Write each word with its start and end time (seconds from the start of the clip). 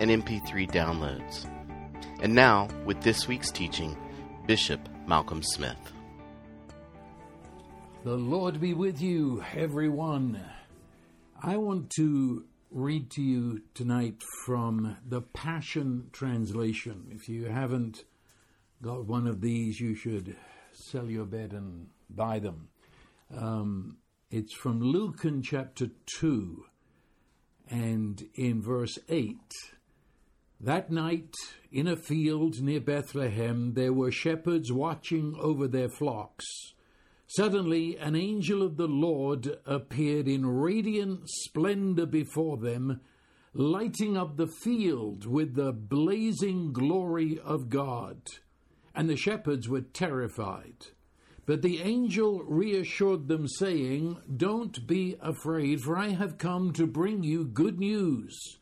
and 0.00 0.10
MP3 0.10 0.70
downloads. 0.70 1.46
And 2.20 2.34
now, 2.34 2.68
with 2.84 3.00
this 3.02 3.28
week's 3.28 3.50
teaching, 3.50 3.96
Bishop 4.46 4.80
Malcolm 5.06 5.42
Smith. 5.42 5.92
The 8.04 8.14
Lord 8.14 8.60
be 8.60 8.74
with 8.74 9.00
you, 9.00 9.44
everyone. 9.54 10.40
I 11.42 11.56
want 11.56 11.90
to 11.96 12.44
read 12.70 13.10
to 13.12 13.22
you 13.22 13.62
tonight 13.74 14.22
from 14.44 14.96
the 15.06 15.20
Passion 15.20 16.10
Translation. 16.12 17.08
If 17.10 17.28
you 17.28 17.46
haven't 17.46 18.04
got 18.82 19.04
one 19.06 19.26
of 19.26 19.40
these, 19.40 19.80
you 19.80 19.94
should 19.94 20.36
sell 20.72 21.10
your 21.10 21.24
bed 21.24 21.52
and 21.52 21.88
buy 22.10 22.38
them. 22.38 22.68
Um, 23.36 23.98
it's 24.30 24.54
from 24.54 24.80
Luke 24.80 25.24
in 25.24 25.42
chapter 25.42 25.88
2 26.18 26.64
and 27.70 28.22
in 28.34 28.62
verse 28.62 28.98
8. 29.08 29.36
That 30.60 30.90
night, 30.90 31.36
in 31.70 31.86
a 31.86 31.94
field 31.94 32.60
near 32.60 32.80
Bethlehem, 32.80 33.74
there 33.74 33.92
were 33.92 34.10
shepherds 34.10 34.72
watching 34.72 35.36
over 35.38 35.68
their 35.68 35.88
flocks. 35.88 36.44
Suddenly, 37.28 37.96
an 37.96 38.16
angel 38.16 38.64
of 38.64 38.76
the 38.76 38.88
Lord 38.88 39.60
appeared 39.64 40.26
in 40.26 40.44
radiant 40.44 41.28
splendor 41.28 42.06
before 42.06 42.56
them, 42.56 43.00
lighting 43.54 44.16
up 44.16 44.36
the 44.36 44.48
field 44.48 45.26
with 45.26 45.54
the 45.54 45.72
blazing 45.72 46.72
glory 46.72 47.38
of 47.38 47.68
God. 47.68 48.20
And 48.96 49.08
the 49.08 49.16
shepherds 49.16 49.68
were 49.68 49.82
terrified. 49.82 50.86
But 51.46 51.62
the 51.62 51.82
angel 51.82 52.42
reassured 52.42 53.28
them, 53.28 53.46
saying, 53.46 54.16
Don't 54.36 54.88
be 54.88 55.16
afraid, 55.20 55.82
for 55.82 55.96
I 55.96 56.08
have 56.08 56.36
come 56.36 56.72
to 56.72 56.86
bring 56.88 57.22
you 57.22 57.44
good 57.44 57.78
news 57.78 58.58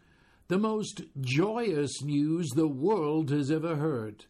the 0.49 0.59
most 0.59 1.03
joyous 1.21 2.03
news 2.03 2.49
the 2.51 2.69
world 2.69 3.31
has 3.31 3.51
ever 3.51 3.77
heard. 3.77 4.27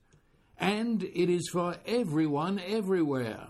And 0.59 1.03
it 1.03 1.29
is 1.29 1.49
for 1.53 1.77
everyone 1.87 2.59
everywhere. 2.59 3.49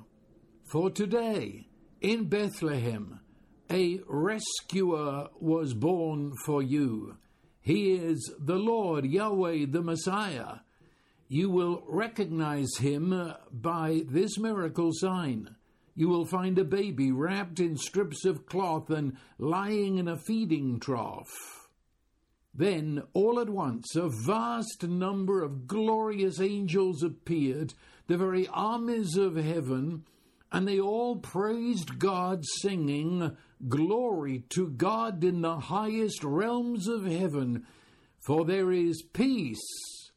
For 0.64 0.91
today, 0.91 1.69
in 2.00 2.28
Bethlehem, 2.28 3.20
a 3.70 4.00
rescuer 4.09 5.28
was 5.39 5.75
born 5.75 6.33
for 6.44 6.62
you. 6.62 7.17
He 7.61 7.92
is 7.92 8.33
the 8.39 8.56
Lord 8.56 9.05
Yahweh 9.05 9.67
the 9.69 9.83
Messiah. 9.83 10.61
You 11.28 11.50
will 11.50 11.84
recognize 11.89 12.77
him 12.78 13.33
by 13.53 14.03
this 14.09 14.39
miracle 14.39 14.91
sign. 14.92 15.56
You 15.94 16.09
will 16.09 16.27
find 16.27 16.59
a 16.59 16.64
baby 16.64 17.11
wrapped 17.11 17.59
in 17.59 17.77
strips 17.77 18.25
of 18.25 18.47
cloth 18.47 18.91
and 18.91 19.17
lying 19.39 19.98
in 19.98 20.09
a 20.09 20.19
feeding 20.19 20.78
trough. 20.78 21.66
Then, 22.56 23.02
all 23.12 23.38
at 23.38 23.50
once, 23.50 23.94
a 23.96 24.08
vast 24.08 24.82
number 24.82 25.42
of 25.42 25.66
glorious 25.66 26.40
angels 26.40 27.02
appeared, 27.02 27.74
the 28.06 28.16
very 28.16 28.48
armies 28.48 29.16
of 29.16 29.36
heaven, 29.36 30.04
and 30.50 30.66
they 30.66 30.80
all 30.80 31.16
praised 31.16 31.98
God, 31.98 32.44
singing, 32.60 33.36
Glory 33.69 34.44
to 34.50 34.69
God 34.69 35.22
in 35.22 35.42
the 35.42 35.60
highest 35.60 36.25
realms 36.25 36.88
of 36.88 37.04
heaven, 37.04 37.66
for 38.26 38.44
there 38.44 38.72
is 38.72 39.02
peace 39.02 40.10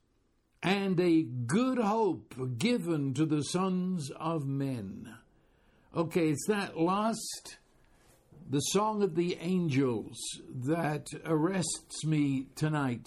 and 0.61 0.99
a 0.99 1.23
good 1.23 1.77
hope 1.77 2.35
given 2.57 3.13
to 3.13 3.25
the 3.25 3.43
sons 3.43 4.11
of 4.11 4.45
men. 4.45 5.13
Okay, 5.95 6.29
it's 6.29 6.45
that 6.47 6.77
last 6.77 7.57
the 8.51 8.59
song 8.59 9.03
of 9.03 9.13
the 9.13 9.37
angels 9.39 10.17
that 10.65 11.05
arrests 11.23 12.03
me 12.03 12.47
tonight. 12.55 13.05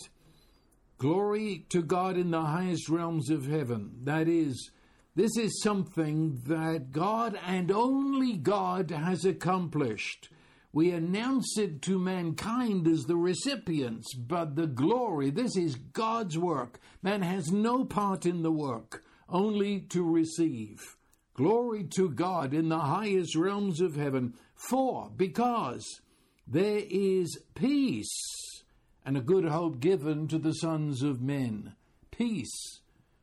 Glory 0.99 1.67
to 1.71 1.83
God 1.83 2.17
in 2.17 2.31
the 2.31 2.43
highest 2.43 2.89
realms 2.89 3.29
of 3.29 3.47
heaven. 3.47 3.91
That 4.05 4.29
is, 4.29 4.71
this 5.17 5.37
is 5.37 5.61
something 5.61 6.41
that 6.47 6.93
God 6.93 7.37
and 7.45 7.73
only 7.73 8.37
God 8.37 8.93
has 8.93 9.25
accomplished. 9.25 10.29
We 10.73 10.93
announce 10.93 11.59
it 11.59 11.83
to 11.83 11.99
mankind 11.99 12.87
as 12.87 13.03
the 13.03 13.17
recipients, 13.17 14.15
but 14.15 14.55
the 14.55 14.69
glory, 14.69 15.31
this 15.31 15.57
is 15.57 15.75
God's 15.75 16.39
work. 16.39 16.79
Man 17.03 17.23
has 17.23 17.51
no 17.51 17.85
part 17.85 18.27
in 18.27 18.43
the 18.43 18.53
work, 18.53 19.03
only 19.29 19.81
to 19.91 20.09
receive. 20.09 20.97
Glory 21.35 21.85
to 21.97 22.11
God 22.11 22.53
in 22.55 22.69
the 22.69 22.79
highest 22.79 23.35
realms 23.35 23.81
of 23.81 23.97
heaven. 23.97 24.35
For, 24.69 25.11
because 25.17 26.01
there 26.47 26.83
is 26.89 27.39
peace 27.55 28.63
and 29.05 29.17
a 29.17 29.21
good 29.21 29.45
hope 29.47 29.81
given 29.81 30.29
to 30.29 30.39
the 30.39 30.53
sons 30.53 31.03
of 31.03 31.21
men. 31.21 31.75
Peace. 32.11 32.81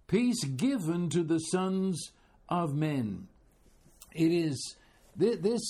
Peace 0.08 0.44
given 0.44 1.10
to 1.10 1.24
the 1.24 1.40
sons 1.40 2.12
of 2.50 2.74
men. 2.74 3.28
It 4.14 4.32
is 4.32 4.76
th- 5.20 5.42
this 5.42 5.62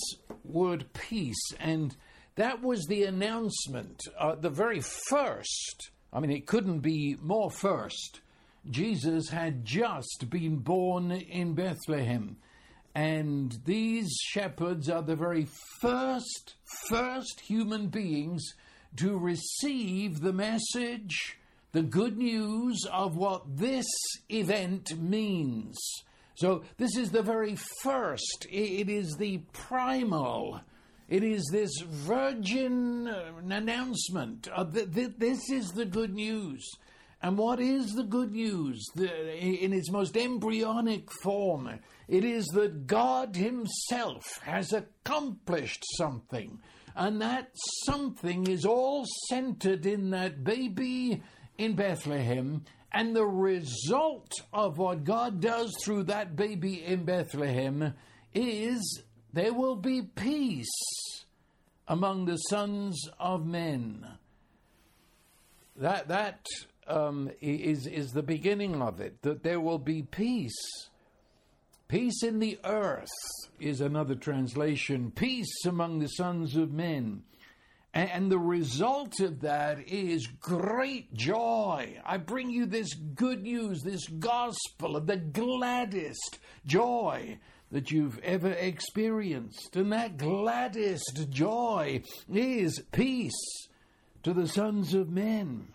word 0.44 0.86
peace, 0.94 1.52
and 1.60 1.94
that 2.36 2.62
was 2.62 2.86
the 2.86 3.04
announcement, 3.04 4.00
uh, 4.18 4.34
the 4.34 4.50
very 4.50 4.80
first. 4.80 5.90
I 6.12 6.20
mean, 6.20 6.30
it 6.30 6.46
couldn't 6.46 6.80
be 6.80 7.16
more 7.20 7.50
first. 7.50 8.20
Jesus 8.68 9.28
had 9.28 9.64
just 9.64 10.26
been 10.30 10.56
born 10.56 11.12
in 11.12 11.54
Bethlehem. 11.54 12.36
And 12.94 13.56
these 13.64 14.10
shepherds 14.20 14.88
are 14.88 15.02
the 15.02 15.16
very 15.16 15.46
first, 15.80 16.54
first 16.88 17.40
human 17.40 17.88
beings 17.88 18.44
to 18.96 19.16
receive 19.16 20.20
the 20.20 20.32
message, 20.32 21.38
the 21.72 21.82
good 21.82 22.18
news 22.18 22.84
of 22.92 23.16
what 23.16 23.56
this 23.56 23.86
event 24.28 24.98
means. 24.98 25.78
So, 26.34 26.62
this 26.78 26.96
is 26.96 27.10
the 27.10 27.22
very 27.22 27.56
first, 27.82 28.46
it 28.50 28.88
is 28.88 29.14
the 29.18 29.38
primal, 29.52 30.60
it 31.08 31.22
is 31.22 31.44
this 31.52 31.70
virgin 31.82 33.08
uh, 33.08 33.32
announcement. 33.50 34.48
Uh, 34.48 34.62
of 34.62 34.72
the, 34.72 34.86
the, 34.86 35.14
this 35.18 35.50
is 35.50 35.68
the 35.68 35.84
good 35.84 36.14
news. 36.14 36.66
And 37.22 37.36
what 37.36 37.60
is 37.60 37.92
the 37.92 38.04
good 38.04 38.32
news? 38.32 38.82
In 38.96 39.72
its 39.72 39.90
most 39.90 40.16
embryonic 40.16 41.10
form, 41.22 41.78
it 42.08 42.24
is 42.24 42.46
that 42.54 42.86
God 42.86 43.36
Himself 43.36 44.40
has 44.42 44.72
accomplished 44.72 45.84
something. 45.96 46.60
And 46.96 47.20
that 47.20 47.50
something 47.84 48.46
is 48.46 48.64
all 48.64 49.04
centered 49.28 49.86
in 49.86 50.10
that 50.10 50.42
baby 50.42 51.22
in 51.58 51.74
Bethlehem. 51.74 52.64
And 52.92 53.14
the 53.14 53.26
result 53.26 54.32
of 54.52 54.78
what 54.78 55.04
God 55.04 55.40
does 55.40 55.72
through 55.84 56.04
that 56.04 56.34
baby 56.36 56.82
in 56.84 57.04
Bethlehem 57.04 57.94
is 58.34 59.02
there 59.32 59.52
will 59.52 59.76
be 59.76 60.02
peace 60.02 60.68
among 61.86 62.24
the 62.24 62.36
sons 62.36 63.08
of 63.18 63.46
men. 63.46 64.06
That, 65.76 66.08
that 66.08 66.46
um, 66.90 67.30
is, 67.40 67.86
is 67.86 68.12
the 68.12 68.22
beginning 68.22 68.82
of 68.82 69.00
it, 69.00 69.22
that 69.22 69.42
there 69.42 69.60
will 69.60 69.78
be 69.78 70.02
peace. 70.02 70.58
Peace 71.88 72.22
in 72.22 72.38
the 72.38 72.58
earth 72.64 73.08
is 73.58 73.80
another 73.80 74.14
translation. 74.14 75.10
Peace 75.10 75.64
among 75.66 75.98
the 75.98 76.08
sons 76.08 76.56
of 76.56 76.72
men. 76.72 77.22
And 77.92 78.30
the 78.30 78.38
result 78.38 79.18
of 79.18 79.40
that 79.40 79.88
is 79.88 80.28
great 80.40 81.12
joy. 81.12 82.00
I 82.04 82.18
bring 82.18 82.50
you 82.50 82.66
this 82.66 82.94
good 82.94 83.42
news, 83.42 83.82
this 83.82 84.06
gospel 84.06 84.94
of 84.94 85.06
the 85.06 85.16
gladdest 85.16 86.38
joy 86.64 87.38
that 87.72 87.90
you've 87.90 88.20
ever 88.20 88.52
experienced. 88.52 89.74
And 89.74 89.92
that 89.92 90.18
gladdest 90.18 91.26
joy 91.30 92.02
is 92.32 92.80
peace 92.92 93.68
to 94.22 94.32
the 94.32 94.46
sons 94.46 94.94
of 94.94 95.10
men 95.10 95.74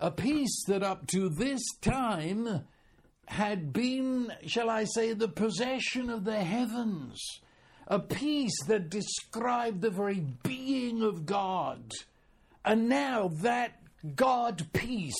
a 0.00 0.10
peace 0.10 0.64
that 0.66 0.82
up 0.82 1.06
to 1.08 1.28
this 1.28 1.62
time 1.80 2.64
had 3.26 3.72
been, 3.72 4.32
shall 4.46 4.68
I 4.68 4.84
say, 4.84 5.12
the 5.12 5.28
possession 5.28 6.10
of 6.10 6.24
the 6.24 6.42
heavens, 6.42 7.20
a 7.86 7.98
peace 7.98 8.56
that 8.66 8.90
described 8.90 9.80
the 9.80 9.90
very 9.90 10.24
being 10.42 11.02
of 11.02 11.26
God. 11.26 11.90
And 12.64 12.88
now 12.88 13.28
that 13.42 13.80
God 14.14 14.66
peace 14.72 15.14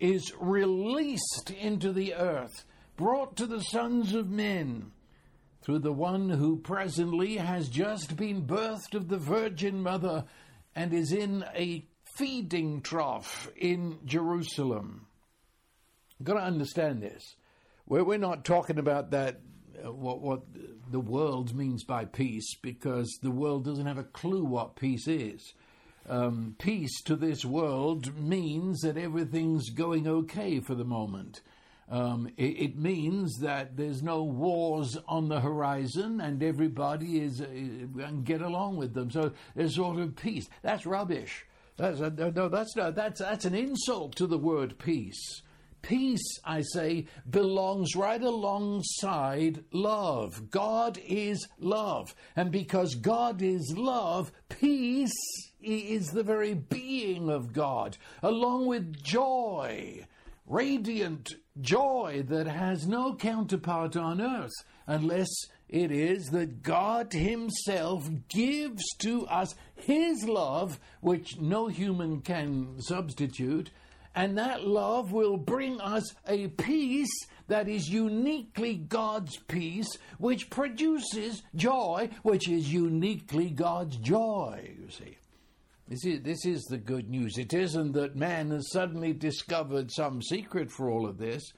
is 0.00 0.32
released 0.38 1.50
into 1.58 1.92
the 1.92 2.14
earth, 2.14 2.64
brought 2.96 3.36
to 3.36 3.46
the 3.46 3.60
sons 3.60 4.14
of 4.14 4.30
men 4.30 4.92
through 5.62 5.80
the 5.80 5.92
one 5.92 6.30
who 6.30 6.56
presently 6.58 7.36
has 7.36 7.68
just 7.68 8.16
been 8.16 8.46
birthed 8.46 8.94
of 8.94 9.08
the 9.08 9.18
Virgin 9.18 9.82
Mother 9.82 10.24
and 10.74 10.94
is 10.94 11.12
in 11.12 11.44
a 11.54 11.84
feeding 12.18 12.82
trough 12.82 13.50
in 13.56 13.98
Jerusalem. 14.04 15.06
You've 16.18 16.26
got 16.26 16.34
to 16.34 16.40
understand 16.40 17.00
this. 17.00 17.36
We're, 17.86 18.18
not 18.18 18.44
talking 18.44 18.78
about 18.78 19.12
that, 19.12 19.40
uh, 19.82 19.92
what, 19.92 20.20
what 20.20 20.42
the 20.90 21.00
world 21.00 21.54
means 21.54 21.84
by 21.84 22.04
peace, 22.04 22.54
because 22.60 23.18
the 23.22 23.30
world 23.30 23.64
doesn't 23.64 23.86
have 23.86 23.98
a 23.98 24.04
clue 24.04 24.44
what 24.44 24.76
peace 24.76 25.06
is. 25.06 25.54
Um, 26.08 26.56
peace 26.58 27.02
to 27.04 27.16
this 27.16 27.44
world 27.44 28.18
means 28.18 28.80
that 28.80 28.98
everything's 28.98 29.70
going 29.70 30.08
okay 30.08 30.60
for 30.60 30.74
the 30.74 30.84
moment. 30.84 31.40
Um, 31.90 32.28
it, 32.36 32.42
it, 32.42 32.78
means 32.78 33.38
that 33.40 33.76
there's 33.76 34.02
no 34.02 34.22
wars 34.22 34.98
on 35.06 35.28
the 35.28 35.40
horizon 35.40 36.20
and 36.20 36.42
everybody 36.42 37.20
is 37.20 37.40
uh, 37.40 38.10
get 38.24 38.42
along 38.42 38.76
with 38.76 38.92
them. 38.92 39.10
So 39.10 39.32
there's 39.54 39.76
sort 39.76 39.98
of 39.98 40.14
peace. 40.14 40.50
That's 40.60 40.84
rubbish. 40.84 41.46
That's 41.78 42.00
a, 42.00 42.10
no, 42.10 42.48
that's 42.48 42.74
not, 42.76 42.96
that's 42.96 43.20
that's 43.20 43.44
an 43.44 43.54
insult 43.54 44.16
to 44.16 44.26
the 44.26 44.36
word 44.36 44.78
peace. 44.78 45.42
Peace, 45.80 46.40
I 46.44 46.62
say, 46.62 47.06
belongs 47.30 47.94
right 47.94 48.20
alongside 48.20 49.64
love. 49.72 50.50
God 50.50 50.98
is 51.06 51.46
love. 51.60 52.16
And 52.34 52.50
because 52.50 52.96
God 52.96 53.40
is 53.42 53.74
love, 53.76 54.32
peace 54.48 55.12
is 55.62 56.08
the 56.08 56.24
very 56.24 56.54
being 56.54 57.30
of 57.30 57.52
God, 57.52 57.96
along 58.24 58.66
with 58.66 59.00
joy, 59.00 60.04
radiant 60.46 61.36
joy 61.60 62.24
that 62.26 62.48
has 62.48 62.88
no 62.88 63.14
counterpart 63.14 63.96
on 63.96 64.20
earth 64.20 64.52
unless 64.88 65.28
it 65.68 65.90
is 65.90 66.30
that 66.30 66.62
God 66.62 67.12
Himself 67.12 68.08
gives 68.28 68.82
to 69.00 69.26
us 69.26 69.54
His 69.76 70.24
love, 70.24 70.78
which 71.00 71.38
no 71.38 71.68
human 71.68 72.20
can 72.20 72.80
substitute, 72.80 73.70
and 74.14 74.38
that 74.38 74.64
love 74.66 75.12
will 75.12 75.36
bring 75.36 75.80
us 75.80 76.14
a 76.26 76.48
peace 76.48 77.26
that 77.48 77.68
is 77.68 77.88
uniquely 77.88 78.74
God's 78.74 79.36
peace, 79.36 79.88
which 80.18 80.50
produces 80.50 81.42
joy, 81.54 82.10
which 82.22 82.48
is 82.48 82.72
uniquely 82.72 83.50
God's 83.50 83.96
joy, 83.96 84.74
you 84.80 84.90
see. 84.90 85.18
This 85.88 86.04
is, 86.04 86.22
this 86.22 86.44
is 86.44 86.62
the 86.64 86.76
good 86.76 87.08
news. 87.08 87.38
It 87.38 87.54
isn't 87.54 87.92
that 87.92 88.16
man 88.16 88.50
has 88.50 88.70
suddenly 88.72 89.14
discovered 89.14 89.90
some 89.90 90.20
secret 90.20 90.70
for 90.70 90.90
all 90.90 91.06
of 91.06 91.16
this. 91.16 91.52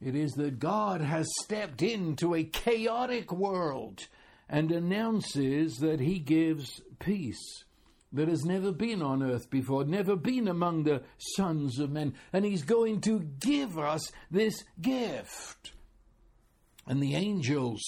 It 0.00 0.14
is 0.14 0.32
that 0.32 0.58
God 0.58 1.00
has 1.00 1.26
stepped 1.42 1.82
into 1.82 2.34
a 2.34 2.44
chaotic 2.44 3.32
world 3.32 4.06
and 4.48 4.70
announces 4.70 5.78
that 5.78 6.00
he 6.00 6.18
gives 6.18 6.80
peace 6.98 7.64
that 8.12 8.28
has 8.28 8.44
never 8.44 8.72
been 8.72 9.02
on 9.02 9.22
earth 9.22 9.50
before, 9.50 9.84
never 9.84 10.16
been 10.16 10.48
among 10.48 10.84
the 10.84 11.02
sons 11.36 11.78
of 11.78 11.90
men. 11.90 12.14
And 12.32 12.44
he's 12.44 12.62
going 12.62 13.00
to 13.02 13.20
give 13.20 13.78
us 13.78 14.10
this 14.30 14.64
gift. 14.80 15.72
And 16.86 17.02
the 17.02 17.14
angels 17.14 17.82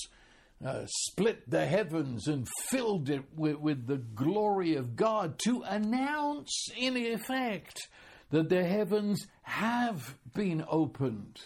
uh, 0.64 0.84
split 0.87 1.49
the 1.49 1.66
heavens 1.66 2.26
and 2.26 2.49
filled 2.66 3.11
it 3.11 3.25
with, 3.37 3.56
with 3.56 3.87
the 3.87 3.99
glory 3.99 4.75
of 4.75 4.96
God 4.96 5.38
to 5.44 5.62
announce, 5.62 6.69
in 6.76 6.96
effect, 6.96 7.88
that 8.31 8.49
the 8.49 8.64
heavens 8.64 9.26
have 9.43 10.16
been 10.34 10.64
opened. 10.69 11.38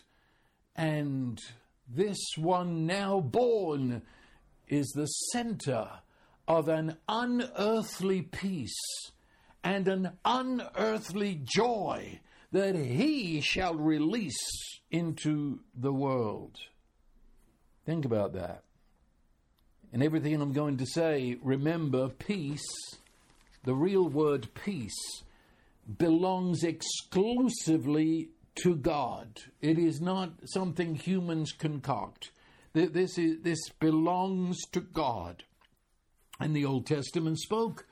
And 0.77 1.39
this 1.89 2.19
one 2.37 2.87
now 2.87 3.21
born 3.21 4.03
is 4.69 4.89
the 4.95 5.07
center 5.07 5.89
of 6.49 6.69
an 6.69 6.97
unearthly 7.09 8.23
peace 8.23 8.79
and 9.63 9.87
an 9.87 10.11
unearthly 10.25 11.41
joy 11.45 12.21
that 12.51 12.75
he 12.75 13.41
shall 13.41 13.75
release 13.75 14.81
into 14.91 15.61
the 15.75 15.93
world. 15.93 16.57
Think 17.87 18.05
about 18.05 18.35
that. 18.35 18.63
And 19.93 20.03
everything 20.03 20.41
I'm 20.41 20.53
going 20.53 20.79
to 20.79 20.87
say, 20.87 21.37
remember, 21.43 22.09
peace, 22.09 22.65
the 23.65 23.75
real 23.75 24.09
word 24.09 24.49
peace, 24.55 25.23
belongs 25.99 26.63
exclusively 26.65 28.29
to 28.57 28.77
God. 28.77 29.41
It 29.61 29.79
is 29.79 30.01
not 30.01 30.33
something 30.45 30.95
humans 30.95 31.53
concoct. 31.53 32.33
This, 32.73 33.19
is, 33.19 33.43
this 33.43 33.69
belongs 33.81 34.59
to 34.73 34.81
God. 34.81 35.45
And 36.41 36.57
the 36.57 36.65
Old 36.65 36.87
Testament 36.87 37.39
spoke 37.39 37.87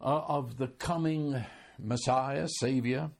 uh, 0.00 0.22
of 0.28 0.56
the 0.56 0.68
coming 0.68 1.44
Messiah, 1.78 2.48
Savior, 2.60 3.10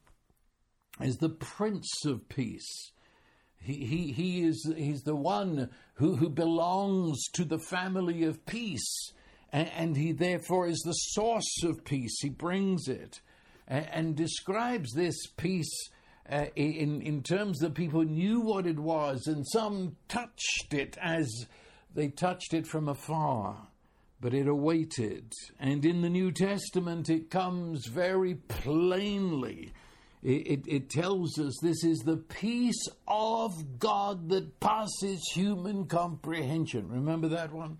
as 1.00 1.16
the 1.16 1.28
Prince 1.28 2.04
of 2.04 2.28
Peace. 2.28 2.92
He, 3.60 3.84
he, 3.84 4.12
he 4.12 4.42
is 4.42 4.72
he's 4.76 5.02
the 5.02 5.16
one 5.16 5.70
who, 5.94 6.16
who 6.16 6.28
belongs 6.28 7.20
to 7.34 7.44
the 7.44 7.58
family 7.58 8.24
of 8.24 8.46
peace, 8.46 9.12
and, 9.52 9.68
and 9.76 9.96
he 9.96 10.12
therefore 10.12 10.68
is 10.68 10.80
the 10.84 10.92
source 10.92 11.62
of 11.64 11.84
peace. 11.84 12.18
He 12.20 12.30
brings 12.30 12.88
it 12.88 13.20
and, 13.66 13.88
and 13.92 14.16
describes 14.16 14.92
this 14.92 15.16
peace 15.36 15.90
uh, 16.30 16.46
in, 16.56 17.00
in 17.02 17.22
terms 17.22 17.58
that 17.58 17.74
people 17.74 18.02
knew 18.04 18.40
what 18.40 18.66
it 18.66 18.78
was, 18.78 19.26
and 19.26 19.46
some 19.46 19.96
touched 20.08 20.72
it 20.72 20.96
as 21.00 21.46
they 21.94 22.08
touched 22.08 22.54
it 22.54 22.66
from 22.66 22.88
afar, 22.88 23.68
but 24.20 24.34
it 24.34 24.46
awaited. 24.46 25.32
And 25.58 25.84
in 25.84 26.02
the 26.02 26.10
New 26.10 26.32
Testament, 26.32 27.08
it 27.08 27.30
comes 27.30 27.86
very 27.86 28.34
plainly 28.34 29.72
it, 30.22 30.64
it, 30.66 30.90
tells 30.90 31.38
us 31.38 31.54
this 31.62 31.84
is 31.84 32.00
the 32.00 32.16
peace 32.16 32.88
of 33.06 33.78
God 33.78 34.28
that 34.30 34.58
passes 34.58 35.22
human 35.32 35.86
comprehension. 35.86 36.88
Remember 36.88 37.28
that 37.28 37.52
one? 37.52 37.78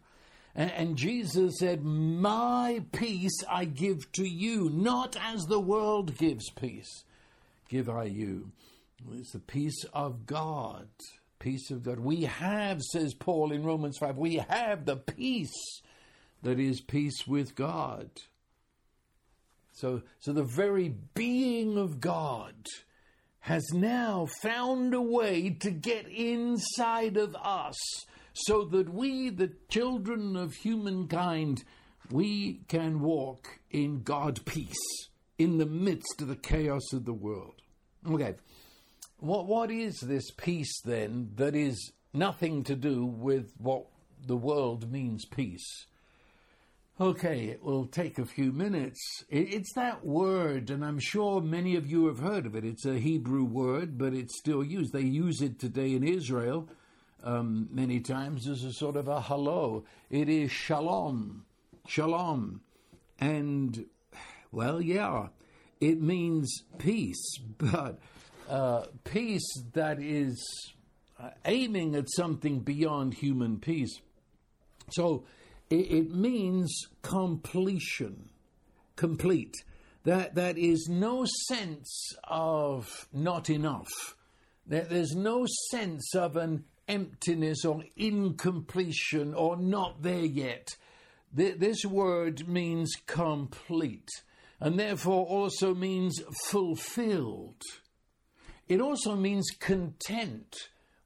And, 0.55 0.71
and 0.71 0.97
Jesus 0.97 1.59
said, 1.59 1.85
My 1.85 2.85
peace 2.93 3.43
I 3.51 3.65
give 3.65 4.11
to 4.12 4.29
you, 4.29 4.71
not 4.73 5.17
as 5.21 5.43
the 5.44 5.61
world 5.61 6.17
gives 6.17 6.49
peace, 6.51 7.05
give 7.69 7.88
I 7.88 8.05
you. 8.05 8.53
It's 9.12 9.32
the 9.32 9.38
peace 9.38 9.84
of 9.93 10.27
God. 10.27 10.89
Peace 11.39 11.70
of 11.70 11.84
God. 11.84 12.01
We 12.01 12.22
have, 12.22 12.82
says 12.82 13.15
Paul 13.15 13.53
in 13.53 13.65
Romans 13.65 13.98
5, 13.98 14.17
we 14.17 14.37
have 14.37 14.84
the 14.84 14.96
peace 14.96 15.82
that 16.43 16.58
is 16.58 16.81
peace 16.81 17.27
with 17.27 17.55
God. 17.55 18.10
So, 19.72 20.03
so 20.19 20.32
the 20.32 20.43
very 20.43 20.94
being 21.15 21.79
of 21.79 22.01
God 22.01 22.55
has 23.41 23.65
now 23.72 24.27
found 24.43 24.94
a 24.94 25.01
way 25.01 25.51
to 25.60 25.70
get 25.70 26.08
inside 26.08 27.17
of 27.17 27.37
us 27.37 27.77
so 28.32 28.65
that 28.65 28.93
we, 28.93 29.31
the 29.31 29.53
children 29.69 30.37
of 30.37 30.55
humankind, 30.55 31.63
we 32.10 32.60
can 32.69 33.01
walk 33.01 33.60
in 33.70 34.03
God 34.03 34.44
peace 34.44 35.07
in 35.39 35.59
the 35.59 35.67
midst 35.67 36.21
of 36.21 36.29
the 36.29 36.37
chaos 36.37 36.93
of 36.93 37.05
the 37.05 37.13
world. 37.13 37.63
Okay, 38.09 38.35
what, 39.19 39.47
what 39.47 39.71
is 39.71 40.01
this 40.01 40.31
peace 40.33 40.81
then 40.85 41.31
that 41.37 41.55
is 41.55 41.93
nothing 42.13 42.65
to 42.65 42.75
do 42.75 43.05
with 43.05 43.53
what 43.59 43.87
the 44.27 44.37
world 44.37 44.91
means 44.91 45.25
peace? 45.25 45.87
Okay, 47.01 47.45
it 47.45 47.63
will 47.63 47.87
take 47.87 48.19
a 48.19 48.27
few 48.27 48.51
minutes. 48.51 48.99
It's 49.29 49.73
that 49.75 50.05
word, 50.05 50.69
and 50.71 50.85
I'm 50.85 50.99
sure 50.99 51.41
many 51.41 51.77
of 51.77 51.89
you 51.89 52.09
have 52.09 52.19
heard 52.19 52.45
of 52.45 52.57
it. 52.57 52.65
It's 52.65 52.85
a 52.85 52.99
Hebrew 52.99 53.45
word, 53.45 53.97
but 53.97 54.15
it's 54.15 54.37
still 54.37 54.65
used. 54.65 54.93
They 54.93 55.03
use 55.03 55.41
it 55.41 55.61
today 55.61 55.95
in 55.95 56.03
Israel 56.03 56.69
um, 57.23 57.69
many 57.71 58.01
times 58.01 58.49
as 58.49 58.65
a 58.65 58.73
sort 58.73 58.97
of 58.97 59.07
a 59.07 59.21
hello. 59.21 59.85
It 60.11 60.29
is 60.29 60.51
shalom. 60.51 61.45
Shalom. 61.87 62.63
And, 63.21 63.87
well, 64.52 64.81
yeah, 64.81 65.28
it 65.81 66.00
means 66.00 66.62
peace, 66.78 67.38
but 67.58 67.98
uh, 68.48 68.86
peace 69.05 69.62
that 69.74 70.00
is 70.00 70.72
uh, 71.20 71.31
aiming 71.44 71.94
at 71.94 72.10
something 72.10 72.60
beyond 72.60 73.14
human 73.14 73.58
peace. 73.58 74.00
So, 74.90 75.24
it, 75.70 75.90
it 75.90 76.14
means 76.14 76.86
completion, 77.02 78.31
complete. 78.96 79.55
That, 80.05 80.36
that 80.36 80.56
is 80.56 80.88
no 80.88 81.26
sense 81.48 82.12
of 82.24 83.08
not 83.12 83.50
enough. 83.50 84.17
That 84.67 84.88
there's 84.88 85.14
no 85.14 85.46
sense 85.70 86.14
of 86.14 86.36
an 86.36 86.64
emptiness 86.88 87.64
or 87.64 87.82
incompletion 87.96 89.34
or 89.34 89.56
not 89.56 90.02
there 90.02 90.24
yet. 90.24 90.76
This 91.32 91.84
word 91.84 92.48
means 92.48 92.94
complete. 93.06 94.08
And 94.60 94.79
therefore 94.79 95.24
also 95.27 95.74
means 95.74 96.20
fulfilled. 96.46 97.62
It 98.69 98.81
also 98.81 99.17
means 99.17 99.48
content, 99.58 100.55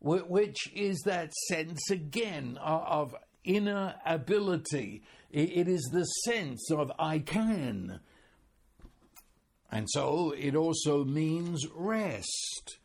which 0.00 0.72
is 0.74 1.00
that 1.04 1.32
sense 1.48 1.90
again 1.90 2.58
uh, 2.60 2.84
of 2.86 3.14
inner 3.44 3.94
ability. 4.04 5.02
It 5.30 5.68
is 5.68 5.88
the 5.92 6.04
sense 6.04 6.70
of 6.70 6.92
I 6.98 7.20
can. 7.20 8.00
And 9.70 9.88
so 9.88 10.34
it 10.36 10.54
also 10.54 11.04
means 11.04 11.66
rest. 11.74 12.78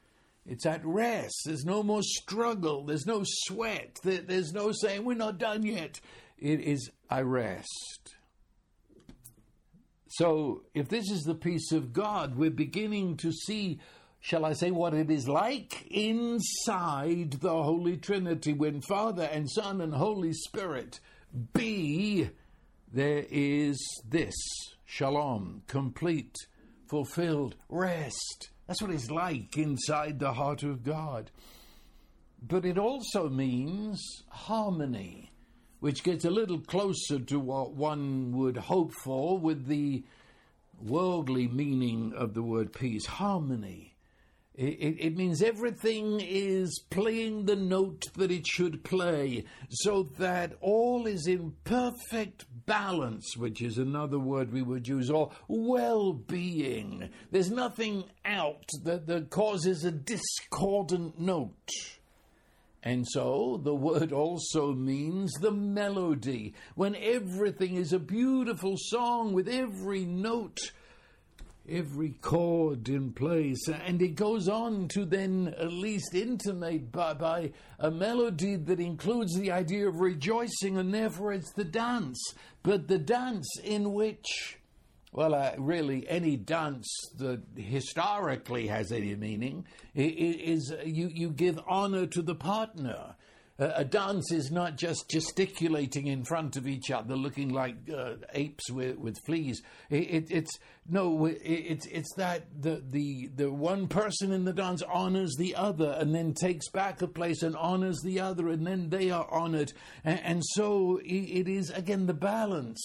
It's 0.45 0.65
at 0.65 0.85
rest. 0.85 1.35
There's 1.45 1.65
no 1.65 1.83
more 1.83 2.01
struggle. 2.01 2.85
There's 2.85 3.05
no 3.05 3.23
sweat. 3.25 3.97
There's 4.03 4.53
no 4.53 4.71
saying, 4.71 5.03
we're 5.03 5.15
not 5.15 5.37
done 5.37 5.63
yet. 5.63 5.99
It 6.37 6.61
is, 6.61 6.89
I 7.09 7.21
rest. 7.21 8.16
So, 10.17 10.63
if 10.73 10.89
this 10.89 11.11
is 11.11 11.25
the 11.25 11.35
peace 11.35 11.71
of 11.71 11.93
God, 11.93 12.37
we're 12.37 12.49
beginning 12.49 13.17
to 13.17 13.31
see, 13.31 13.79
shall 14.19 14.45
I 14.45 14.53
say, 14.53 14.71
what 14.71 14.95
it 14.95 15.11
is 15.11 15.27
like 15.27 15.85
inside 15.91 17.33
the 17.33 17.61
Holy 17.61 17.97
Trinity 17.97 18.51
when 18.51 18.81
Father 18.81 19.29
and 19.31 19.47
Son 19.47 19.79
and 19.79 19.93
Holy 19.93 20.33
Spirit 20.33 20.99
be, 21.53 22.31
there 22.91 23.25
is 23.29 23.77
this 24.09 24.33
shalom, 24.85 25.61
complete, 25.67 26.35
fulfilled 26.89 27.55
rest. 27.69 28.49
That's 28.65 28.81
what 28.81 28.89
it's 28.89 29.11
like 29.11 29.55
inside 29.55 30.17
the 30.17 30.33
heart 30.33 30.63
of 30.63 30.83
God. 30.83 31.29
But 32.41 32.65
it 32.65 32.79
also 32.79 33.29
means 33.29 34.01
harmony 34.29 35.31
which 35.79 36.03
gets 36.03 36.25
a 36.25 36.29
little 36.29 36.59
closer 36.59 37.19
to 37.19 37.39
what 37.39 37.73
one 37.73 38.31
would 38.35 38.57
hope 38.57 38.91
for 39.03 39.37
with 39.37 39.67
the 39.67 40.03
worldly 40.81 41.47
meaning 41.47 42.13
of 42.15 42.33
the 42.33 42.43
word 42.43 42.73
peace 42.73 43.05
harmony. 43.05 43.95
It, 44.57 44.79
it, 44.79 44.97
it, 44.99 45.15
means 45.15 45.43
everything 45.43 46.19
is 46.19 46.81
playing 46.89 47.45
the 47.45 47.55
note 47.55 48.05
that 48.15 48.31
it 48.31 48.47
should 48.47 48.83
play, 48.83 49.45
so 49.69 50.09
that 50.17 50.53
all 50.61 51.05
is 51.05 51.27
in 51.27 51.53
perfect 51.63 52.45
balance, 52.65 53.37
which 53.37 53.61
is 53.61 53.77
another 53.77 54.17
word 54.17 54.51
we 54.51 54.63
would 54.63 54.87
use, 54.87 55.11
or 55.11 55.31
well 55.47 56.11
being. 56.11 57.07
There's 57.29 57.51
nothing 57.51 58.05
out 58.25 58.65
that, 58.83 59.05
that 59.05 59.29
causes 59.29 59.83
a 59.83 59.91
discordant 59.91 61.19
note. 61.19 61.69
And 62.83 63.05
so 63.07 63.59
the 63.63 63.75
word 63.75 64.11
also 64.11 64.73
means 64.73 65.33
the 65.33 65.51
melody, 65.51 66.53
when 66.75 66.95
everything 66.95 67.75
is 67.75 67.91
a 67.91 67.99
beautiful 67.99 68.75
song 68.77 69.33
with 69.33 69.49
every 69.49 70.05
note, 70.05 70.59
every 71.67 72.11
chord 72.21 72.87
in 72.87 73.11
place. 73.11 73.67
And 73.67 74.01
it 74.01 74.15
goes 74.15 74.47
on 74.47 74.87
to 74.89 75.05
then 75.05 75.53
at 75.59 75.73
least 75.73 76.13
intimate 76.13 76.91
by, 76.91 77.13
by 77.15 77.51
a 77.79 77.91
melody 77.91 78.55
that 78.55 78.79
includes 78.79 79.35
the 79.35 79.51
idea 79.51 79.87
of 79.87 79.99
rejoicing, 79.99 80.77
and 80.77 80.93
therefore 80.93 81.33
it's 81.33 81.51
the 81.53 81.65
dance, 81.65 82.33
but 82.63 82.87
the 82.87 82.99
dance 82.99 83.49
in 83.63 83.93
which 83.93 84.59
well, 85.11 85.33
uh, 85.33 85.53
really, 85.57 86.07
any 86.09 86.35
dance 86.35 86.87
that 87.17 87.41
historically 87.55 88.67
has 88.67 88.91
any 88.91 89.15
meaning 89.15 89.65
is 89.95 90.73
you, 90.85 91.07
you 91.07 91.29
give 91.29 91.59
honor 91.67 92.05
to 92.07 92.21
the 92.21 92.35
partner. 92.35 93.15
Uh, 93.59 93.71
a 93.75 93.83
dance 93.83 94.31
is 94.31 94.51
not 94.51 94.77
just 94.77 95.09
gesticulating 95.09 96.07
in 96.07 96.23
front 96.23 96.55
of 96.57 96.67
each 96.67 96.91
other, 96.91 97.15
looking 97.15 97.49
like 97.49 97.75
uh, 97.95 98.13
apes 98.33 98.69
with, 98.69 98.97
with 98.97 99.17
fleas. 99.25 99.61
It, 99.89 99.95
it, 99.95 100.31
it's 100.31 100.59
no, 100.89 101.25
it, 101.25 101.41
it's 101.43 101.85
it's 101.87 102.13
that 102.15 102.45
the, 102.61 102.83
the 102.89 103.29
the 103.35 103.51
one 103.51 103.87
person 103.87 104.31
in 104.31 104.45
the 104.45 104.53
dance 104.53 104.83
honors 104.83 105.35
the 105.37 105.55
other, 105.55 105.97
and 105.99 106.13
then 106.13 106.33
takes 106.33 106.69
back 106.69 107.01
a 107.01 107.07
place 107.07 107.41
and 107.41 107.55
honors 107.55 107.99
the 108.03 108.19
other, 108.19 108.49
and 108.49 108.65
then 108.65 108.89
they 108.89 109.09
are 109.09 109.27
honored, 109.31 109.73
and, 110.03 110.19
and 110.23 110.43
so 110.45 110.99
it 111.03 111.47
is 111.47 111.71
again 111.71 112.05
the 112.05 112.13
balance. 112.13 112.79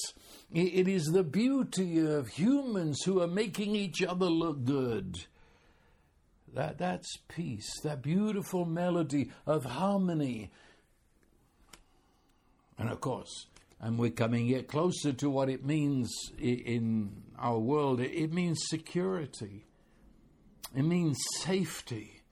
It 0.50 0.88
is 0.88 1.04
the 1.04 1.22
beauty 1.22 1.98
of 2.04 2.28
humans 2.28 3.02
who 3.02 3.20
are 3.20 3.26
making 3.26 3.74
each 3.74 4.02
other 4.02 4.26
look 4.26 4.64
good. 4.64 5.26
That, 6.54 6.78
that's 6.78 7.16
peace, 7.28 7.80
that 7.82 8.02
beautiful 8.02 8.64
melody 8.64 9.30
of 9.46 9.64
harmony. 9.64 10.50
And 12.78 12.90
of 12.90 13.00
course, 13.00 13.46
and 13.80 13.98
we're 13.98 14.10
coming 14.10 14.46
yet 14.46 14.68
closer 14.68 15.12
to 15.14 15.30
what 15.30 15.48
it 15.48 15.64
means 15.64 16.10
in 16.38 17.22
our 17.38 17.58
world. 17.58 18.00
It 18.00 18.32
means 18.32 18.60
security, 18.68 19.66
it 20.76 20.84
means 20.84 21.18
safety, 21.40 22.22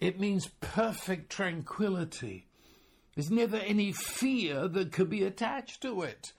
it 0.00 0.18
means 0.18 0.48
perfect 0.60 1.30
tranquility. 1.30 2.46
There's 3.14 3.30
never 3.30 3.56
any 3.56 3.92
fear 3.92 4.68
that 4.68 4.92
could 4.92 5.10
be 5.10 5.24
attached 5.24 5.82
to 5.82 6.02
it. 6.02 6.32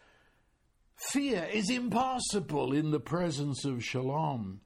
Fear 1.12 1.50
is 1.51 1.69
impossible 1.69 2.74
in 2.74 2.91
the 2.91 3.00
presence 3.00 3.65
of 3.65 3.83
shalom. 3.83 4.62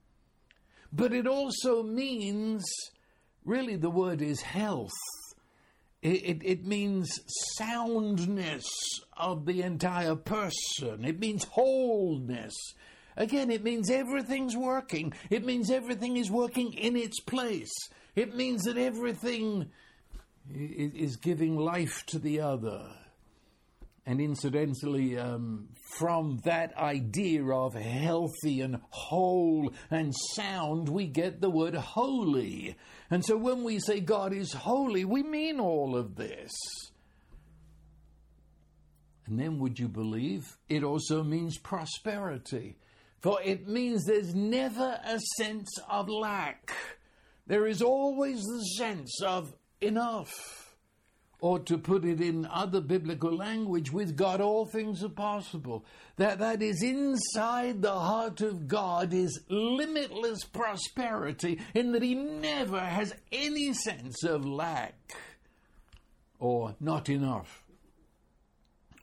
But 0.95 1.12
it 1.12 1.25
also 1.25 1.81
means, 1.81 2.63
really, 3.43 3.75
the 3.75 3.89
word 3.89 4.21
is 4.21 4.41
health. 4.41 4.91
It, 6.03 6.23
it, 6.23 6.41
it, 6.43 6.65
means 6.65 7.19
soundness 7.57 8.65
of 9.17 9.45
the 9.45 9.63
entire 9.63 10.15
person. 10.15 11.03
It 11.03 11.19
means 11.19 11.45
wholeness. 11.45 12.53
Again, 13.17 13.50
it 13.50 13.63
means 13.63 13.89
everything's 13.89 14.55
working. 14.55 15.13
It 15.31 15.45
means 15.45 15.71
everything 15.71 16.17
is 16.17 16.29
working 16.29 16.73
in 16.73 16.95
its 16.95 17.19
place. 17.21 17.73
It 18.15 18.35
means 18.35 18.63
that 18.63 18.77
everything 18.77 19.71
is 20.53 21.15
giving 21.15 21.57
life 21.57 22.03
to 22.07 22.19
the 22.19 22.41
other. 22.41 22.85
And 24.05 24.19
incidentally, 24.19 25.17
um, 25.17 25.69
from 25.98 26.41
that 26.43 26.75
idea 26.77 27.45
of 27.45 27.74
healthy 27.74 28.60
and 28.60 28.81
whole 28.89 29.74
and 29.89 30.13
sound, 30.33 30.89
we 30.89 31.07
get 31.07 31.39
the 31.39 31.50
word 31.50 31.74
holy. 31.75 32.75
And 33.10 33.24
so 33.24 33.38
when 33.38 33.63
we 33.63 33.79
say 33.79 34.01
God 34.01 34.33
is 34.33 34.51
holy, 34.51 35.05
we 35.05 35.24
mean 35.24 35.60
all 35.60 35.95
of 35.95 36.15
this. 36.15 36.51
And 39.25 39.39
then, 39.39 39.57
would 39.60 39.79
you 39.79 39.88
believe, 39.88 40.57
it 40.67 40.83
also 40.83 41.24
means 41.24 41.57
prosperity. 41.57 42.75
For 43.22 43.41
it 43.41 43.69
means 43.69 44.03
there's 44.03 44.36
never 44.36 45.00
a 45.05 45.17
sense 45.38 45.69
of 45.89 46.10
lack. 46.10 46.74
There 47.48 47.65
is 47.65 47.81
always 47.81 48.41
the 48.41 48.63
sense 48.77 49.22
of 49.22 49.53
enough 49.79 50.62
or 51.43 51.59
to 51.59 51.77
put 51.77 52.05
it 52.05 52.21
in 52.21 52.45
other 52.45 52.79
biblical 52.79 53.35
language, 53.35 53.91
with 53.91 54.15
God 54.15 54.39
all 54.39 54.65
things 54.65 55.03
are 55.03 55.09
possible. 55.09 55.83
That 56.15 56.39
that 56.39 56.62
is 56.62 56.81
inside 56.81 57.81
the 57.81 57.91
heart 57.91 58.39
of 58.39 58.65
God 58.65 59.13
is 59.13 59.41
limitless 59.50 60.45
prosperity 60.45 61.59
in 61.73 61.91
that 61.91 62.01
he 62.01 62.15
never 62.15 62.79
has 62.79 63.13
any 63.33 63.73
sense 63.73 64.23
of 64.23 64.45
lack 64.45 64.95
or 66.39 66.77
not 66.79 67.09
enough. 67.09 67.65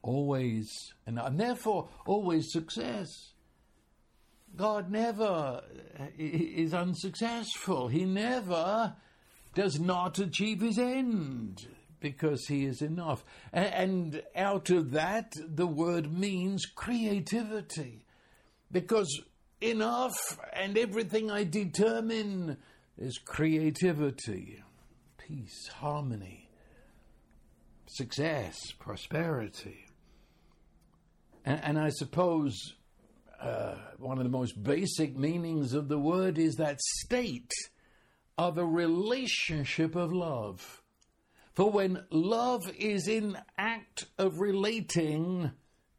Always 0.00 0.66
and 1.06 1.20
therefore 1.38 1.90
always 2.06 2.50
success. 2.50 3.34
God 4.56 4.90
never 4.90 5.60
uh, 6.00 6.04
is 6.16 6.72
unsuccessful. 6.72 7.88
He 7.88 8.06
never 8.06 8.96
does 9.54 9.78
not 9.78 10.18
achieve 10.18 10.62
his 10.62 10.78
end 10.78 11.66
because 12.00 12.46
he 12.46 12.64
is 12.64 12.82
enough. 12.82 13.24
And 13.52 14.22
out 14.34 14.70
of 14.70 14.92
that, 14.92 15.34
the 15.46 15.66
word 15.66 16.12
means 16.12 16.66
creativity. 16.66 18.04
Because 18.72 19.20
enough 19.60 20.38
and 20.52 20.76
everything 20.78 21.30
I 21.30 21.44
determine 21.44 22.56
is 22.96 23.18
creativity, 23.18 24.62
peace, 25.18 25.68
harmony, 25.68 26.48
success, 27.86 28.72
prosperity. 28.78 29.86
And, 31.44 31.60
and 31.62 31.78
I 31.78 31.90
suppose 31.90 32.56
uh, 33.40 33.74
one 33.98 34.18
of 34.18 34.24
the 34.24 34.30
most 34.30 34.62
basic 34.62 35.16
meanings 35.16 35.72
of 35.72 35.88
the 35.88 35.98
word 35.98 36.38
is 36.38 36.56
that 36.56 36.80
state 36.80 37.50
of 38.36 38.58
a 38.58 38.64
relationship 38.64 39.96
of 39.96 40.12
love 40.12 40.79
for 41.54 41.70
when 41.70 42.04
love 42.10 42.70
is 42.78 43.08
in 43.08 43.36
act 43.58 44.06
of 44.18 44.40
relating, 44.40 45.50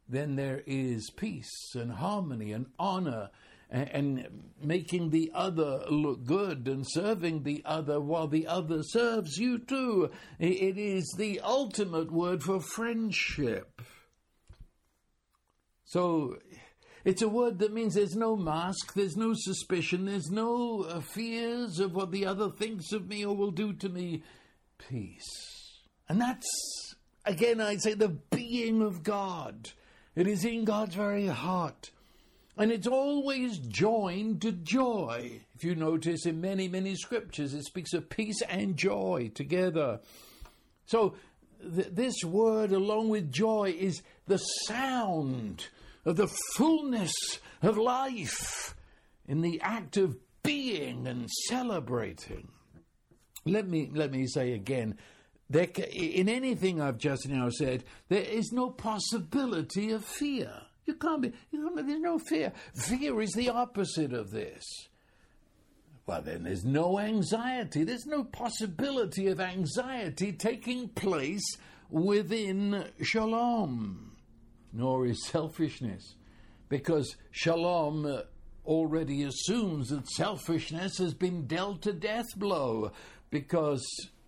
then 0.07 0.35
there 0.35 0.61
is 0.65 1.09
peace 1.09 1.73
and 1.75 1.91
harmony 1.91 2.51
and 2.51 2.67
honor 2.79 3.29
and, 3.69 3.89
and, 3.89 4.43
making 4.61 5.09
the 5.09 5.31
other 5.33 5.83
look 5.89 6.25
good 6.25 6.67
and 6.67 6.85
serving 6.87 7.43
the 7.43 7.63
other 7.65 7.99
while 7.99 8.27
the 8.27 8.45
other 8.45 8.83
serves 8.83 9.37
you 9.37 9.57
too. 9.57 10.11
It 10.39 10.77
is 10.77 11.15
the 11.17 11.39
ultimate 11.39 12.11
word 12.11 12.43
for 12.43 12.59
friendship. 12.59 13.81
So 15.85 16.37
It's 17.03 17.23
a 17.23 17.29
word 17.29 17.59
that 17.59 17.73
means 17.73 17.95
there's 17.95 18.15
no 18.15 18.35
mask, 18.35 18.93
there's 18.93 19.17
no 19.17 19.33
suspicion, 19.33 20.05
there's 20.05 20.29
no 20.29 20.83
uh, 20.83 20.99
fears 20.99 21.79
of 21.79 21.95
what 21.95 22.11
the 22.11 22.27
other 22.27 22.49
thinks 22.49 22.91
of 22.91 23.07
me 23.07 23.25
or 23.25 23.35
will 23.35 23.51
do 23.51 23.73
to 23.73 23.89
me. 23.89 24.21
Peace. 24.89 25.79
And 26.09 26.19
that's, 26.19 26.95
again, 27.25 27.61
I'd 27.61 27.81
say 27.81 27.93
the 27.93 28.09
being 28.09 28.81
of 28.81 29.03
God. 29.03 29.71
It 30.15 30.27
is 30.27 30.43
in 30.43 30.65
God's 30.65 30.95
very 30.95 31.27
heart. 31.27 31.91
And 32.57 32.71
it's 32.71 32.87
always 32.87 33.57
joined 33.59 34.41
to 34.41 34.51
joy. 34.51 35.41
If 35.55 35.63
you 35.63 35.73
notice 35.75 36.25
in 36.25 36.41
many, 36.41 36.67
many 36.67 36.95
scriptures, 36.95 37.53
it 37.53 37.63
speaks 37.63 37.93
of 37.93 38.09
peace 38.09 38.41
and 38.41 38.75
joy 38.75 39.31
together. 39.33 40.01
So, 40.85 41.15
th- 41.61 41.87
this 41.91 42.23
word, 42.23 42.71
along 42.71 43.09
with 43.09 43.31
joy, 43.31 43.73
is 43.79 44.01
the 44.27 44.37
sound 44.37 45.67
of 46.05 46.17
the 46.17 46.27
fullness 46.55 47.13
of 47.61 47.77
life 47.77 48.75
in 49.27 49.41
the 49.41 49.61
act 49.61 49.97
of 49.97 50.17
being 50.43 51.07
and 51.07 51.29
celebrating. 51.47 52.49
Let 53.45 53.67
me, 53.67 53.89
let 53.93 54.11
me 54.11 54.27
say 54.27 54.53
again 54.53 54.97
there, 55.51 55.67
in 55.91 56.29
anything 56.29 56.81
I've 56.81 56.97
just 56.97 57.27
now 57.27 57.49
said, 57.49 57.83
there 58.07 58.21
is 58.21 58.53
no 58.53 58.69
possibility 58.69 59.91
of 59.91 60.05
fear. 60.05 60.49
You 60.85 60.95
can't 60.95 61.21
be, 61.21 61.33
you 61.51 61.61
can't, 61.61 61.87
there's 61.87 61.99
no 61.99 62.19
fear. 62.19 62.53
Fear 62.73 63.21
is 63.21 63.33
the 63.33 63.49
opposite 63.49 64.13
of 64.13 64.31
this. 64.31 64.63
Well, 66.05 66.21
then 66.21 66.43
there's 66.43 66.63
no 66.63 66.99
anxiety. 66.99 67.83
There's 67.83 68.05
no 68.05 68.23
possibility 68.23 69.27
of 69.27 69.41
anxiety 69.41 70.31
taking 70.31 70.87
place 70.87 71.57
within 71.89 72.85
shalom, 73.01 74.15
nor 74.71 75.05
is 75.05 75.27
selfishness. 75.27 76.15
Because 76.69 77.17
shalom 77.31 78.05
uh, 78.05 78.21
already 78.65 79.23
assumes 79.23 79.89
that 79.89 80.07
selfishness 80.07 80.97
has 80.97 81.13
been 81.13 81.45
dealt 81.45 81.85
a 81.87 81.93
death 81.93 82.27
blow, 82.37 82.91
because 83.31 83.83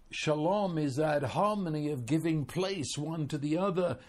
shalom 0.10 0.78
is 0.78 0.96
that 0.96 1.22
harmony 1.22 1.92
of 1.92 2.06
giving 2.06 2.46
place 2.46 2.98
one 2.98 3.28
to 3.28 3.38
the 3.38 3.58
other 3.58 4.00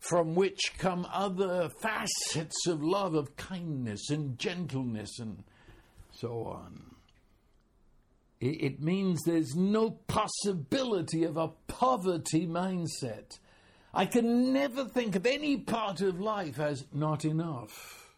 from 0.00 0.34
which 0.34 0.60
come 0.78 1.06
other 1.12 1.68
facets 1.68 2.66
of 2.66 2.82
love, 2.82 3.14
of 3.14 3.36
kindness 3.36 4.10
and 4.10 4.38
gentleness 4.38 5.18
and 5.18 5.44
so 6.10 6.44
on. 6.44 6.94
It 8.40 8.80
means 8.80 9.20
there's 9.24 9.56
no 9.56 9.90
possibility 9.90 11.24
of 11.24 11.36
a 11.36 11.48
poverty 11.66 12.46
mindset. 12.46 13.38
I 13.92 14.06
can 14.06 14.52
never 14.52 14.84
think 14.84 15.16
of 15.16 15.26
any 15.26 15.56
part 15.56 16.00
of 16.00 16.20
life 16.20 16.60
as 16.60 16.84
not 16.92 17.24
enough. 17.24 18.14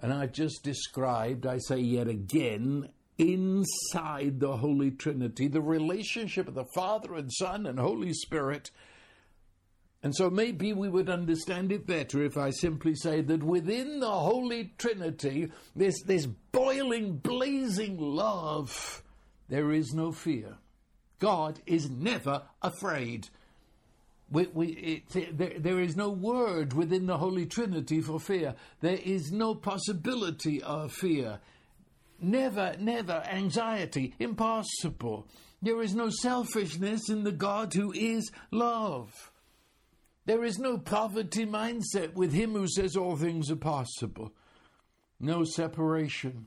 And 0.00 0.12
I've 0.12 0.32
just 0.32 0.62
described, 0.62 1.46
I 1.46 1.58
say 1.58 1.78
yet 1.78 2.06
again, 2.06 2.90
inside 3.22 4.40
the 4.40 4.56
Holy 4.56 4.90
Trinity, 4.90 5.48
the 5.48 5.62
relationship 5.62 6.48
of 6.48 6.54
the 6.54 6.66
Father 6.74 7.14
and 7.14 7.32
Son 7.32 7.66
and 7.66 7.78
Holy 7.78 8.12
Spirit 8.12 8.70
and 10.02 10.14
so 10.14 10.30
maybe 10.30 10.72
we 10.72 10.88
would 10.88 11.08
understand 11.08 11.70
it 11.70 11.86
better 11.86 12.24
if 12.24 12.36
I 12.36 12.50
simply 12.50 12.94
say 12.94 13.20
that 13.20 13.42
within 13.42 14.00
the 14.00 14.10
Holy 14.10 14.72
Trinity, 14.76 15.50
this, 15.76 16.02
this 16.02 16.26
boiling, 16.26 17.18
blazing 17.18 17.98
love, 17.98 19.02
there 19.48 19.70
is 19.70 19.92
no 19.94 20.10
fear. 20.10 20.56
God 21.20 21.60
is 21.66 21.88
never 21.88 22.42
afraid. 22.62 23.28
We, 24.28 24.48
we, 24.48 24.66
it, 25.14 25.38
there, 25.38 25.52
there 25.56 25.78
is 25.78 25.94
no 25.96 26.10
word 26.10 26.72
within 26.72 27.06
the 27.06 27.18
Holy 27.18 27.46
Trinity 27.46 28.00
for 28.00 28.18
fear. 28.18 28.56
There 28.80 28.98
is 29.04 29.30
no 29.30 29.54
possibility 29.54 30.60
of 30.62 30.92
fear. 30.92 31.38
Never, 32.22 32.76
never 32.78 33.24
anxiety. 33.28 34.14
Impossible. 34.20 35.26
There 35.60 35.82
is 35.82 35.94
no 35.94 36.08
selfishness 36.08 37.10
in 37.10 37.24
the 37.24 37.32
God 37.32 37.74
who 37.74 37.92
is 37.92 38.30
love. 38.52 39.32
There 40.24 40.44
is 40.44 40.58
no 40.58 40.78
poverty 40.78 41.44
mindset 41.44 42.14
with 42.14 42.32
him 42.32 42.52
who 42.52 42.68
says 42.68 42.96
all 42.96 43.16
things 43.16 43.50
are 43.50 43.56
possible. 43.56 44.32
No 45.18 45.42
separation. 45.42 46.46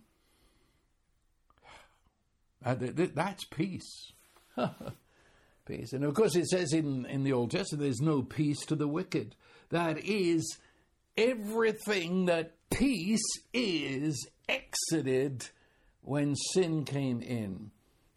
Uh, 2.63 2.76
that's 2.80 3.43
peace. 3.43 4.13
peace. 5.65 5.91
And 5.91 6.06
of 6.06 6.13
course, 6.13 6.36
it 6.36 6.47
says 6.47 6.71
in, 6.71 7.06
in 7.06 7.23
the 7.23 7.34
Old 7.34 7.52
Testament, 7.52 7.84
there's 7.84 8.02
no 8.02 8.21
peace 8.21 8.65
to 8.67 8.76
the 8.76 8.88
wicked. 8.88 9.36
That 9.69 9.99
is, 10.06 10.58
everything 11.17 12.26
that 12.26 12.54
peace 12.69 13.21
is 13.54 14.26
exited 14.47 15.49
when 16.06 16.36
sin 16.36 16.86
came 16.86 17.22
in. 17.22 17.72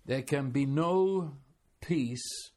There 0.05 0.23
can 0.23 0.51
be 0.51 0.67
no 0.67 1.33
peace 1.81 2.51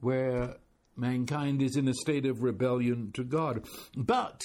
where 0.00 0.56
mankind 0.96 1.62
is 1.62 1.76
in 1.76 1.86
a 1.88 1.94
state 1.94 2.26
of 2.26 2.42
rebellion 2.42 3.12
to 3.12 3.24
God. 3.24 3.66
But 3.94 4.42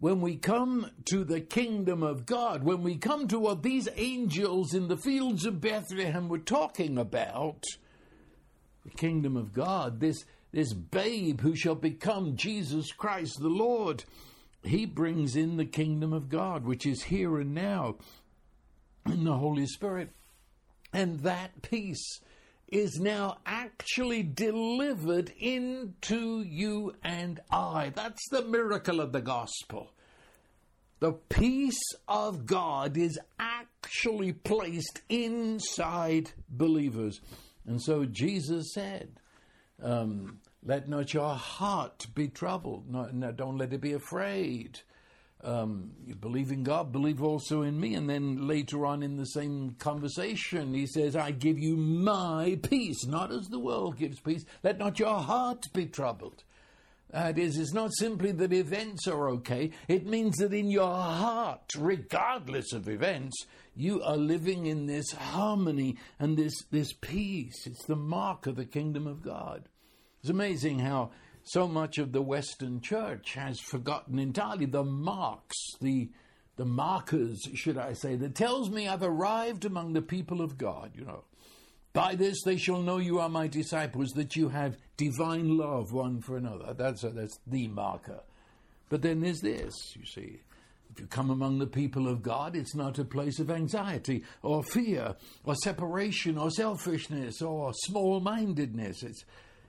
when 0.00 0.20
we 0.20 0.36
come 0.36 0.90
to 1.10 1.22
the 1.22 1.40
kingdom 1.40 2.02
of 2.02 2.26
God, 2.26 2.64
when 2.64 2.82
we 2.82 2.96
come 2.96 3.28
to 3.28 3.38
what 3.38 3.62
these 3.62 3.88
angels 3.96 4.74
in 4.74 4.88
the 4.88 4.96
fields 4.96 5.46
of 5.46 5.60
Bethlehem 5.60 6.28
were 6.28 6.38
talking 6.38 6.98
about, 6.98 7.62
the 8.84 8.90
kingdom 8.90 9.36
of 9.36 9.52
God, 9.52 10.00
this, 10.00 10.24
this 10.50 10.72
babe 10.72 11.40
who 11.40 11.54
shall 11.54 11.76
become 11.76 12.34
Jesus 12.34 12.90
Christ 12.90 13.38
the 13.40 13.48
Lord, 13.48 14.04
he 14.64 14.86
brings 14.86 15.36
in 15.36 15.56
the 15.56 15.64
kingdom 15.64 16.12
of 16.12 16.28
God, 16.28 16.64
which 16.64 16.86
is 16.86 17.04
here 17.04 17.38
and 17.38 17.54
now 17.54 17.96
in 19.06 19.24
the 19.24 19.36
Holy 19.36 19.66
Spirit. 19.66 20.10
And 20.92 21.20
that 21.20 21.62
peace 21.62 22.20
is 22.68 22.98
now 22.98 23.38
actually 23.44 24.22
delivered 24.22 25.32
into 25.38 26.42
you 26.42 26.94
and 27.02 27.40
I. 27.50 27.92
That's 27.94 28.28
the 28.30 28.42
miracle 28.42 29.00
of 29.00 29.12
the 29.12 29.20
gospel. 29.20 29.92
The 31.00 31.12
peace 31.12 31.82
of 32.06 32.46
God 32.46 32.96
is 32.96 33.18
actually 33.38 34.32
placed 34.32 35.00
inside 35.08 36.30
believers. 36.48 37.20
And 37.66 37.82
so 37.82 38.04
Jesus 38.04 38.72
said, 38.72 39.10
um, 39.82 40.38
Let 40.64 40.88
not 40.88 41.12
your 41.12 41.34
heart 41.34 42.06
be 42.14 42.28
troubled. 42.28 42.88
No, 42.88 43.08
no, 43.12 43.32
don't 43.32 43.58
let 43.58 43.72
it 43.72 43.80
be 43.80 43.92
afraid 43.92 44.80
um, 45.42 45.92
you 46.06 46.14
believe 46.14 46.50
in 46.50 46.62
God, 46.62 46.92
believe 46.92 47.22
also 47.22 47.62
in 47.62 47.78
me. 47.78 47.94
And 47.94 48.08
then 48.08 48.46
later 48.46 48.86
on 48.86 49.02
in 49.02 49.16
the 49.16 49.26
same 49.26 49.76
conversation, 49.78 50.74
he 50.74 50.86
says, 50.86 51.16
I 51.16 51.30
give 51.32 51.58
you 51.58 51.76
my 51.76 52.58
peace, 52.62 53.06
not 53.06 53.32
as 53.32 53.48
the 53.48 53.58
world 53.58 53.98
gives 53.98 54.20
peace. 54.20 54.44
Let 54.62 54.78
not 54.78 54.98
your 54.98 55.18
heart 55.18 55.66
be 55.72 55.86
troubled. 55.86 56.44
That 57.10 57.38
is, 57.38 57.58
it's 57.58 57.74
not 57.74 57.90
simply 57.98 58.32
that 58.32 58.54
events 58.54 59.06
are 59.06 59.28
okay, 59.30 59.70
it 59.86 60.06
means 60.06 60.38
that 60.38 60.54
in 60.54 60.70
your 60.70 60.94
heart, 60.94 61.74
regardless 61.76 62.72
of 62.72 62.88
events, 62.88 63.44
you 63.74 64.02
are 64.02 64.16
living 64.16 64.64
in 64.64 64.86
this 64.86 65.12
harmony 65.12 65.96
and 66.18 66.38
this, 66.38 66.54
this 66.70 66.94
peace. 66.94 67.66
It's 67.66 67.84
the 67.84 67.96
mark 67.96 68.46
of 68.46 68.56
the 68.56 68.64
kingdom 68.64 69.06
of 69.06 69.22
God. 69.22 69.68
It's 70.20 70.30
amazing 70.30 70.78
how 70.78 71.10
so 71.44 71.66
much 71.66 71.98
of 71.98 72.12
the 72.12 72.22
Western 72.22 72.80
church 72.80 73.34
has 73.34 73.58
forgotten 73.60 74.18
entirely 74.18 74.66
the 74.66 74.84
marks, 74.84 75.56
the, 75.80 76.10
the 76.56 76.64
markers, 76.64 77.40
should 77.54 77.78
I 77.78 77.94
say, 77.94 78.16
that 78.16 78.34
tells 78.34 78.70
me 78.70 78.88
I've 78.88 79.02
arrived 79.02 79.64
among 79.64 79.92
the 79.92 80.02
people 80.02 80.40
of 80.40 80.58
God, 80.58 80.92
you 80.94 81.04
know. 81.04 81.24
By 81.92 82.14
this 82.14 82.42
they 82.42 82.56
shall 82.56 82.80
know 82.80 82.98
you 82.98 83.18
are 83.18 83.28
my 83.28 83.48
disciples, 83.48 84.10
that 84.10 84.34
you 84.36 84.48
have 84.48 84.76
divine 84.96 85.58
love 85.58 85.92
one 85.92 86.20
for 86.20 86.36
another. 86.36 86.74
That's, 86.74 87.04
a, 87.04 87.10
that's 87.10 87.38
the 87.46 87.68
marker. 87.68 88.20
But 88.88 89.02
then 89.02 89.20
there's 89.20 89.40
this, 89.40 89.74
you 89.96 90.06
see. 90.06 90.40
If 90.90 91.00
you 91.00 91.06
come 91.06 91.30
among 91.30 91.58
the 91.58 91.66
people 91.66 92.06
of 92.06 92.22
God, 92.22 92.54
it's 92.54 92.74
not 92.74 92.98
a 92.98 93.04
place 93.04 93.38
of 93.38 93.50
anxiety 93.50 94.24
or 94.42 94.62
fear 94.62 95.16
or 95.44 95.54
separation 95.54 96.36
or 96.36 96.50
selfishness 96.50 97.40
or 97.40 97.72
small 97.74 98.20
mindedness. 98.20 99.02
It's, 99.02 99.24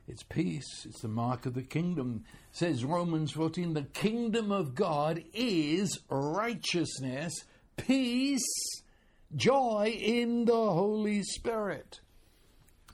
it's 0.08 0.24
peace. 0.24 0.86
It's 0.86 1.02
the 1.02 1.08
mark 1.08 1.46
of 1.46 1.54
the 1.54 1.63
kingdom. 1.63 2.26
says 2.52 2.84
Romans 2.84 3.32
14, 3.32 3.74
the 3.74 3.84
kingdom 3.84 4.52
of 4.52 4.76
God 4.76 5.24
is 5.34 6.00
righteousness, 6.10 7.34
peace, 7.78 8.44
joy 9.36 9.96
in 9.98 10.46
the 10.46 10.54
Holy 10.54 11.24
Spirit. 11.24 12.02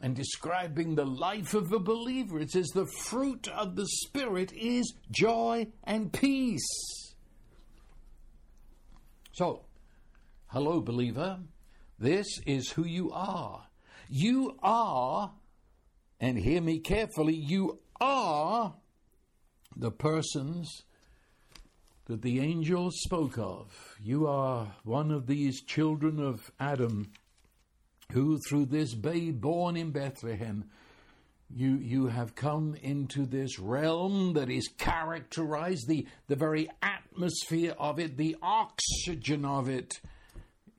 And 0.02 0.16
describing 0.16 0.96
the 0.96 1.06
life 1.06 1.54
of 1.54 1.74
a 1.74 1.80
believer, 1.80 2.40
it 2.40 2.52
says 2.52 2.68
the 2.68 2.86
fruit 2.86 3.50
of 3.50 3.76
the 3.76 3.88
Spirit 3.88 4.54
is 4.54 4.94
joy 5.12 5.68
and 5.84 6.14
peace. 6.14 6.70
So, 9.34 9.66
hello, 10.48 10.80
believer. 10.80 11.40
This 11.98 12.28
is 12.46 12.72
who 12.72 12.86
you 12.86 13.12
are. 13.12 13.66
You 14.10 14.58
are 14.64 15.34
and 16.20 16.38
hear 16.38 16.62
me 16.62 16.80
carefully, 16.80 17.36
you 17.36 17.80
are 18.02 18.74
the 19.76 19.92
persons 19.92 20.84
that 22.06 22.22
the 22.22 22.40
angel 22.40 22.90
spoke 22.92 23.38
of. 23.38 23.96
You 24.02 24.28
are 24.28 24.76
one 24.84 25.12
of 25.12 25.28
these 25.28 25.62
children 25.62 26.20
of 26.20 26.52
Adam 26.60 27.12
who, 28.12 28.40
through 28.40 28.66
this 28.66 28.96
babe 28.96 29.40
born 29.40 29.78
in 29.78 29.92
Bethlehem, 29.92 30.66
you, 31.52 31.78
you 31.78 32.08
have 32.08 32.36
come 32.36 32.76
into 32.82 33.26
this 33.26 33.60
realm 33.60 34.34
that 34.34 34.50
is 34.50 34.68
characterized, 34.78 35.88
the, 35.88 36.08
the 36.28 36.36
very 36.36 36.70
atmosphere 36.82 37.76
of 37.78 38.00
it, 38.00 38.18
the 38.18 38.36
oxygen 38.42 39.46
of 39.46 39.70
it 39.70 40.00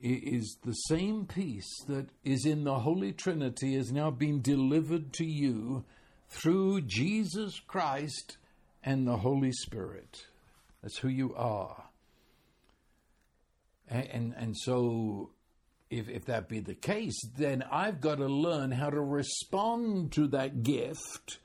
is 0.01 0.57
the 0.63 0.73
same 0.73 1.25
peace 1.25 1.69
that 1.87 2.07
is 2.23 2.45
in 2.45 2.63
the 2.63 2.79
Holy 2.79 3.11
Trinity 3.11 3.75
has 3.75 3.91
now 3.91 4.09
been 4.09 4.41
delivered 4.41 5.13
to 5.13 5.25
you 5.25 5.83
through 6.29 6.81
Jesus 6.81 7.59
Christ 7.59 8.37
and 8.83 9.07
the 9.07 9.17
Holy 9.17 9.51
Spirit. 9.51 10.25
That's 10.81 10.97
who 10.97 11.09
you 11.09 11.35
are. 11.35 11.83
And, 13.87 14.07
and, 14.07 14.33
and 14.37 14.57
so, 14.57 15.31
if, 15.89 16.09
if 16.09 16.25
that 16.25 16.47
be 16.47 16.61
the 16.61 16.73
case, 16.73 17.19
then 17.37 17.63
I've 17.69 18.01
got 18.01 18.15
to 18.15 18.27
learn 18.27 18.71
how 18.71 18.89
to 18.89 19.01
respond 19.01 20.13
to 20.13 20.27
that 20.27 20.63
gift, 20.63 21.39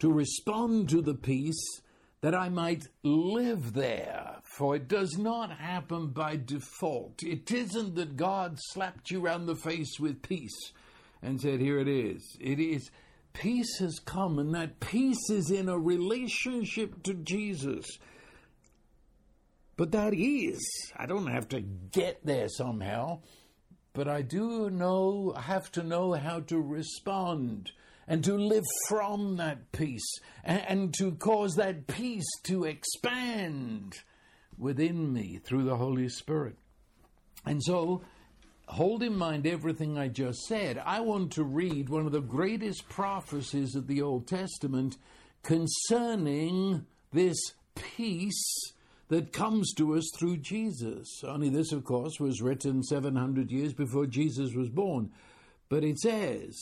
to 0.00 0.12
respond 0.12 0.90
to 0.90 1.00
the 1.00 1.14
peace, 1.14 1.80
that 2.24 2.34
I 2.34 2.48
might 2.48 2.88
live 3.02 3.74
there. 3.74 4.36
For 4.44 4.76
it 4.76 4.88
does 4.88 5.18
not 5.18 5.50
happen 5.58 6.06
by 6.06 6.36
default. 6.36 7.22
It 7.22 7.50
isn't 7.50 7.96
that 7.96 8.16
God 8.16 8.56
slapped 8.70 9.10
you 9.10 9.20
round 9.20 9.46
the 9.46 9.54
face 9.54 10.00
with 10.00 10.22
peace 10.22 10.72
and 11.20 11.38
said, 11.38 11.60
Here 11.60 11.78
it 11.78 11.86
is. 11.86 12.38
It 12.40 12.58
is 12.58 12.90
peace 13.34 13.78
has 13.78 13.98
come, 13.98 14.38
and 14.38 14.54
that 14.54 14.80
peace 14.80 15.28
is 15.28 15.50
in 15.50 15.68
a 15.68 15.78
relationship 15.78 17.02
to 17.02 17.12
Jesus. 17.12 17.84
But 19.76 19.92
that 19.92 20.14
is, 20.14 20.66
I 20.96 21.04
don't 21.04 21.30
have 21.30 21.50
to 21.50 21.60
get 21.60 22.24
there 22.24 22.48
somehow, 22.48 23.20
but 23.92 24.08
I 24.08 24.22
do 24.22 24.70
know, 24.70 25.34
have 25.38 25.70
to 25.72 25.82
know 25.82 26.14
how 26.14 26.40
to 26.40 26.58
respond 26.58 27.70
and 28.06 28.22
to 28.24 28.36
live 28.36 28.64
from 28.88 29.36
that 29.36 29.72
peace 29.72 30.18
and, 30.44 30.64
and 30.68 30.94
to 30.94 31.12
cause 31.12 31.54
that 31.56 31.86
peace 31.86 32.28
to 32.44 32.64
expand 32.64 33.94
within 34.58 35.12
me 35.12 35.40
through 35.44 35.64
the 35.64 35.76
Holy 35.76 36.08
Spirit. 36.08 36.56
And 37.44 37.62
so, 37.62 38.02
hold 38.66 39.02
in 39.02 39.16
mind 39.16 39.46
everything 39.46 39.98
I 39.98 40.08
just 40.08 40.40
said. 40.46 40.80
I 40.84 41.00
want 41.00 41.32
to 41.32 41.44
read 41.44 41.88
one 41.88 42.06
of 42.06 42.12
the 42.12 42.20
greatest 42.20 42.88
prophecies 42.88 43.74
of 43.74 43.86
the 43.86 44.02
Old 44.02 44.26
Testament 44.26 44.96
concerning 45.42 46.86
this 47.12 47.36
peace 47.74 48.72
that 49.08 49.32
comes 49.32 49.72
to 49.74 49.94
us 49.94 50.10
through 50.16 50.38
Jesus. 50.38 51.22
Only 51.22 51.50
this, 51.50 51.72
of 51.72 51.84
course, 51.84 52.18
was 52.18 52.40
written 52.40 52.82
700 52.82 53.50
years 53.50 53.74
before 53.74 54.06
Jesus 54.06 54.54
was 54.54 54.70
born. 54.70 55.10
But 55.68 55.84
it 55.84 55.98
says 55.98 56.56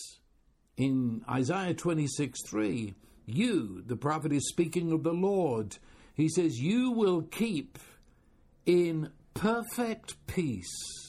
in 0.76 1.22
Isaiah 1.28 1.74
26 1.74 2.40
3, 2.48 2.94
you, 3.26 3.82
the 3.86 3.96
prophet, 3.96 4.32
is 4.32 4.48
speaking 4.48 4.92
of 4.92 5.02
the 5.02 5.12
Lord. 5.12 5.78
He 6.14 6.28
says, 6.28 6.58
You 6.58 6.92
will 6.92 7.22
keep 7.22 7.78
in 8.66 9.10
perfect 9.34 10.26
peace 10.26 11.02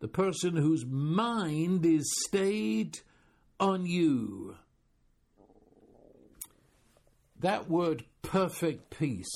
the 0.00 0.08
person 0.08 0.56
whose 0.56 0.84
mind 0.86 1.84
is 1.84 2.10
stayed 2.26 2.98
on 3.58 3.86
you. 3.86 4.56
That 7.38 7.70
word 7.70 8.04
perfect 8.22 8.90
peace 8.90 9.32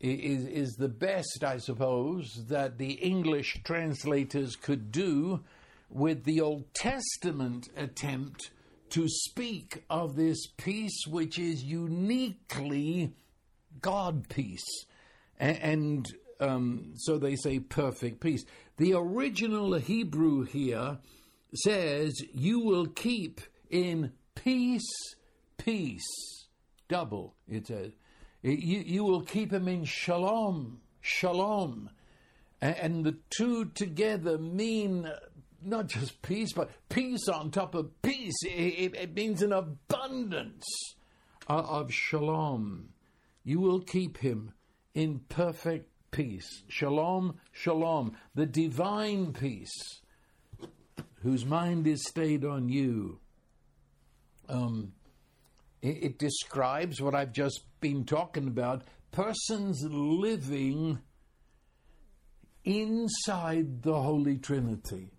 is, 0.00 0.46
is 0.46 0.72
the 0.72 0.88
best, 0.88 1.44
I 1.44 1.58
suppose, 1.58 2.46
that 2.48 2.78
the 2.78 2.92
English 2.92 3.60
translators 3.64 4.56
could 4.56 4.90
do 4.90 5.44
with 5.94 6.24
the 6.24 6.40
Old 6.40 6.74
Testament 6.74 7.68
attempt 7.76 8.50
to 8.90 9.08
speak 9.08 9.84
of 9.88 10.16
this 10.16 10.48
peace 10.56 11.06
which 11.06 11.38
is 11.38 11.62
uniquely 11.62 13.14
God 13.80 14.28
peace. 14.28 14.64
And, 15.38 16.06
um, 16.40 16.94
so 16.96 17.16
they 17.16 17.36
say 17.36 17.60
perfect 17.60 18.20
peace. 18.20 18.44
The 18.76 18.94
original 18.94 19.74
Hebrew 19.74 20.42
here 20.42 20.98
says, 21.54 22.12
You 22.34 22.58
will 22.60 22.86
keep 22.86 23.40
in 23.70 24.12
peace, 24.34 24.90
peace. 25.58 26.02
Double, 26.88 27.36
it 27.48 27.68
says. 27.68 27.92
You, 28.42 28.82
you 28.84 29.04
will 29.04 29.22
keep 29.22 29.52
him 29.52 29.68
in 29.68 29.84
shalom, 29.84 30.80
shalom. 31.00 31.90
And 32.60 33.04
the 33.04 33.16
two 33.30 33.66
together 33.66 34.38
mean 34.38 35.10
not 35.64 35.88
just 35.88 36.22
peace, 36.22 36.52
but 36.52 36.70
peace 36.88 37.28
on 37.28 37.50
top 37.50 37.74
of 37.74 37.90
peace. 38.02 38.36
It, 38.44 38.94
it 38.94 39.14
means 39.14 39.42
an 39.42 39.52
abundance 39.52 40.64
of 41.46 41.92
shalom. 41.92 42.90
You 43.42 43.60
will 43.60 43.80
keep 43.80 44.18
him 44.18 44.52
in 44.94 45.20
perfect 45.28 45.90
peace. 46.10 46.62
Shalom, 46.68 47.38
shalom. 47.52 48.16
The 48.34 48.46
divine 48.46 49.32
peace, 49.32 49.74
whose 51.22 51.44
mind 51.44 51.86
is 51.86 52.04
stayed 52.06 52.44
on 52.44 52.68
you. 52.68 53.20
Um, 54.48 54.92
it, 55.82 56.04
it 56.04 56.18
describes 56.18 57.00
what 57.00 57.14
I've 57.14 57.32
just 57.32 57.64
been 57.80 58.04
talking 58.04 58.46
about 58.46 58.82
persons 59.10 59.84
living 59.88 60.98
inside 62.64 63.82
the 63.82 64.00
Holy 64.00 64.38
Trinity. 64.38 65.10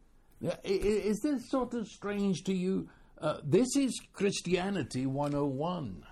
Is 0.63 1.19
this 1.21 1.49
sort 1.49 1.73
of 1.73 1.87
strange 1.87 2.43
to 2.43 2.53
you? 2.53 2.89
Uh, 3.19 3.37
this 3.43 3.75
is 3.75 3.99
Christianity 4.13 5.05
101. 5.05 6.03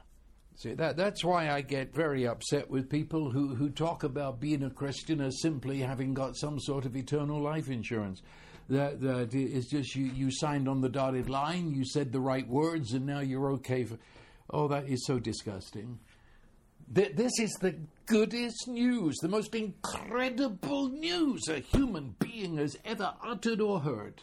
See, 0.56 0.74
that, 0.76 0.96
that's 0.96 1.24
why 1.24 1.50
I 1.50 1.62
get 1.62 1.94
very 1.94 2.28
upset 2.28 2.70
with 2.70 2.90
people 2.90 3.32
who, 3.32 3.56
who 3.56 3.70
talk 3.70 4.04
about 4.04 4.40
being 4.40 4.64
a 4.64 4.70
Christian 4.70 5.20
as 5.20 5.42
simply 5.42 5.80
having 5.80 6.14
got 6.14 6.38
some 6.38 6.60
sort 6.60 6.86
of 6.86 6.96
eternal 6.96 7.42
life 7.42 7.70
insurance. 7.70 8.22
That, 8.70 9.02
that 9.02 9.34
is 9.34 9.68
just 9.68 9.96
you, 9.96 10.06
you 10.06 10.32
signed 10.32 10.70
on 10.70 10.80
the 10.80 10.90
dotted 10.90 11.30
line, 11.30 11.74
you 11.74 11.84
said 11.86 12.12
the 12.12 12.22
right 12.22 12.48
words, 12.48 12.94
and 12.94 13.06
now 13.06 13.20
you're 13.20 13.52
okay 13.54 13.84
for. 13.84 13.98
Oh, 14.50 14.68
that 14.70 14.88
is 14.88 15.06
so 15.06 15.20
disgusting. 15.20 16.00
This 16.88 17.40
is 17.40 17.52
the 17.54 17.76
goodest 18.06 18.68
news, 18.68 19.16
the 19.22 19.28
most 19.28 19.56
incredible 19.56 20.90
news 20.90 21.48
a 21.48 21.60
human 21.60 22.16
being 22.20 22.58
has 22.58 22.78
ever 22.86 23.14
uttered 23.26 23.62
or 23.62 23.80
heard. 23.80 24.22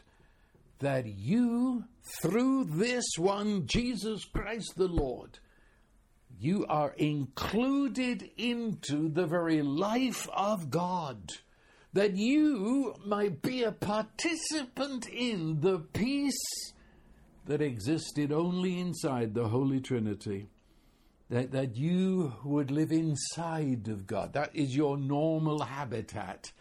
That 0.79 1.07
you, 1.07 1.85
through 2.23 2.64
this 2.64 3.05
one, 3.18 3.66
Jesus 3.66 4.25
Christ 4.25 4.75
the 4.77 4.88
Lord, 4.88 5.38
you 6.38 6.64
are 6.68 6.94
included 6.96 8.31
into 8.38 9.09
the 9.09 9.27
very 9.27 9.62
life 9.62 10.29
of 10.33 10.70
God. 10.70 11.31
That 11.92 12.16
you 12.16 12.94
might 13.05 13.42
be 13.42 13.64
a 13.64 13.73
participant 13.73 15.09
in 15.09 15.61
the 15.61 15.81
peace 15.92 16.73
that 17.46 17.61
existed 17.61 18.33
only 18.33 18.79
inside 18.79 19.35
the 19.35 19.49
Holy 19.49 19.81
Trinity 19.81 20.46
that, 21.31 21.53
that 21.53 21.77
you 21.77 22.35
would 22.45 22.71
live 22.71 22.90
inside 22.90 23.88
of 23.88 24.07
God. 24.07 24.33
That 24.33 24.55
is 24.55 24.77
your 24.77 24.99
normal 24.99 25.62
habitat. 25.62 26.53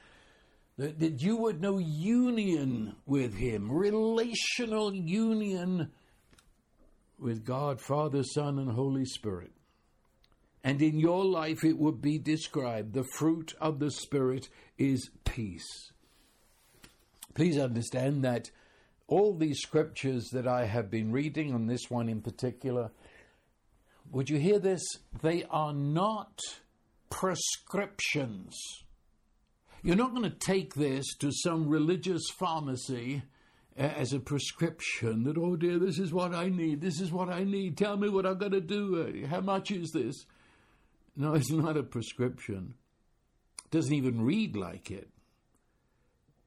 That, 0.77 0.99
that 0.99 1.21
you 1.21 1.38
would 1.38 1.60
know 1.60 1.79
union 1.79 2.95
with 3.05 3.34
Him, 3.34 3.71
relational 3.71 4.93
union 4.93 5.89
with 7.17 7.43
God, 7.43 7.82
Father, 7.82 8.23
Son, 8.23 8.60
and 8.60 8.71
Holy 8.71 9.05
Spirit. 9.05 9.51
And 10.63 10.82
in 10.82 10.99
your 10.99 11.25
life, 11.25 11.63
it 11.63 11.77
would 11.77 12.01
be 12.01 12.17
described 12.19 12.93
the 12.93 13.05
fruit 13.17 13.55
of 13.60 13.79
the 13.79 13.91
Spirit 13.91 14.49
is 14.77 15.10
peace. 15.25 15.91
Please 17.34 17.58
understand 17.58 18.23
that 18.23 18.51
all 19.08 19.36
these 19.36 19.60
scriptures 19.60 20.29
that 20.32 20.47
I 20.47 20.65
have 20.65 20.91
been 20.91 21.12
reading, 21.12 21.53
on 21.53 21.65
this 21.65 21.89
one 21.89 22.08
in 22.08 22.21
particular, 22.21 22.91
would 24.11 24.29
you 24.29 24.37
hear 24.37 24.59
this? 24.59 24.81
They 25.21 25.43
are 25.49 25.73
not 25.73 26.39
prescriptions. 27.09 28.57
You're 29.81 29.95
not 29.95 30.13
going 30.13 30.29
to 30.29 30.37
take 30.37 30.73
this 30.73 31.05
to 31.19 31.31
some 31.31 31.69
religious 31.69 32.23
pharmacy 32.37 33.23
as 33.77 34.11
a 34.11 34.19
prescription 34.19 35.23
that, 35.23 35.37
oh 35.37 35.55
dear, 35.55 35.79
this 35.79 35.99
is 35.99 36.11
what 36.11 36.33
I 36.33 36.49
need, 36.49 36.81
this 36.81 36.99
is 36.99 37.11
what 37.11 37.29
I 37.29 37.45
need, 37.45 37.77
tell 37.77 37.95
me 37.95 38.09
what 38.09 38.25
i 38.25 38.31
am 38.31 38.37
going 38.37 38.51
to 38.51 38.59
do, 38.59 39.25
how 39.29 39.39
much 39.39 39.71
is 39.71 39.91
this? 39.91 40.25
No, 41.15 41.33
it's 41.35 41.51
not 41.51 41.77
a 41.77 41.83
prescription. 41.83 42.73
It 43.65 43.71
doesn't 43.71 43.93
even 43.93 44.21
read 44.21 44.55
like 44.55 44.91
it. 44.91 45.09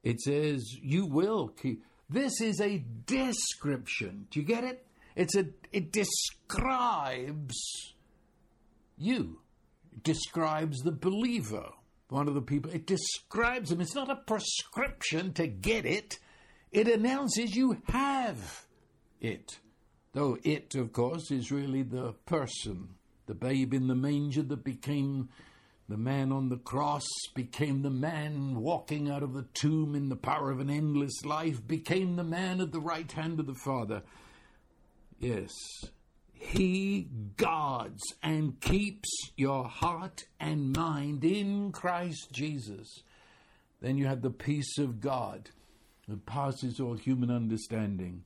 It 0.03 0.21
says, 0.21 0.77
you 0.83 1.07
will 1.07 1.49
keep. 1.49 1.85
This 2.11 2.41
is 2.41 2.61
a 2.61 2.85
description. 3.07 4.27
Do 4.31 4.41
you 4.41 4.47
get 4.47 4.65
it? 4.65 4.85
It's 5.15 5.37
a, 5.37 5.47
it 5.73 5.93
describes 5.93 7.57
you, 8.97 9.41
it 9.93 10.03
describes 10.03 10.79
the 10.81 10.93
believer. 10.93 11.71
one 12.09 12.29
of 12.29 12.35
the 12.35 12.43
people. 12.43 12.71
It 12.71 12.87
describes 12.87 13.73
him. 13.73 13.81
It's 13.81 13.95
not 13.95 14.11
a 14.11 14.17
prescription 14.17 15.33
to 15.35 15.47
get 15.47 15.87
it, 15.87 16.19
it 16.71 16.89
announces 16.89 17.55
you 17.57 17.79
have 17.89 18.67
it. 19.21 19.59
Though 20.13 20.37
it, 20.43 20.75
of 20.75 20.93
course, 20.93 21.31
is 21.31 21.51
really 21.51 21.83
the 21.83 22.13
person, 22.27 22.89
the 23.27 23.35
babe 23.35 23.73
in 23.73 23.87
the 23.87 23.95
manger 23.95 24.43
that 24.43 24.63
became 24.63 25.31
the 25.89 25.97
man 25.97 26.33
on 26.33 26.49
the 26.49 26.59
cross, 26.59 27.07
became 27.35 27.83
the 27.83 27.91
man 27.91 28.61
walking 28.61 29.11
out 29.11 29.23
of 29.23 29.33
the 29.33 29.47
tomb 29.55 29.95
in 29.95 30.09
the 30.11 30.17
power 30.17 30.51
of 30.51 30.61
an 30.61 30.71
endless 30.71 31.25
life, 31.25 31.67
became 31.67 32.17
the 32.17 32.25
man 32.25 32.61
at 32.61 32.73
the 32.73 32.81
right 32.81 33.11
hand 33.11 33.41
of 33.41 33.47
the 33.47 33.55
Father. 33.55 34.03
Yes, 35.23 35.53
he 36.33 37.07
guards 37.37 38.03
and 38.25 38.61
keeps 38.61 39.09
your 39.37 39.69
heart 39.69 40.25
and 40.41 40.77
mind 40.77 41.25
in 41.25 41.71
Christ 41.71 42.33
Jesus. 42.33 43.05
Then 43.81 43.97
you 43.97 44.07
have 44.07 44.21
the 44.21 44.31
peace 44.31 44.79
of 44.79 45.01
God 45.01 45.51
that 46.09 46.27
passes 46.27 46.81
all 46.81 46.95
human 46.95 47.31
understanding. 47.31 48.25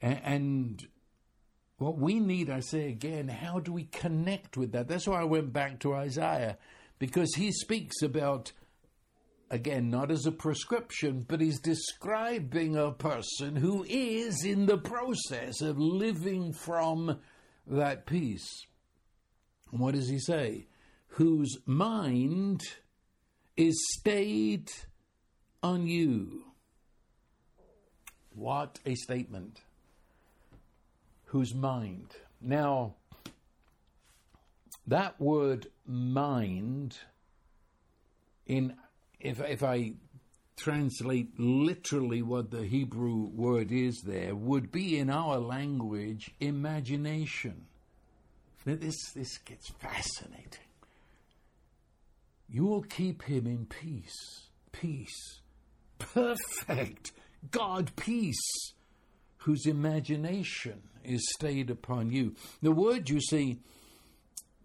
And 0.00 0.88
what 1.76 1.98
we 1.98 2.18
need, 2.18 2.48
I 2.48 2.60
say 2.60 2.88
again, 2.88 3.28
how 3.28 3.60
do 3.60 3.70
we 3.70 3.84
connect 3.84 4.56
with 4.56 4.72
that? 4.72 4.88
That's 4.88 5.06
why 5.06 5.20
I 5.20 5.24
went 5.24 5.52
back 5.52 5.80
to 5.80 5.92
Isaiah, 5.92 6.56
because 6.98 7.34
he 7.34 7.52
speaks 7.52 8.00
about, 8.00 8.52
again, 9.50 9.90
not 9.90 10.10
as 10.10 10.26
a 10.26 10.32
prescription, 10.32 11.24
but 11.26 11.40
he's 11.40 11.60
describing 11.60 12.76
a 12.76 12.92
person 12.92 13.56
who 13.56 13.84
is 13.88 14.44
in 14.44 14.66
the 14.66 14.78
process 14.78 15.60
of 15.60 15.78
living 15.78 16.52
from 16.52 17.18
that 17.66 18.06
peace. 18.06 18.66
What 19.70 19.94
does 19.94 20.08
he 20.08 20.18
say? 20.18 20.66
Whose 21.08 21.58
mind 21.66 22.62
is 23.56 23.76
stayed 23.98 24.70
on 25.62 25.86
you. 25.86 26.44
What 28.34 28.78
a 28.86 28.94
statement. 28.94 29.60
Whose 31.26 31.54
mind. 31.54 32.14
Now, 32.40 32.94
that 34.86 35.20
word 35.20 35.66
mind, 35.86 36.96
in 38.46 38.74
if, 39.20 39.40
if 39.40 39.62
I 39.62 39.94
translate 40.56 41.38
literally 41.38 42.22
what 42.22 42.50
the 42.50 42.64
Hebrew 42.64 43.28
word 43.32 43.70
is 43.70 44.02
there, 44.04 44.34
would 44.34 44.72
be 44.72 44.98
in 44.98 45.10
our 45.10 45.38
language 45.38 46.30
imagination. 46.40 47.66
This, 48.64 48.96
this 49.14 49.38
gets 49.38 49.70
fascinating. 49.78 50.66
You 52.50 52.66
will 52.66 52.82
keep 52.82 53.22
him 53.22 53.46
in 53.46 53.66
peace, 53.66 54.48
peace, 54.72 55.40
perfect 55.98 57.12
God 57.50 57.92
peace, 57.96 58.72
whose 59.38 59.66
imagination 59.66 60.82
is 61.04 61.26
stayed 61.36 61.70
upon 61.70 62.10
you. 62.10 62.34
The 62.62 62.72
word 62.72 63.08
you 63.08 63.20
see 63.20 63.60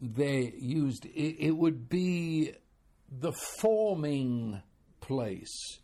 they 0.01 0.53
used, 0.57 1.05
it, 1.05 1.37
it 1.39 1.51
would 1.55 1.87
be 1.87 2.53
the 3.19 3.33
forming 3.59 4.61
place 5.01 5.79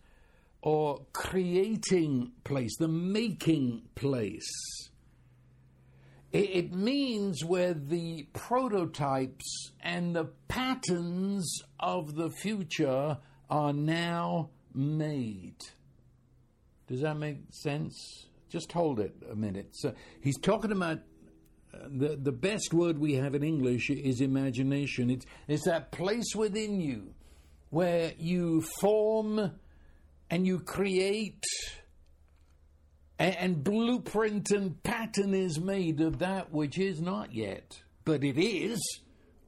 or 0.62 1.06
creating 1.14 2.32
place, 2.44 2.76
the 2.78 2.88
making 2.88 3.84
place. 3.96 4.50
It 6.32 6.74
means 6.74 7.44
where 7.44 7.74
the 7.74 8.28
prototypes 8.34 9.72
and 9.82 10.16
the 10.16 10.26
patterns 10.48 11.64
of 11.80 12.16
the 12.16 12.30
future 12.30 13.18
are 13.50 13.74
now 13.74 14.52
made. 14.74 15.58
Does 16.88 17.02
that 17.02 17.18
make 17.18 17.38
sense? 17.50 18.28
Just 18.50 18.72
hold 18.72 19.00
it 19.00 19.16
a 19.32 19.36
minute. 19.36 19.70
So 19.72 19.94
he's 20.22 20.38
talking 20.40 20.72
about 20.72 21.00
uh, 21.74 21.78
the 21.88 22.16
the 22.16 22.32
best 22.32 22.74
word 22.74 22.98
we 22.98 23.14
have 23.14 23.36
in 23.36 23.44
English 23.44 23.90
is 23.90 24.22
imagination. 24.22 25.10
It's 25.10 25.26
it's 25.48 25.66
that 25.66 25.92
place 25.92 26.36
within 26.36 26.80
you 26.80 27.14
where 27.70 28.14
you 28.18 28.62
form 28.80 29.52
and 30.30 30.46
you 30.46 30.60
create 30.60 31.44
and, 33.20 33.36
and 33.36 33.64
blueprint 33.64 34.52
and 34.52 34.82
pattern 34.82 35.34
is 35.34 35.60
made 35.60 36.02
of 36.02 36.20
that 36.20 36.52
which 36.52 36.80
is 36.80 37.02
not 37.02 37.34
yet, 37.34 37.82
but 38.06 38.24
it 38.24 38.40
is 38.42 38.80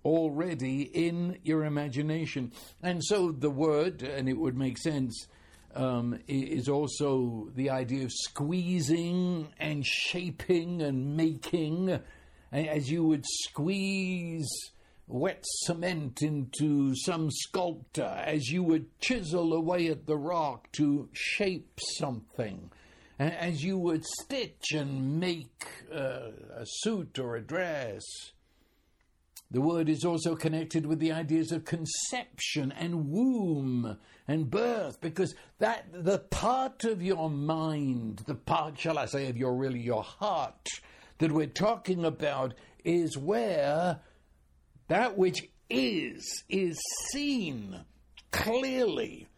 already 0.04 0.82
in 0.82 1.38
your 1.44 1.64
imagination. 1.64 2.52
And 2.84 3.04
so 3.04 3.32
the 3.32 3.50
word, 3.50 4.02
and 4.02 4.28
it 4.28 4.38
would 4.38 4.58
make 4.58 4.78
sense, 4.78 5.28
um, 5.74 6.20
is 6.28 6.68
also 6.68 7.50
the 7.56 7.70
idea 7.70 8.04
of 8.04 8.12
squeezing 8.12 9.48
and 9.58 9.86
shaping 9.86 10.82
and 10.82 11.16
making, 11.16 12.00
as 12.52 12.92
you 12.92 13.06
would 13.06 13.26
squeeze 13.26 14.50
wet 15.08 15.44
cement 15.64 16.22
into 16.22 16.96
some 16.96 17.30
sculptor 17.30 18.24
as 18.26 18.50
you 18.50 18.64
would 18.64 19.00
chisel 19.00 19.54
away 19.54 19.88
at 19.88 20.06
the 20.06 20.18
rock 20.18 20.72
to 20.72 21.10
shape 21.12 21.80
something, 21.98 22.72
as 23.20 23.64
you 23.64 23.78
would 23.78 24.06
stitch 24.06 24.72
and 24.74 25.20
make 25.20 25.66
uh, 25.94 26.30
a 26.56 26.66
suit 26.66 27.20
or 27.20 27.36
a 27.36 27.42
dress. 27.42 28.02
The 29.52 29.60
word 29.60 29.90
is 29.90 30.06
also 30.06 30.34
connected 30.36 30.86
with 30.86 31.00
the 31.00 31.12
ideas 31.12 31.52
of 31.52 31.66
conception 31.66 32.72
and 32.72 33.10
womb 33.10 33.98
and 34.26 34.50
birth, 34.50 35.02
because 35.02 35.36
that 35.60 35.88
the 35.92 36.20
part 36.20 36.86
of 36.86 37.02
your 37.02 37.30
mind, 37.30 38.24
the 38.28 38.36
part, 38.36 38.80
shall 38.80 38.98
I 38.98 39.08
say, 39.08 39.28
of 39.28 39.36
your 39.36 39.54
really 39.58 39.82
your 39.82 40.04
heart 40.04 40.70
that 41.18 41.34
we're 41.34 41.48
talking 41.48 42.06
about 42.06 42.54
is 42.86 43.18
where 43.18 44.00
that 44.92 45.18
which 45.18 45.50
is, 45.70 46.44
is 46.50 46.78
seen 47.14 47.80
clearly. 48.30 49.30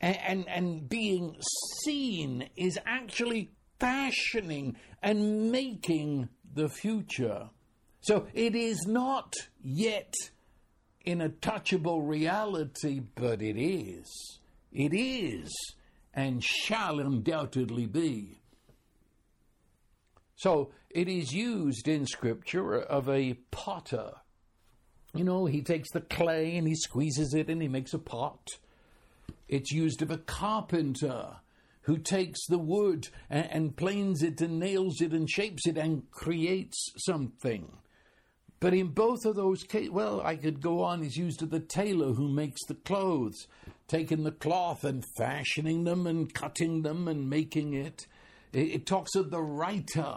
And, 0.00 0.18
and, 0.26 0.48
and 0.48 0.88
being 0.88 1.36
seen 1.84 2.48
is 2.56 2.80
actually 2.84 3.52
fashioning 3.78 4.74
and 5.00 5.52
making 5.52 6.28
the 6.52 6.68
future. 6.68 7.48
So 8.00 8.26
it 8.34 8.56
is 8.56 8.86
not 8.88 9.34
yet 9.62 10.14
in 11.04 11.20
a 11.20 11.28
touchable 11.28 12.00
reality, 12.04 12.98
but 12.98 13.40
it 13.40 13.56
is. 13.56 14.40
It 14.72 14.92
is 14.92 15.48
and 16.12 16.42
shall 16.42 16.98
undoubtedly 16.98 17.86
be. 17.86 18.40
So 20.34 20.72
it 20.90 21.08
is 21.08 21.32
used 21.32 21.86
in 21.86 22.04
Scripture 22.04 22.74
of 22.74 23.08
a 23.08 23.34
potter 23.52 24.14
you 25.14 25.24
know, 25.24 25.46
he 25.46 25.62
takes 25.62 25.90
the 25.90 26.00
clay 26.00 26.56
and 26.56 26.68
he 26.68 26.74
squeezes 26.74 27.34
it 27.34 27.48
and 27.48 27.62
he 27.62 27.68
makes 27.68 27.94
a 27.94 27.98
pot. 27.98 28.50
It's 29.48 29.72
used 29.72 30.02
of 30.02 30.10
a 30.10 30.18
carpenter 30.18 31.36
who 31.82 31.96
takes 31.96 32.46
the 32.46 32.58
wood 32.58 33.08
and, 33.30 33.48
and 33.50 33.76
planes 33.76 34.22
it 34.22 34.40
and 34.40 34.58
nails 34.58 35.00
it 35.00 35.12
and 35.12 35.28
shapes 35.28 35.66
it 35.66 35.78
and 35.78 36.10
creates 36.10 36.92
something. 36.98 37.72
But 38.60 38.74
in 38.74 38.88
both 38.88 39.24
of 39.24 39.36
those 39.36 39.62
cases, 39.62 39.90
well, 39.90 40.20
I 40.20 40.36
could 40.36 40.60
go 40.60 40.82
on. 40.82 41.02
He's 41.02 41.16
used 41.16 41.42
of 41.42 41.50
the 41.50 41.60
tailor 41.60 42.12
who 42.12 42.28
makes 42.28 42.64
the 42.66 42.74
clothes, 42.74 43.46
taking 43.86 44.24
the 44.24 44.32
cloth 44.32 44.84
and 44.84 45.04
fashioning 45.16 45.84
them 45.84 46.06
and 46.06 46.32
cutting 46.34 46.82
them 46.82 47.06
and 47.08 47.30
making 47.30 47.74
it. 47.74 48.06
It, 48.52 48.68
it 48.68 48.86
talks 48.86 49.14
of 49.14 49.30
the 49.30 49.40
writer, 49.40 50.16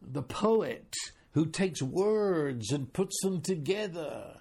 the 0.00 0.22
poet, 0.22 0.94
who 1.32 1.46
takes 1.46 1.82
words 1.82 2.70
and 2.72 2.92
puts 2.92 3.20
them 3.22 3.40
together. 3.40 4.38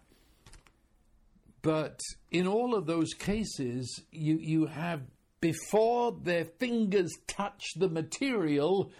But 1.62 2.00
in 2.32 2.48
all 2.48 2.76
of 2.76 2.86
those 2.86 3.14
cases, 3.14 4.02
you, 4.12 4.38
you 4.38 4.66
have, 4.66 5.02
before 5.40 6.18
their 6.24 6.46
fingers 6.46 7.12
touch 7.28 7.64
the 7.76 7.90
material, 7.90 8.92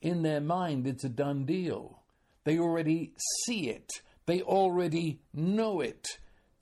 in 0.00 0.22
their 0.22 0.40
mind, 0.40 0.86
it's 0.86 1.04
a 1.04 1.08
done 1.08 1.44
deal. 1.44 2.02
They 2.44 2.58
already 2.58 3.12
see 3.44 3.68
it, 3.68 3.88
they 4.26 4.42
already 4.42 5.20
know 5.32 5.80
it. 5.80 6.06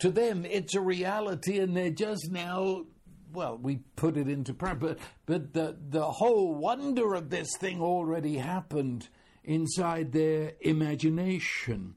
To 0.00 0.10
them, 0.10 0.44
it's 0.44 0.74
a 0.74 0.80
reality, 0.80 1.58
and 1.58 1.74
they're 1.76 1.90
just 1.90 2.30
now 2.30 2.84
well, 3.32 3.58
we 3.60 3.80
put 3.96 4.16
it 4.16 4.28
into 4.28 4.54
practice, 4.54 4.96
but, 4.96 4.98
but 5.26 5.52
the, 5.52 5.76
the 5.90 6.10
whole 6.10 6.54
wonder 6.54 7.14
of 7.14 7.28
this 7.28 7.48
thing 7.58 7.82
already 7.82 8.38
happened 8.38 9.08
inside 9.46 10.12
their 10.12 10.52
imagination. 10.60 11.94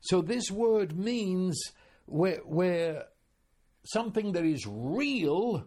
So 0.00 0.20
this 0.20 0.50
word 0.50 0.98
means 0.98 1.58
where, 2.06 2.40
where 2.44 3.06
something 3.84 4.32
that 4.32 4.44
is 4.44 4.66
real, 4.66 5.66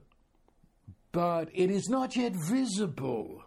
but 1.11 1.49
it 1.53 1.71
is 1.71 1.89
not 1.89 2.15
yet 2.15 2.33
visible. 2.35 3.43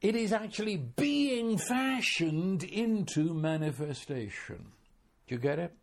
It 0.00 0.16
is 0.16 0.32
actually 0.32 0.76
being 0.76 1.58
fashioned 1.58 2.64
into 2.64 3.34
manifestation. 3.34 4.72
Do 5.26 5.34
you 5.34 5.40
get 5.40 5.58
it? 5.58 5.74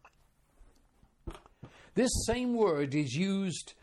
This 1.94 2.12
same 2.26 2.56
word 2.56 2.96
is 2.96 3.14
used 3.14 3.74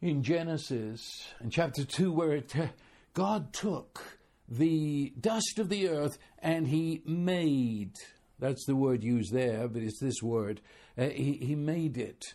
in 0.00 0.22
Genesis 0.22 1.28
in 1.40 1.50
chapter 1.50 1.84
2 1.84 2.12
where 2.12 2.32
it, 2.32 2.54
God 3.14 3.52
took 3.52 4.17
the 4.48 5.12
dust 5.20 5.58
of 5.58 5.68
the 5.68 5.88
earth 5.88 6.18
and 6.38 6.68
he 6.68 7.02
made. 7.04 7.92
That's 8.38 8.64
the 8.66 8.76
word 8.76 9.02
used 9.02 9.32
there, 9.32 9.68
but 9.68 9.82
it's 9.82 10.00
this 10.00 10.22
word. 10.22 10.60
Uh, 10.96 11.08
he, 11.08 11.32
he 11.34 11.54
made 11.54 11.98
it. 11.98 12.34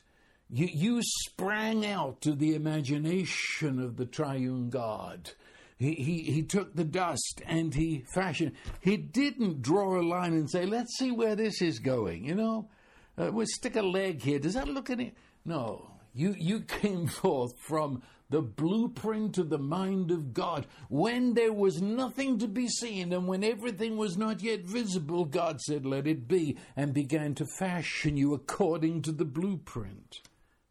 You, 0.50 0.68
you 0.72 1.02
sprang 1.02 1.86
out 1.86 2.26
of 2.28 2.40
the 2.40 2.54
imagination 2.54 3.80
of 3.80 3.98
the 3.98 4.06
triune 4.06 4.70
God. 4.70 5.32
He, 5.78 5.96
he, 5.96 6.32
he 6.32 6.44
took 6.44 6.76
the 6.76 6.84
dust 6.84 7.42
and 7.46 7.74
he 7.74 8.06
fashioned. 8.14 8.54
He 8.80 8.98
didn't 8.98 9.62
draw 9.62 10.00
a 10.00 10.04
line 10.04 10.34
and 10.34 10.50
say, 10.50 10.66
let's 10.66 10.98
see 10.98 11.12
where 11.12 11.36
this 11.36 11.62
is 11.62 11.80
going, 11.80 12.26
you 12.26 12.36
know? 12.36 12.70
Uh, 13.18 13.32
we'll 13.32 13.48
stick 13.48 13.76
a 13.76 13.82
leg 13.82 14.22
here. 14.22 14.40
Does 14.40 14.54
that 14.54 14.68
look 14.68 14.90
any? 14.90 15.14
No. 15.46 15.92
You, 16.14 16.36
you 16.38 16.62
came 16.62 17.08
forth 17.22 17.54
from 17.60 18.04
the 18.34 18.42
blueprint 18.42 19.38
of 19.38 19.52
the 19.52 19.60
mind 19.60 20.10
of 20.10 20.34
God. 20.34 20.66
When 20.90 21.36
there 21.36 21.54
was 21.54 21.84
nothing 21.84 22.40
to 22.40 22.48
be 22.48 22.68
seen 22.68 23.14
and 23.14 23.28
when 23.28 23.44
everything 23.44 23.96
was 23.96 24.18
not 24.18 24.42
yet 24.42 24.62
visible, 24.62 25.26
God 25.26 25.62
said, 25.62 25.86
Let 25.86 26.08
it 26.08 26.28
be, 26.28 26.58
and 26.76 26.96
began 26.96 27.36
to 27.36 27.46
fashion 27.60 28.18
you 28.18 28.34
according 28.34 29.04
to 29.04 29.12
the 29.12 29.24
blueprint. 29.24 30.22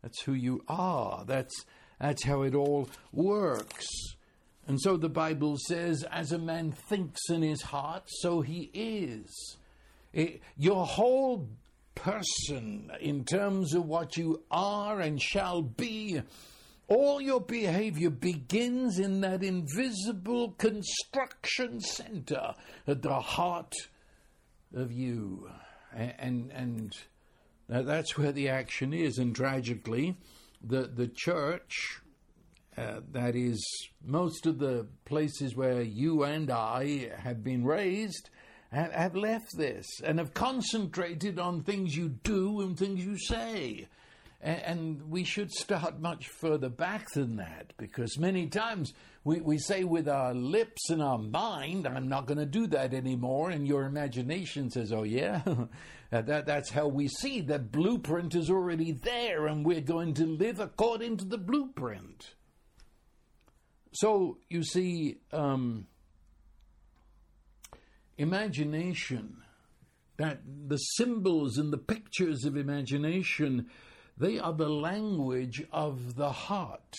That's 0.03 0.23
who 0.23 0.33
you 0.33 0.65
are. 0.67 1.25
That's, 1.25 1.55
that's 2.01 2.25
how 2.25 2.43
it 2.43 2.57
all 2.57 2.91
works. 3.13 3.87
And 4.67 4.81
so 4.81 4.97
the 4.97 5.09
Bible 5.09 5.57
says, 5.69 6.05
As 6.11 6.33
a 6.33 6.39
man 6.39 6.73
thinks 6.73 7.21
in 7.31 7.43
his 7.43 7.63
heart, 7.63 8.03
so 8.09 8.41
he 8.41 8.73
is. 8.75 9.57
It, 10.13 10.41
your 10.57 10.85
whole 10.85 11.49
person, 11.95 12.91
in 13.01 13.25
terms 13.25 13.73
of 13.73 13.87
what 13.87 14.17
you 14.17 14.43
are 14.51 14.99
and 14.99 15.23
shall 15.23 15.63
be, 15.63 16.23
all 16.89 17.21
your 17.21 17.41
behavior 17.41 18.11
begins 18.11 18.99
in 18.99 19.21
that 19.21 19.43
invisible 19.43 20.53
construction 20.53 21.81
center 21.81 22.55
at 22.87 23.03
the 23.03 23.21
heart 23.21 23.75
of 24.75 24.93
you. 24.93 25.49
And, 25.95 26.51
and, 26.53 26.97
that's 27.69 28.19
where 28.19 28.33
the 28.33 28.49
action 28.49 28.93
is. 28.93 29.19
And 29.19 29.35
tragically, 29.35 30.17
the, 30.63 30.83
the 30.83 31.09
church, 31.09 32.01
uh, 32.77 33.01
that 33.13 33.35
is, 33.37 33.65
most 34.05 34.47
of 34.47 34.59
the 34.59 34.87
places 35.05 35.57
where 35.57 35.83
you 35.83 36.25
and 36.25 36.51
I 36.51 37.11
have 37.17 37.43
been 37.43 37.65
raised, 37.65 38.31
have, 38.71 38.93
have 38.93 39.17
left 39.17 39.57
this 39.57 39.87
and 40.05 40.19
have 40.19 40.35
concentrated 40.35 41.39
on 41.39 41.63
things 41.63 41.97
you 41.97 42.09
do 42.09 42.61
and 42.61 42.79
things 42.79 43.05
you 43.05 43.19
say. 43.19 43.89
And 44.43 45.09
we 45.09 45.23
should 45.23 45.53
start 45.53 46.01
much 46.01 46.27
further 46.27 46.69
back 46.69 47.13
than 47.13 47.37
that 47.37 47.75
because 47.77 48.19
many 48.19 48.49
times 48.49 48.93
we, 49.23 49.41
we 49.41 49.57
say 49.57 49.85
with 49.85 50.09
our 50.09 50.35
lips 50.35 50.91
and 50.91 51.01
our 51.01 51.19
mind, 51.19 51.87
I'm 51.87 52.09
not 52.09 52.27
going 52.27 52.39
to 52.39 52.47
do 52.47 52.67
that 52.69 52.93
anymore. 52.93 53.51
And 53.51 53.69
your 53.69 53.85
imagination 53.85 54.69
says, 54.69 54.93
oh, 54.93 55.05
yeah, 55.05 55.43
that, 56.11 56.47
that's 56.47 56.71
how 56.71 56.89
we 56.89 57.07
see. 57.07 57.41
That 57.43 57.71
blueprint 57.71 58.35
is 58.35 58.51
already 58.51 58.91
there 58.91 59.47
and 59.47 59.65
we're 59.65 59.81
going 59.81 60.15
to 60.15 60.27
live 60.27 60.59
according 60.59 61.19
to 61.19 61.25
the 61.25 61.39
blueprint. 61.39 62.35
So 63.93 64.39
you 64.51 64.65
see, 64.65 65.19
um, 65.33 65.87
imagination, 68.19 69.37
that 70.17 70.41
the 70.67 70.79
symbols 70.79 71.59
and 71.59 71.73
the 71.73 71.79
pictures 71.79 72.45
of 72.45 72.57
imagination 72.57 73.69
they 74.23 74.39
are 74.39 74.53
the 74.53 74.69
language 74.69 75.65
of 75.73 76.15
the 76.15 76.31
heart. 76.31 76.95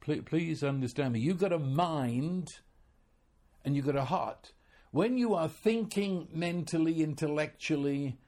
Please 0.00 0.62
understand 0.62 1.14
me. 1.14 1.18
You've 1.18 1.40
got 1.40 1.52
a 1.52 1.58
mind 1.58 2.46
and 3.64 3.74
you've 3.74 3.86
got 3.86 3.96
a 3.96 4.04
heart. 4.04 4.52
When 4.92 5.18
you 5.18 5.34
are 5.34 5.48
thinking 5.48 6.28
mentally, 6.32 7.02
intellectually, 7.02 8.18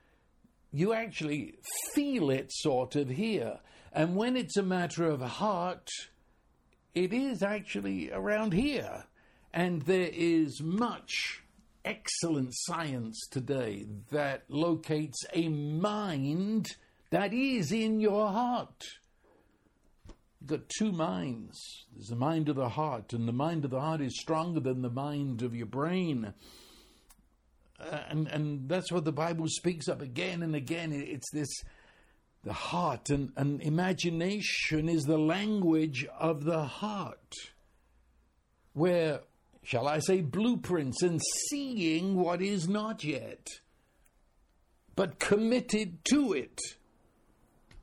you 0.73 0.93
actually 0.93 1.61
feel 1.95 2.31
it 2.31 2.51
sort 2.51 2.97
of 2.97 3.09
here. 3.09 3.61
And 3.93 4.17
when 4.17 4.37
it's 4.37 4.57
a 4.57 4.65
matter 4.65 5.05
of 5.05 5.21
heart, 5.21 5.89
it 6.97 7.13
is 7.13 7.41
actually 7.41 8.11
around 8.11 8.53
here. 8.53 9.05
And 9.55 9.83
there 9.83 10.11
is 10.13 10.61
much 10.61 11.45
excellent 11.85 12.51
science 12.53 13.29
today 13.31 13.87
that 14.11 14.43
locates 14.49 15.25
a 15.33 15.49
mind 15.49 16.67
that 17.11 17.33
is 17.33 17.73
in 17.73 18.01
your 18.01 18.29
heart. 18.29 18.85
You've 20.41 20.51
got 20.51 20.69
two 20.69 20.93
minds. 20.93 21.87
There's 21.95 22.09
the 22.09 22.17
mind 22.17 22.49
of 22.49 22.57
the 22.57 22.69
heart, 22.69 23.13
and 23.13 23.27
the 23.27 23.33
mind 23.33 23.65
of 23.65 23.71
the 23.71 23.81
heart 23.81 24.01
is 24.01 24.19
stronger 24.19 24.61
than 24.61 24.83
the 24.83 24.91
mind 24.91 25.43
of 25.43 25.55
your 25.55 25.67
brain. 25.67 26.33
Uh, 27.81 28.01
and, 28.09 28.29
and 28.29 28.69
that's 28.69 28.93
what 28.93 29.05
the 29.05 29.13
Bible 29.13 29.47
speaks 29.49 29.89
of 29.89 30.01
again 30.01 30.43
and 30.43 30.55
again. 30.55 30.93
It's 30.93 31.31
this 31.33 31.49
the 32.45 32.53
heart, 32.53 33.11
and, 33.11 33.33
and 33.37 33.61
imagination 33.63 34.89
is 34.89 35.03
the 35.03 35.19
language 35.19 36.07
of 36.19 36.45
the 36.45 36.65
heart, 36.65 37.35
where, 38.75 39.21
shall 39.65 39.89
I 39.89 39.99
say, 39.99 40.21
blueprints 40.21 41.03
and 41.03 41.21
seeing 41.49 42.15
what 42.15 42.41
is 42.41 42.69
not 42.69 43.03
yet, 43.03 43.49
but 44.95 45.19
committed 45.19 46.05
to 46.13 46.33
it. 46.33 46.59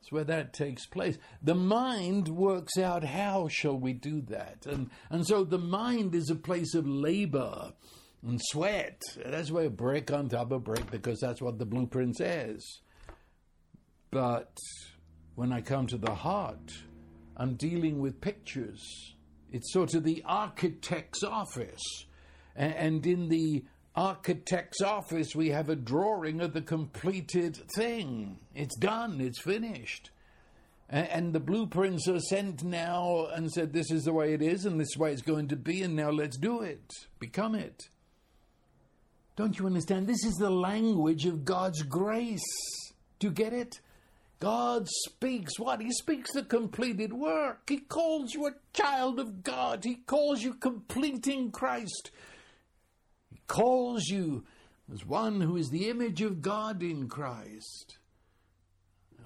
It's 0.05 0.11
where 0.11 0.23
that 0.25 0.53
takes 0.53 0.85
place. 0.85 1.17
The 1.41 1.55
mind 1.55 2.29
works 2.29 2.77
out 2.77 3.03
how 3.03 3.47
shall 3.47 3.75
we 3.75 3.93
do 3.93 4.21
that. 4.27 4.67
And, 4.67 4.91
and 5.09 5.25
so 5.25 5.43
the 5.43 5.57
mind 5.57 6.13
is 6.13 6.29
a 6.29 6.35
place 6.35 6.75
of 6.75 6.87
labor 6.87 7.73
and 8.21 8.39
sweat. 8.39 9.01
That's 9.17 9.49
where 9.49 9.67
brick 9.67 10.11
on 10.11 10.29
top 10.29 10.51
of 10.51 10.63
brick, 10.63 10.91
because 10.91 11.19
that's 11.21 11.41
what 11.41 11.57
the 11.57 11.65
blueprint 11.65 12.17
says. 12.17 12.63
But 14.11 14.55
when 15.33 15.51
I 15.51 15.61
come 15.61 15.87
to 15.87 15.97
the 15.97 16.13
heart, 16.13 16.71
I'm 17.35 17.55
dealing 17.55 17.97
with 17.97 18.21
pictures. 18.21 19.15
It's 19.51 19.73
sort 19.73 19.95
of 19.95 20.03
the 20.03 20.21
architect's 20.23 21.23
office. 21.23 21.81
And 22.55 23.03
in 23.07 23.29
the 23.29 23.65
architect's 23.95 24.81
office, 24.81 25.35
we 25.35 25.49
have 25.49 25.69
a 25.69 25.75
drawing 25.75 26.41
of 26.41 26.53
the 26.53 26.61
completed 26.61 27.57
thing. 27.75 28.37
It's 28.53 28.77
done, 28.77 29.21
it's 29.21 29.41
finished. 29.41 30.11
And, 30.89 31.07
and 31.09 31.33
the 31.33 31.39
blueprints 31.39 32.07
are 32.07 32.19
sent 32.19 32.63
now 32.63 33.27
and 33.33 33.51
said, 33.51 33.73
This 33.73 33.91
is 33.91 34.03
the 34.03 34.13
way 34.13 34.33
it 34.33 34.41
is, 34.41 34.65
and 34.65 34.79
this 34.79 34.89
is 34.89 34.95
the 34.95 35.03
way 35.03 35.13
it's 35.13 35.21
going 35.21 35.47
to 35.49 35.55
be, 35.55 35.81
and 35.81 35.95
now 35.95 36.09
let's 36.09 36.37
do 36.37 36.61
it. 36.61 36.91
Become 37.19 37.55
it. 37.55 37.83
Don't 39.35 39.57
you 39.57 39.65
understand? 39.65 40.07
This 40.07 40.23
is 40.23 40.35
the 40.35 40.49
language 40.49 41.25
of 41.25 41.43
God's 41.43 41.81
grace. 41.83 42.41
Do 43.19 43.27
you 43.27 43.33
get 43.33 43.53
it? 43.53 43.79
God 44.39 44.87
speaks 44.87 45.59
what? 45.59 45.81
He 45.81 45.91
speaks 45.91 46.31
the 46.33 46.43
completed 46.43 47.13
work. 47.13 47.61
He 47.67 47.79
calls 47.79 48.33
you 48.33 48.47
a 48.47 48.55
child 48.73 49.19
of 49.19 49.43
God. 49.43 49.83
He 49.83 49.95
calls 49.95 50.41
you 50.41 50.53
completing 50.53 51.51
Christ 51.51 52.11
calls 53.47 54.07
you 54.07 54.45
as 54.93 55.05
one 55.05 55.41
who 55.41 55.57
is 55.57 55.69
the 55.69 55.89
image 55.89 56.21
of 56.21 56.41
God 56.41 56.83
in 56.83 57.07
Christ. 57.07 57.97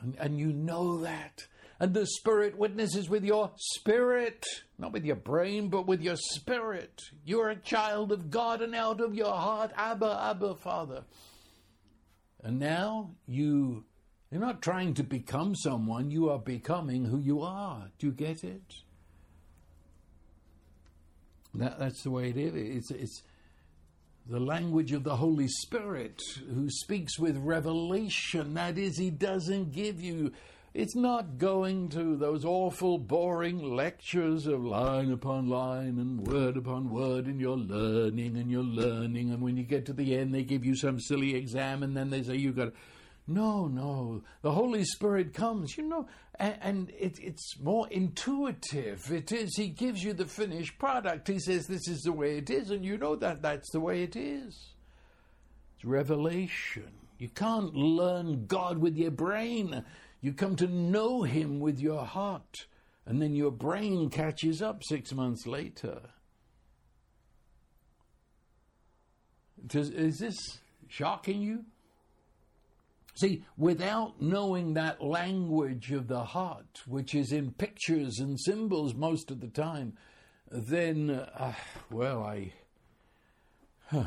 And, 0.02 0.16
and 0.20 0.40
you 0.40 0.54
know 0.54 1.02
that. 1.02 1.48
And 1.80 1.94
the 1.94 2.06
Spirit 2.06 2.58
witnesses 2.58 3.10
with 3.10 3.24
your 3.24 3.52
spirit, 3.56 4.46
not 4.78 4.92
with 4.92 5.06
your 5.06 5.16
brain, 5.16 5.70
but 5.70 5.88
with 5.88 6.02
your 6.02 6.18
spirit. 6.18 7.02
You're 7.24 7.50
a 7.50 7.56
child 7.56 8.12
of 8.12 8.30
God, 8.30 8.62
and 8.62 8.76
out 8.76 9.00
of 9.00 9.16
your 9.16 9.34
heart, 9.34 9.72
Abba, 9.78 10.20
Abba, 10.30 10.56
Father. 10.56 11.04
And 12.44 12.60
now 12.60 13.12
you, 13.28 13.86
you're 14.30 14.42
not 14.42 14.62
trying 14.62 14.94
to 14.96 15.04
become 15.04 15.56
someone, 15.56 16.12
you 16.12 16.30
are 16.30 16.40
becoming 16.40 17.06
who 17.06 17.20
you 17.20 17.42
are. 17.42 17.90
Do 17.98 18.08
you 18.08 18.14
get 18.14 18.44
it? 18.44 18.74
That, 21.56 21.80
that's 21.80 22.04
the 22.04 22.12
way 22.12 22.30
it 22.30 22.38
is. 22.38 22.54
It's, 22.56 22.92
it's, 22.92 23.24
the 24.30 24.40
language 24.40 24.92
of 24.92 25.04
the 25.04 25.16
Holy 25.16 25.48
Spirit 25.48 26.22
who 26.54 26.70
speaks 26.70 27.18
with 27.18 27.36
revelation. 27.38 28.54
That 28.54 28.78
is, 28.78 28.96
He 28.96 29.10
doesn't 29.10 29.72
give 29.72 30.00
you, 30.00 30.32
it's 30.76 30.96
not 30.96 31.40
going 31.40 31.90
to 31.90 32.16
those 32.16 32.46
awful, 32.46 33.00
boring 33.00 33.76
lectures 33.76 34.46
of 34.46 34.64
line 34.64 35.12
upon 35.12 35.50
line 35.50 35.98
and 35.98 36.28
word 36.28 36.58
upon 36.58 36.92
word, 36.92 37.26
and 37.26 37.42
you're 37.42 37.58
learning 37.58 38.38
and 38.38 38.52
you're 38.52 38.62
learning, 38.62 39.32
and 39.32 39.42
when 39.42 39.58
you 39.58 39.64
get 39.64 39.88
to 39.88 39.94
the 39.94 40.16
end, 40.16 40.34
they 40.34 40.44
give 40.44 40.64
you 40.64 40.76
some 40.76 41.00
silly 41.00 41.36
exam, 41.36 41.82
and 41.82 41.98
then 41.98 42.12
they 42.12 42.22
say 42.22 42.36
you've 42.36 42.56
got 42.56 42.66
to 42.66 42.74
no, 43.30 43.68
no. 43.68 44.24
The 44.42 44.52
Holy 44.52 44.84
Spirit 44.84 45.36
comes, 45.36 45.78
you 45.78 45.88
know, 45.88 46.08
and, 46.36 46.58
and 46.62 46.90
it, 46.98 47.20
it's 47.22 47.60
more 47.60 47.88
intuitive. 47.90 49.12
It 49.12 49.32
is, 49.32 49.56
He 49.56 49.68
gives 49.70 50.04
you 50.04 50.14
the 50.14 50.26
finished 50.26 50.80
product. 50.80 51.28
He 51.28 51.40
says, 51.40 51.68
This 51.68 51.88
is 51.88 52.02
the 52.02 52.12
way 52.12 52.38
it 52.38 52.50
is, 52.50 52.72
and 52.72 52.84
you 52.84 52.98
know 52.98 53.16
that 53.18 53.44
that's 53.44 53.70
the 53.72 53.80
way 53.80 54.02
it 54.02 54.16
is. 54.16 54.74
It's 55.76 55.86
revelation. 55.86 56.92
You 57.20 57.30
can't 57.30 57.76
learn 57.76 58.48
God 58.48 58.80
with 58.80 58.98
your 58.98 59.12
brain. 59.12 59.84
You 60.22 60.34
come 60.34 60.56
to 60.56 60.68
know 60.68 61.22
Him 61.22 61.60
with 61.60 61.80
your 61.80 62.06
heart, 62.06 62.66
and 63.06 63.22
then 63.22 63.36
your 63.36 63.52
brain 63.52 64.10
catches 64.10 64.62
up 64.62 64.84
six 64.84 65.14
months 65.14 65.46
later. 65.46 66.02
Does, 69.68 69.92
is 69.92 70.18
this 70.18 70.38
shocking 70.88 71.42
you? 71.42 71.66
See, 73.20 73.44
without 73.58 74.22
knowing 74.22 74.76
that 74.76 75.04
language 75.04 75.92
of 75.92 76.08
the 76.08 76.24
heart, 76.24 76.84
which 76.88 77.14
is 77.14 77.34
in 77.34 77.52
pictures 77.52 78.20
and 78.20 78.40
symbols 78.40 78.94
most 78.94 79.30
of 79.30 79.42
the 79.42 79.50
time, 79.50 79.98
then, 80.50 81.10
uh, 81.10 81.52
well, 81.92 82.24
I. 82.24 82.54
Huh. 83.88 84.06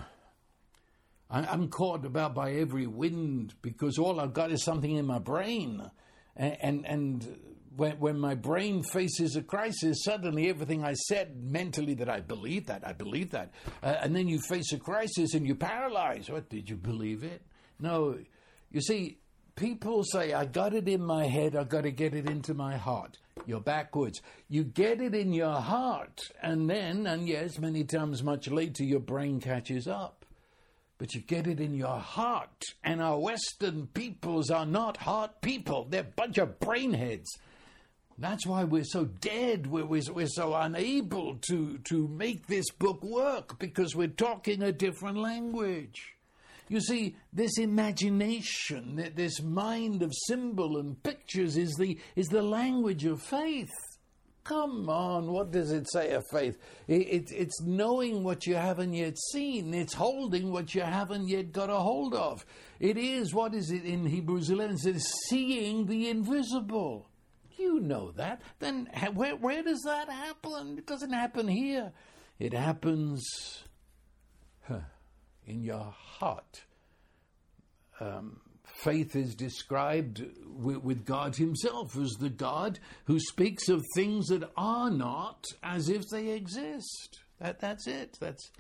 I'm 1.29 1.69
caught 1.69 2.07
about 2.07 2.35
by 2.35 2.53
every 2.53 2.87
wind 2.87 3.55
because 3.61 3.99
all 3.99 4.19
I've 4.19 4.35
got 4.35 4.51
is 4.51 4.65
something 4.65 4.97
in 4.97 5.07
my 5.07 5.19
brain. 5.19 5.91
And, 6.37 6.57
and, 6.63 6.87
and 6.87 7.39
when, 7.77 7.99
when 7.99 8.19
my 8.19 8.35
brain 8.35 8.83
faces 8.83 9.37
a 9.37 9.43
crisis, 9.43 10.05
suddenly 10.05 10.49
everything 10.49 10.85
I 10.85 10.95
said 10.95 11.37
mentally 11.43 11.95
that 11.95 12.09
I 12.09 12.21
believe 12.21 12.67
that, 12.67 12.87
I 12.87 12.93
believe 12.93 13.31
that. 13.33 13.53
Uh, 13.83 13.97
and 14.01 14.17
then 14.17 14.29
you 14.29 14.41
face 14.41 14.73
a 14.73 14.79
crisis 14.79 15.35
and 15.35 15.47
you 15.47 15.55
paralyze. 15.55 16.31
What, 16.31 16.49
did 16.49 16.71
you 16.71 16.77
believe 16.77 17.25
it? 17.25 17.43
No. 17.79 18.19
You 18.73 18.81
see, 18.81 19.19
people 19.55 20.03
say, 20.03 20.33
I 20.33 20.47
got 20.47 20.75
it 20.75 20.89
in 20.89 21.05
my 21.05 21.27
head, 21.27 21.55
I've 21.55 21.69
got 21.69 21.83
to 21.83 21.91
get 21.91 22.15
it 22.15 22.29
into 22.29 22.55
my 22.55 22.77
heart. 22.77 23.19
You're 23.47 23.61
backwards. 23.61 24.21
You 24.49 24.65
get 24.65 25.01
it 25.01 25.15
in 25.15 25.33
your 25.33 25.61
heart, 25.61 26.21
and 26.43 26.69
then, 26.69 27.07
and 27.07 27.29
yes, 27.29 27.59
many 27.59 27.85
times 27.85 28.23
much 28.23 28.49
later, 28.49 28.85
your 28.85 29.01
brain 29.01 29.41
catches 29.41 29.87
up 29.87 30.23
but 31.03 31.15
you 31.15 31.21
get 31.21 31.49
it 31.49 31.59
in 31.59 31.75
your 31.75 31.99
heart. 31.99 32.63
And 32.85 33.03
our 33.03 33.19
Western 33.19 33.89
peoples 33.89 34.53
are 34.53 34.65
not 34.65 34.99
heart 34.99 35.41
people, 35.41 35.89
they're 35.91 36.03
a 36.03 36.05
bunch 36.05 36.39
of 36.39 36.61
brainheads. 36.61 37.27
That's 38.19 38.47
why 38.47 38.63
we're 38.63 38.85
so 38.85 39.07
dead. 39.07 39.67
We're, 39.67 39.85
we're, 39.85 40.03
we're 40.13 40.29
so 40.29 40.55
unable 40.55 41.39
to, 41.49 41.79
to 41.79 42.07
make 42.07 42.47
this 42.47 42.71
book 42.71 43.03
work 43.03 43.59
because 43.59 43.97
we're 43.97 44.07
talking 44.07 44.63
a 44.63 44.71
different 44.71 45.19
language. 45.19 46.15
You 46.73 46.81
see, 46.81 47.17
this 47.35 47.59
imagination, 47.59 49.13
this 49.15 49.43
mind 49.43 50.03
of 50.03 50.11
symbol 50.27 50.79
and 50.79 51.01
pictures 51.03 51.59
is 51.59 51.75
the, 51.75 51.99
is 52.17 52.29
the 52.29 52.41
language 52.41 53.05
of 53.05 53.21
faith. 53.21 53.69
Come 54.43 54.89
on, 54.89 55.31
what 55.31 55.51
does 55.51 55.71
it 55.71 55.87
say 55.93 56.13
of 56.13 56.25
faith? 56.33 56.57
It, 56.89 57.03
it, 57.03 57.25
it's 57.31 57.61
knowing 57.61 58.25
what 58.25 58.47
you 58.47 58.55
haven't 58.55 58.95
yet 58.95 59.19
seen. 59.19 59.75
It's 59.75 59.93
holding 59.93 60.51
what 60.51 60.75
you 60.75 60.81
haven't 60.81 61.29
yet 61.29 61.53
got 61.53 61.69
a 61.69 61.77
hold 61.77 62.15
of. 62.15 62.47
It 62.81 62.97
is, 62.97 63.35
what 63.35 63.55
is 63.55 63.71
it 63.71 63.85
in 63.85 64.07
Hebrews 64.07 64.49
11? 64.49 64.77
It 64.77 64.79
says, 64.79 65.13
seeing 65.29 65.85
the 65.85 66.09
invisible. 66.09 67.07
You 67.59 67.81
know 67.81 68.13
that. 68.13 68.41
Then 68.61 68.89
where, 69.13 69.37
where 69.37 69.63
does 69.63 69.83
that 69.85 70.09
happen? 70.09 70.79
It 70.79 70.87
doesn't 70.87 71.13
happen 71.13 71.49
here. 71.49 71.93
It 72.39 72.55
happens 72.55 73.23
in 75.47 75.63
your 75.63 75.95
heart. 75.97 76.63
Um, 78.01 78.41
faith 78.65 79.15
is 79.15 79.35
described 79.35 80.25
with, 80.47 80.79
with, 80.79 81.05
God 81.05 81.37
Himself 81.37 81.97
as 81.97 82.13
the 82.19 82.31
God 82.31 82.79
who 83.05 83.19
speaks 83.21 83.69
of 83.69 83.85
things 83.95 84.29
that 84.29 84.51
are 84.57 84.91
not 84.91 85.45
as 85.63 85.89
if 85.89 86.03
they 86.11 86.29
exist. 86.29 87.21
That, 87.41 87.61
that's 87.61 87.87
it. 87.87 88.17
That's 88.21 88.51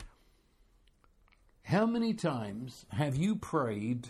how 1.64 1.86
many 1.86 2.14
times 2.14 2.84
have 2.90 3.16
you 3.16 3.36
prayed 3.36 4.08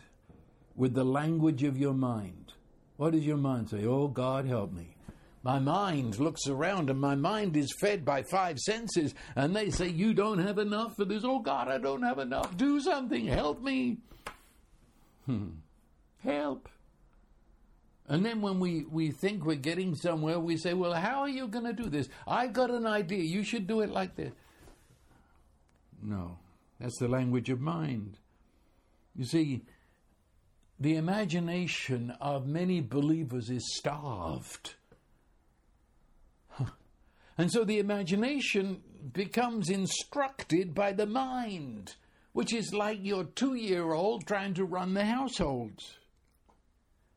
with 0.74 0.94
the 0.94 1.04
language 1.04 1.62
of 1.62 1.76
your 1.76 1.94
mind? 1.94 2.52
What 2.96 3.12
does 3.12 3.26
your 3.26 3.36
mind 3.36 3.70
say? 3.70 3.84
Oh, 3.84 4.08
God, 4.08 4.46
help 4.46 4.72
me. 4.72 4.96
My 5.44 5.58
mind 5.58 6.20
looks 6.20 6.46
around 6.46 6.88
and 6.88 7.00
my 7.00 7.16
mind 7.16 7.56
is 7.56 7.74
fed 7.80 8.04
by 8.04 8.22
five 8.22 8.58
senses, 8.60 9.14
and 9.34 9.56
they 9.56 9.70
say, 9.70 9.88
You 9.88 10.14
don't 10.14 10.38
have 10.38 10.58
enough 10.58 10.94
for 10.96 11.04
this. 11.04 11.24
Oh, 11.24 11.40
God, 11.40 11.68
I 11.68 11.78
don't 11.78 12.02
have 12.02 12.18
enough. 12.18 12.56
Do 12.56 12.80
something. 12.80 13.26
Help 13.26 13.60
me. 13.60 13.98
Hmm. 15.26 15.48
Help. 16.22 16.68
And 18.08 18.24
then 18.24 18.40
when 18.40 18.60
we, 18.60 18.84
we 18.90 19.10
think 19.10 19.44
we're 19.44 19.56
getting 19.56 19.94
somewhere, 19.94 20.38
we 20.38 20.56
say, 20.56 20.74
Well, 20.74 20.92
how 20.92 21.20
are 21.20 21.28
you 21.28 21.48
going 21.48 21.64
to 21.64 21.72
do 21.72 21.88
this? 21.88 22.08
I've 22.26 22.52
got 22.52 22.70
an 22.70 22.86
idea. 22.86 23.22
You 23.22 23.42
should 23.42 23.66
do 23.66 23.80
it 23.80 23.90
like 23.90 24.14
this. 24.14 24.32
No, 26.02 26.38
that's 26.80 26.98
the 26.98 27.08
language 27.08 27.50
of 27.50 27.60
mind. 27.60 28.18
You 29.16 29.24
see, 29.24 29.62
the 30.78 30.96
imagination 30.96 32.12
of 32.20 32.46
many 32.46 32.80
believers 32.80 33.50
is 33.50 33.76
starved. 33.76 34.74
And 37.38 37.50
so 37.50 37.64
the 37.64 37.78
imagination 37.78 38.82
becomes 39.12 39.70
instructed 39.70 40.74
by 40.74 40.92
the 40.92 41.06
mind, 41.06 41.96
which 42.32 42.52
is 42.52 42.72
like 42.74 42.98
your 43.02 43.24
two 43.24 43.54
year 43.54 43.92
old 43.92 44.26
trying 44.26 44.54
to 44.54 44.64
run 44.64 44.94
the 44.94 45.04
household. 45.04 45.78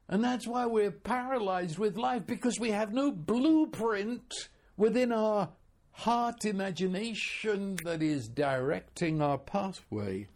And 0.07 0.23
that's 0.23 0.47
why 0.47 0.65
we're 0.67 0.91
paralyzed 0.91 1.77
with 1.77 1.97
life 1.97 2.25
because 2.27 2.59
we 2.59 2.71
have 2.71 2.93
no 2.93 3.11
blueprint 3.11 4.49
within 4.77 5.11
our 5.11 5.49
heart 5.91 6.45
imagination 6.45 7.77
that 7.83 8.03
is 8.03 8.27
directing 8.27 9.21
our 9.21 9.37
pathway. 9.37 10.27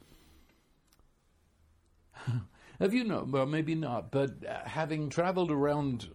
have 2.79 2.93
you 2.93 3.03
known? 3.03 3.31
Well, 3.31 3.45
maybe 3.45 3.75
not, 3.75 4.11
but 4.11 4.31
uh, 4.47 4.67
having 4.67 5.09
traveled 5.09 5.51
around 5.51 6.07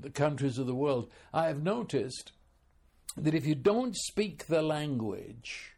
the 0.00 0.10
countries 0.10 0.58
of 0.58 0.66
the 0.66 0.74
world, 0.74 1.10
I 1.32 1.46
have 1.46 1.62
noticed 1.62 2.32
that 3.24 3.34
if 3.34 3.46
you 3.46 3.54
don't 3.54 3.96
speak 3.96 4.46
the 4.46 4.62
language 4.62 5.74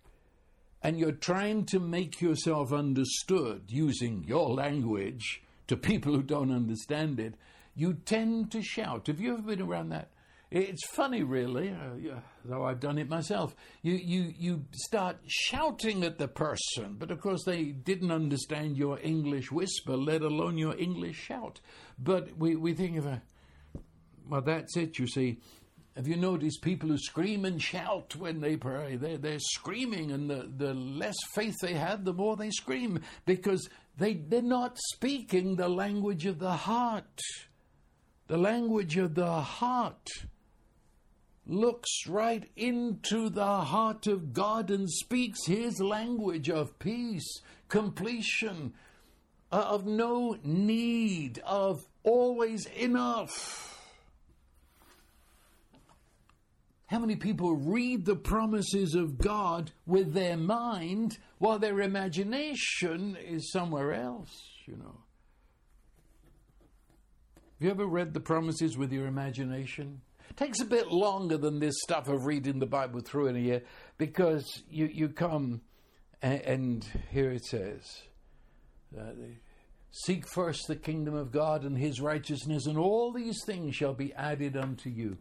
and 0.83 0.99
you're 0.99 1.13
trying 1.13 1.67
to 1.67 1.79
make 1.79 2.21
yourself 2.21 2.73
understood 2.73 3.65
using 3.69 4.25
your 4.27 4.49
language, 4.49 5.43
to 5.71 5.77
people 5.77 6.13
who 6.13 6.23
don't 6.23 6.51
understand 6.51 7.21
it, 7.21 7.37
you 7.77 7.95
tend 7.95 8.51
to 8.51 8.61
shout. 8.61 9.07
Have 9.07 9.21
you 9.21 9.35
ever 9.35 9.43
been 9.43 9.63
around 9.63 9.91
that? 9.91 10.11
It's 10.51 10.85
funny, 10.85 11.23
really, 11.23 11.71
uh, 11.71 12.19
though 12.45 12.65
I've 12.65 12.81
done 12.81 12.99
it 12.99 13.09
myself. 13.09 13.55
You, 13.83 13.95
you, 13.95 14.35
you 14.37 14.65
start 14.73 15.19
shouting 15.29 16.03
at 16.03 16.19
the 16.19 16.27
person, 16.27 16.97
but 16.99 17.13
of 17.13 17.21
course 17.21 17.45
they 17.47 17.67
didn't 17.67 18.11
understand 18.11 18.77
your 18.77 18.99
English 18.99 19.53
whisper, 19.53 19.97
let 19.97 20.23
alone 20.23 20.59
your 20.59 20.77
English 20.77 21.19
shout. 21.19 21.61
But 22.01 22.37
we, 22.37 22.57
we 22.57 22.75
think 22.75 22.99
of 22.99 23.07
a, 23.07 23.23
well, 24.29 24.43
that's 24.43 24.77
it, 24.77 24.99
you 24.99 25.07
see. 25.07 25.39
Have 25.97 26.07
you 26.07 26.17
noticed 26.17 26.63
people 26.63 26.89
who 26.89 26.99
scream 26.99 27.45
and 27.45 27.61
shout 27.61 28.15
when 28.17 28.41
they 28.41 28.57
pray? 28.57 28.97
They're, 28.97 29.19
they're 29.19 29.39
screaming, 29.41 30.13
and 30.13 30.31
the, 30.31 30.49
the 30.57 30.73
less 30.73 31.17
faith 31.35 31.57
they 31.61 31.75
have, 31.75 32.05
the 32.05 32.13
more 32.13 32.37
they 32.37 32.51
scream 32.51 33.01
because 33.27 33.69
they, 33.99 34.15
they're 34.15 34.41
not 34.41 34.79
speaking 34.93 35.57
the 35.57 35.69
language 35.69 36.27
of 36.27 36.39
the 36.39 36.53
heart. 36.53 37.21
The 38.29 38.39
language 38.39 38.97
of 38.97 39.15
the 39.15 39.41
heart 39.41 40.09
looks 41.47 42.07
right 42.07 42.49
into 42.57 43.29
the 43.29 43.45
heart 43.45 44.07
of 44.07 44.33
God 44.33 44.71
and 44.71 44.89
speaks 44.89 45.47
His 45.47 45.81
language 45.81 46.49
of 46.49 46.79
peace, 46.79 47.41
completion, 47.69 48.75
uh, 49.51 49.57
of 49.57 49.85
no 49.85 50.37
need, 50.45 51.41
of 51.45 51.81
always 52.05 52.67
enough. 52.67 53.80
How 56.91 56.99
many 56.99 57.15
people 57.15 57.55
read 57.55 58.05
the 58.05 58.17
promises 58.17 58.97
of 58.97 59.17
God 59.17 59.71
with 59.87 60.13
their 60.13 60.37
mind 60.37 61.19
while 61.39 61.61
their 61.61 61.83
imagination 61.83 63.17
is 63.25 63.53
somewhere 63.53 63.95
else, 63.95 64.33
you 64.67 64.77
know? 64.77 64.99
Have 67.37 67.61
you 67.61 67.71
ever 67.71 67.87
read 67.87 68.13
the 68.13 68.19
promises 68.19 68.77
with 68.77 68.91
your 68.91 69.07
imagination? 69.07 70.01
It 70.31 70.37
takes 70.37 70.59
a 70.59 70.65
bit 70.65 70.89
longer 70.89 71.37
than 71.39 71.61
this 71.61 71.77
stuff 71.81 72.09
of 72.09 72.27
reading 72.27 72.59
the 72.59 72.67
Bible 72.67 73.03
through 73.03 73.29
in 73.29 73.37
a 73.37 73.41
year 73.41 73.63
because 73.97 74.65
you, 74.69 74.87
you 74.87 75.11
come 75.11 75.61
and, 76.21 76.41
and 76.41 76.87
here 77.11 77.31
it 77.31 77.45
says, 77.45 78.03
uh, 78.99 79.13
Seek 79.93 80.27
first 80.27 80.67
the 80.67 80.75
kingdom 80.75 81.15
of 81.15 81.31
God 81.31 81.63
and 81.63 81.79
his 81.79 82.01
righteousness, 82.01 82.67
and 82.67 82.77
all 82.77 83.13
these 83.13 83.39
things 83.47 83.77
shall 83.77 83.95
be 83.95 84.13
added 84.15 84.57
unto 84.57 84.91
you. 84.91 85.19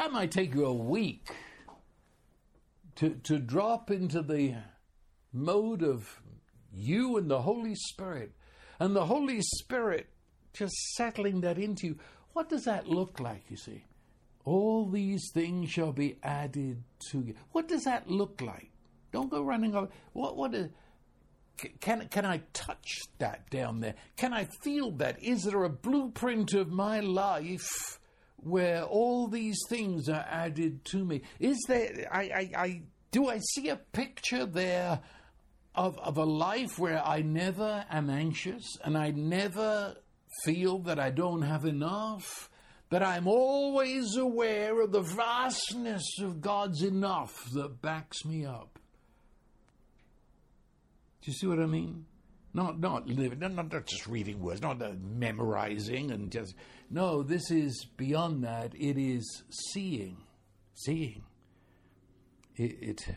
That 0.00 0.12
might 0.12 0.30
take 0.30 0.54
you 0.54 0.64
a 0.64 0.72
week 0.72 1.28
to, 2.94 3.10
to 3.24 3.38
drop 3.38 3.90
into 3.90 4.22
the 4.22 4.54
mode 5.30 5.82
of 5.82 6.22
you 6.72 7.18
and 7.18 7.30
the 7.30 7.42
Holy 7.42 7.74
Spirit, 7.74 8.32
and 8.78 8.96
the 8.96 9.04
Holy 9.04 9.42
Spirit 9.42 10.08
just 10.54 10.72
settling 10.94 11.42
that 11.42 11.58
into 11.58 11.88
you. 11.88 11.98
What 12.32 12.48
does 12.48 12.64
that 12.64 12.88
look 12.88 13.20
like, 13.20 13.42
you 13.50 13.58
see? 13.58 13.84
All 14.46 14.88
these 14.88 15.30
things 15.34 15.68
shall 15.68 15.92
be 15.92 16.16
added 16.22 16.82
to 17.10 17.20
you. 17.20 17.34
What 17.52 17.68
does 17.68 17.84
that 17.84 18.08
look 18.08 18.40
like? 18.40 18.70
Don't 19.12 19.30
go 19.30 19.42
running 19.42 19.74
over. 19.74 19.90
What, 20.14 20.34
what 20.34 20.54
is, 20.54 20.70
can, 21.78 22.08
can 22.08 22.24
I 22.24 22.40
touch 22.54 23.00
that 23.18 23.50
down 23.50 23.80
there? 23.80 23.96
Can 24.16 24.32
I 24.32 24.48
feel 24.62 24.92
that? 24.92 25.22
Is 25.22 25.42
there 25.42 25.64
a 25.64 25.68
blueprint 25.68 26.54
of 26.54 26.70
my 26.70 27.00
life 27.00 27.99
where 28.42 28.82
all 28.84 29.28
these 29.28 29.58
things 29.68 30.08
are 30.08 30.26
added 30.28 30.84
to 30.86 31.04
me? 31.04 31.22
Is 31.38 31.58
there, 31.68 32.08
I, 32.10 32.20
I, 32.22 32.50
I 32.56 32.82
do 33.10 33.28
I 33.28 33.38
see 33.38 33.68
a 33.68 33.76
picture 33.76 34.46
there 34.46 35.00
of, 35.74 35.98
of 35.98 36.16
a 36.16 36.24
life 36.24 36.78
where 36.78 37.04
I 37.04 37.22
never 37.22 37.84
am 37.90 38.10
anxious 38.10 38.76
and 38.84 38.96
I 38.96 39.10
never 39.10 39.96
feel 40.44 40.78
that 40.80 40.98
I 40.98 41.10
don't 41.10 41.42
have 41.42 41.64
enough? 41.64 42.48
That 42.90 43.04
I'm 43.04 43.28
always 43.28 44.16
aware 44.16 44.80
of 44.80 44.90
the 44.90 45.02
vastness 45.02 46.18
of 46.20 46.40
God's 46.40 46.82
enough 46.82 47.48
that 47.52 47.80
backs 47.80 48.24
me 48.24 48.44
up. 48.44 48.80
Do 51.22 51.30
you 51.30 51.36
see 51.36 51.46
what 51.46 51.60
I 51.60 51.66
mean? 51.66 52.06
Not 52.52 52.80
not 52.80 53.06
living, 53.06 53.38
not, 53.38 53.54
not 53.54 53.86
just 53.86 54.06
reading 54.06 54.40
words, 54.40 54.60
not 54.60 54.82
uh, 54.82 54.92
memorizing 55.00 56.10
and 56.10 56.32
just 56.32 56.54
no. 56.90 57.22
This 57.22 57.50
is 57.50 57.86
beyond 57.96 58.42
that. 58.42 58.74
It 58.74 58.98
is 58.98 59.44
seeing, 59.50 60.16
seeing. 60.74 61.22
It, 62.56 62.76
it 62.80 63.14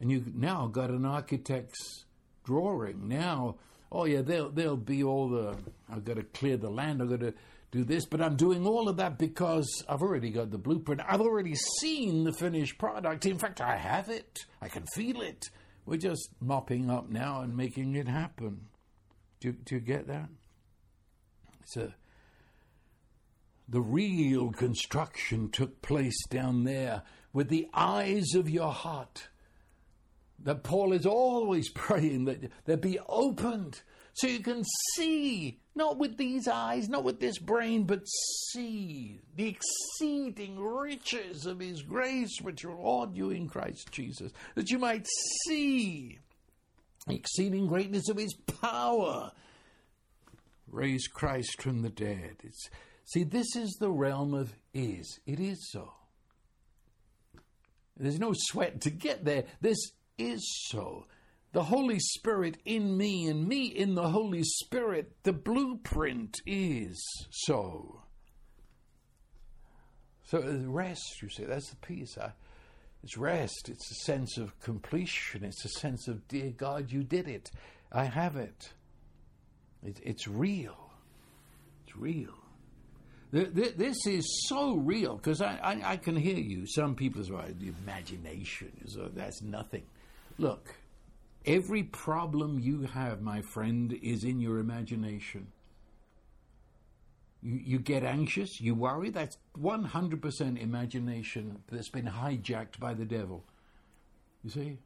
and 0.00 0.10
you 0.10 0.24
now 0.34 0.66
got 0.66 0.90
an 0.90 1.04
architect's 1.04 2.04
drawing. 2.44 3.08
Now, 3.08 3.56
oh 3.92 4.04
yeah, 4.06 4.22
there'll 4.22 4.50
there'll 4.50 4.76
be 4.76 5.04
all 5.04 5.28
the. 5.28 5.56
I've 5.90 6.04
got 6.04 6.16
to 6.16 6.22
clear 6.22 6.56
the 6.56 6.70
land. 6.70 7.02
I've 7.02 7.10
got 7.10 7.20
to 7.20 7.34
do 7.70 7.84
this, 7.84 8.06
but 8.06 8.22
I'm 8.22 8.36
doing 8.36 8.66
all 8.66 8.88
of 8.88 8.96
that 8.98 9.18
because 9.18 9.84
I've 9.88 10.02
already 10.02 10.30
got 10.30 10.50
the 10.50 10.58
blueprint. 10.58 11.02
I've 11.06 11.20
already 11.20 11.54
seen 11.80 12.24
the 12.24 12.32
finished 12.32 12.78
product. 12.78 13.26
In 13.26 13.38
fact, 13.38 13.60
I 13.60 13.76
have 13.76 14.08
it. 14.08 14.46
I 14.62 14.68
can 14.68 14.86
feel 14.94 15.20
it. 15.20 15.50
We're 15.86 15.98
just 15.98 16.30
mopping 16.40 16.90
up 16.90 17.10
now 17.10 17.40
and 17.40 17.56
making 17.56 17.94
it 17.94 18.08
happen. 18.08 18.68
Do, 19.40 19.52
do 19.52 19.74
you 19.74 19.80
get 19.80 20.06
that? 20.06 20.28
It's 21.62 21.76
a, 21.76 21.94
the 23.68 23.80
real 23.80 24.50
construction 24.50 25.50
took 25.50 25.82
place 25.82 26.26
down 26.28 26.64
there 26.64 27.02
with 27.32 27.48
the 27.48 27.68
eyes 27.74 28.34
of 28.34 28.48
your 28.48 28.72
heart. 28.72 29.28
That 30.42 30.62
Paul 30.62 30.92
is 30.92 31.06
always 31.06 31.68
praying 31.74 32.24
that 32.26 32.50
they 32.64 32.76
be 32.76 32.98
opened 33.08 33.82
so 34.14 34.28
you 34.28 34.40
can 34.40 34.62
see, 34.94 35.58
not 35.74 35.98
with 35.98 36.16
these 36.16 36.46
eyes, 36.46 36.88
not 36.88 37.02
with 37.02 37.18
this 37.18 37.38
brain, 37.38 37.82
but 37.82 38.06
see 38.52 39.20
the 39.34 39.48
exceeding 39.48 40.58
riches 40.60 41.46
of 41.46 41.58
His 41.58 41.82
grace 41.82 42.40
which 42.40 42.64
are 42.64 42.78
on 42.78 43.14
you 43.14 43.30
in 43.30 43.48
Christ 43.48 43.90
Jesus, 43.90 44.32
that 44.54 44.70
you 44.70 44.78
might 44.78 45.06
see 45.46 46.20
the 47.08 47.16
exceeding 47.16 47.66
greatness 47.66 48.08
of 48.08 48.16
His 48.16 48.34
power. 48.34 49.32
Raise 50.68 51.08
Christ 51.08 51.60
from 51.60 51.82
the 51.82 51.90
dead. 51.90 52.36
It's, 52.44 52.70
see, 53.04 53.24
this 53.24 53.56
is 53.56 53.76
the 53.80 53.90
realm 53.90 54.32
of 54.32 54.54
is. 54.72 55.18
It 55.26 55.40
is 55.40 55.58
so. 55.72 55.92
There's 57.96 58.18
no 58.18 58.32
sweat 58.32 58.80
to 58.82 58.90
get 58.90 59.24
there. 59.24 59.44
This 59.60 59.78
is 60.18 60.40
so 60.68 61.06
the 61.54 61.62
Holy 61.62 62.00
Spirit 62.00 62.58
in 62.64 62.96
me 62.96 63.28
and 63.28 63.46
me 63.46 63.66
in 63.66 63.94
the 63.94 64.08
Holy 64.08 64.42
Spirit, 64.42 65.12
the 65.22 65.32
blueprint 65.32 66.40
is 66.44 67.00
so. 67.30 68.02
So 70.24 70.38
uh, 70.38 70.68
rest, 70.68 71.22
you 71.22 71.28
see, 71.28 71.44
that's 71.44 71.70
the 71.70 71.76
peace. 71.76 72.18
I, 72.20 72.32
it's 73.04 73.16
rest. 73.16 73.68
It's 73.68 73.88
a 73.88 74.04
sense 74.04 74.36
of 74.36 74.58
completion. 74.58 75.44
It's 75.44 75.64
a 75.64 75.68
sense 75.68 76.08
of, 76.08 76.26
dear 76.26 76.50
God, 76.50 76.90
you 76.90 77.04
did 77.04 77.28
it. 77.28 77.52
I 77.92 78.06
have 78.06 78.34
it. 78.34 78.72
it 79.84 80.00
it's 80.02 80.26
real. 80.26 80.90
It's 81.86 81.96
real. 81.96 82.34
This 83.30 84.06
is 84.06 84.46
so 84.48 84.74
real 84.74 85.16
because 85.16 85.40
I, 85.40 85.56
I, 85.62 85.92
I, 85.92 85.96
can 85.98 86.16
hear 86.16 86.38
you. 86.38 86.66
Some 86.66 86.96
people 86.96 87.22
say, 87.22 87.32
well, 87.32 87.44
the 87.58 87.72
imagination, 87.82 88.72
so 88.86 89.02
uh, 89.02 89.08
that's 89.12 89.42
nothing. 89.42 89.82
Look, 90.38 90.74
Every 91.46 91.82
problem 91.82 92.58
you 92.58 92.82
have, 92.82 93.20
my 93.20 93.42
friend, 93.42 93.92
is 94.02 94.24
in 94.24 94.40
your 94.40 94.58
imagination. 94.58 95.48
You, 97.42 97.60
you 97.62 97.78
get 97.78 98.02
anxious, 98.02 98.60
you 98.60 98.74
worry, 98.74 99.10
that's 99.10 99.36
100% 99.60 100.58
imagination 100.58 101.58
that's 101.70 101.90
been 101.90 102.06
hijacked 102.06 102.80
by 102.80 102.94
the 102.94 103.04
devil. 103.04 103.44
You 104.42 104.50
see? 104.50 104.78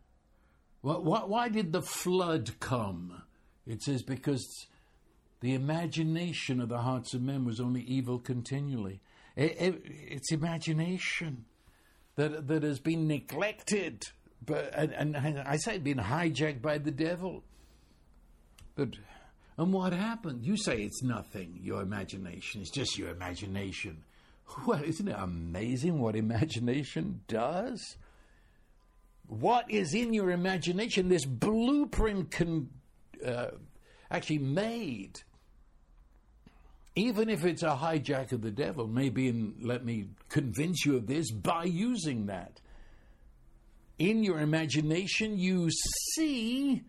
Well, 0.82 1.02
why, 1.02 1.20
why 1.20 1.48
did 1.48 1.72
the 1.72 1.82
flood 1.82 2.58
come? 2.58 3.22
It 3.66 3.82
says 3.82 4.02
because 4.02 4.66
the 5.40 5.54
imagination 5.54 6.60
of 6.60 6.68
the 6.68 6.78
hearts 6.78 7.14
of 7.14 7.22
men 7.22 7.44
was 7.44 7.60
only 7.60 7.82
evil 7.82 8.18
continually. 8.18 9.00
It, 9.36 9.56
it, 9.60 9.82
it's 9.84 10.32
imagination 10.32 11.44
that, 12.16 12.48
that 12.48 12.64
has 12.64 12.80
been 12.80 13.06
neglected 13.06 14.08
but 14.44 14.70
and, 14.74 14.92
and 15.16 15.38
I 15.38 15.56
say 15.56 15.78
being 15.78 15.96
hijacked 15.96 16.62
by 16.62 16.78
the 16.78 16.90
devil. 16.90 17.44
But 18.74 18.90
and 19.56 19.72
what 19.72 19.92
happened? 19.92 20.44
You 20.44 20.56
say 20.56 20.82
it's 20.82 21.02
nothing. 21.02 21.58
Your 21.62 21.82
imagination. 21.82 22.60
It's 22.60 22.70
just 22.70 22.96
your 22.96 23.10
imagination. 23.10 24.04
Well, 24.66 24.82
isn't 24.82 25.06
it 25.06 25.16
amazing 25.18 25.98
what 25.98 26.16
imagination 26.16 27.20
does? 27.28 27.96
What 29.26 29.70
is 29.70 29.92
in 29.92 30.14
your 30.14 30.30
imagination? 30.30 31.10
This 31.10 31.26
blueprint 31.26 32.30
can 32.30 32.70
uh, 33.24 33.48
actually 34.10 34.38
made. 34.38 35.20
Even 36.96 37.28
if 37.28 37.44
it's 37.44 37.62
a 37.62 37.76
hijack 37.76 38.32
of 38.32 38.40
the 38.40 38.50
devil, 38.50 38.86
maybe, 38.86 39.28
and 39.28 39.54
let 39.62 39.84
me 39.84 40.06
convince 40.30 40.86
you 40.86 40.96
of 40.96 41.06
this 41.06 41.30
by 41.30 41.64
using 41.64 42.26
that 42.26 42.60
in 43.98 44.22
your 44.22 44.40
imagination, 44.40 45.38
you 45.38 45.70
see 46.14 46.84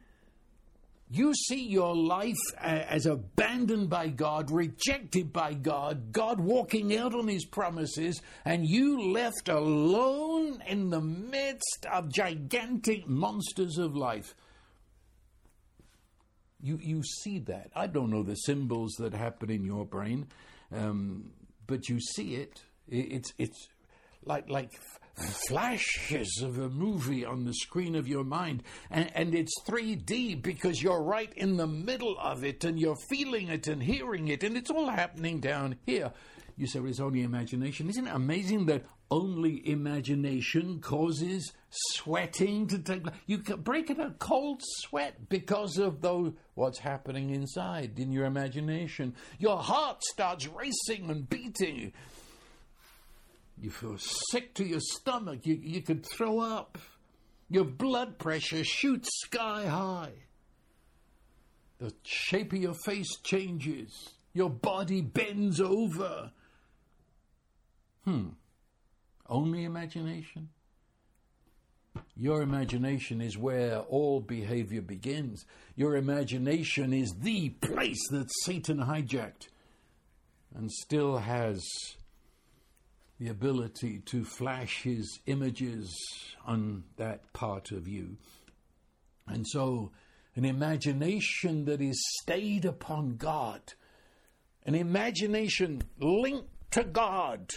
you 1.11 1.33
see 1.33 1.65
your 1.65 1.95
life 1.95 2.37
as 2.59 3.07
abandoned 3.07 3.89
by 3.89 4.09
God, 4.09 4.51
rejected 4.51 5.33
by 5.33 5.55
God, 5.55 6.11
God 6.11 6.39
walking 6.39 6.95
out 6.95 7.15
on 7.15 7.27
his 7.27 7.45
promises, 7.45 8.21
and 8.45 8.67
you 8.67 9.11
left 9.11 9.49
alone 9.49 10.61
in 10.67 10.91
the 10.91 11.01
midst 11.01 11.87
of 11.91 12.13
gigantic 12.13 13.07
monsters 13.07 13.79
of 13.79 13.95
life. 13.95 14.35
You, 16.61 16.77
you 16.79 17.01
see 17.01 17.39
that. 17.39 17.71
I 17.75 17.87
don't 17.87 18.11
know 18.11 18.21
the 18.21 18.35
symbols 18.35 18.93
that 18.99 19.15
happen 19.15 19.49
in 19.49 19.63
your 19.63 19.85
brain, 19.85 20.27
um, 20.71 21.31
but 21.65 21.89
you 21.89 21.99
see 21.99 22.35
it. 22.35 22.61
It's, 22.87 23.33
it's 23.39 23.67
like, 24.25 24.47
like 24.47 24.73
flashes 25.19 26.41
of 26.43 26.57
a 26.57 26.69
movie 26.69 27.25
on 27.25 27.43
the 27.43 27.53
screen 27.53 27.95
of 27.95 28.07
your 28.07 28.23
mind. 28.23 28.63
And, 28.89 29.11
and, 29.15 29.35
it's 29.35 29.61
3D 29.67 30.41
because 30.41 30.81
you're 30.81 31.03
right 31.03 31.31
in 31.35 31.57
the 31.57 31.67
middle 31.67 32.17
of 32.19 32.43
it 32.43 32.63
and 32.63 32.79
you're 32.79 32.97
feeling 33.09 33.49
it 33.49 33.67
and 33.67 33.81
hearing 33.81 34.27
it, 34.27 34.43
and 34.43 34.57
it's 34.57 34.69
all 34.69 34.89
happening 34.89 35.39
down 35.39 35.75
here. 35.85 36.11
You 36.57 36.67
say, 36.67 36.79
well, 36.79 36.89
it's 36.89 36.99
only 36.99 37.23
imagination. 37.23 37.89
Isn't 37.89 38.07
it 38.07 38.13
amazing 38.13 38.65
that 38.65 38.83
only 39.09 39.67
imagination 39.69 40.81
causes 40.81 41.53
sweating 41.69 42.67
to 42.67 42.79
take 42.79 43.03
place? 43.03 43.15
You 43.27 43.37
can 43.37 43.61
break 43.61 43.89
in 43.89 44.01
a 44.01 44.11
cold 44.19 44.61
sweat 44.61 45.29
because 45.29 45.77
of 45.77 46.05
what's 46.55 46.79
happening 46.79 47.29
inside 47.29 47.97
in 47.97 48.11
your 48.11 48.25
imagination. 48.25 49.15
Your 49.37 49.57
heart 49.57 50.03
starts 50.03 50.47
racing 50.47 51.09
and 51.09 51.29
beating. 51.29 51.93
You 53.61 53.69
feel 53.69 53.97
sick 54.31 54.53
to 54.55 54.65
your 54.65 54.79
stomach. 54.79 55.45
You, 55.45 55.59
you 55.61 55.81
could 55.81 56.05
throw 56.05 56.39
up. 56.39 56.77
Your 57.49 57.65
blood 57.65 58.17
pressure 58.17 58.63
shoots 58.63 59.09
sky 59.25 59.65
high. 59.65 60.13
The 61.79 61.93
shape 62.03 62.53
of 62.53 62.59
your 62.59 62.75
face 62.85 63.17
changes. 63.23 63.91
Your 64.33 64.49
body 64.49 65.01
bends 65.01 65.59
over. 65.59 66.31
Hmm. 68.05 68.29
Only 69.27 69.63
imagination? 69.63 70.49
Your 72.15 72.41
imagination 72.41 73.21
is 73.21 73.37
where 73.37 73.79
all 73.79 74.19
behavior 74.19 74.81
begins. 74.81 75.45
Your 75.75 75.95
imagination 75.95 76.93
is 76.93 77.13
the 77.19 77.49
place 77.49 78.07
that 78.11 78.29
Satan 78.43 78.77
hijacked 78.77 79.47
and 80.55 80.71
still 80.71 81.17
has 81.17 81.63
the 83.19 83.29
ability 83.29 83.99
to 84.05 84.23
flash 84.23 84.81
his 84.83 85.19
images 85.25 85.93
on 86.45 86.83
that 86.97 87.33
part 87.33 87.71
of 87.71 87.87
you. 87.87 88.17
And 89.27 89.45
so, 89.47 89.91
an 90.35 90.45
imagination 90.45 91.65
that 91.65 91.81
is 91.81 92.01
stayed 92.21 92.65
upon 92.65 93.17
God, 93.17 93.61
an 94.65 94.73
imagination 94.73 95.83
linked 95.99 96.47
to 96.71 96.83
God, 96.83 97.51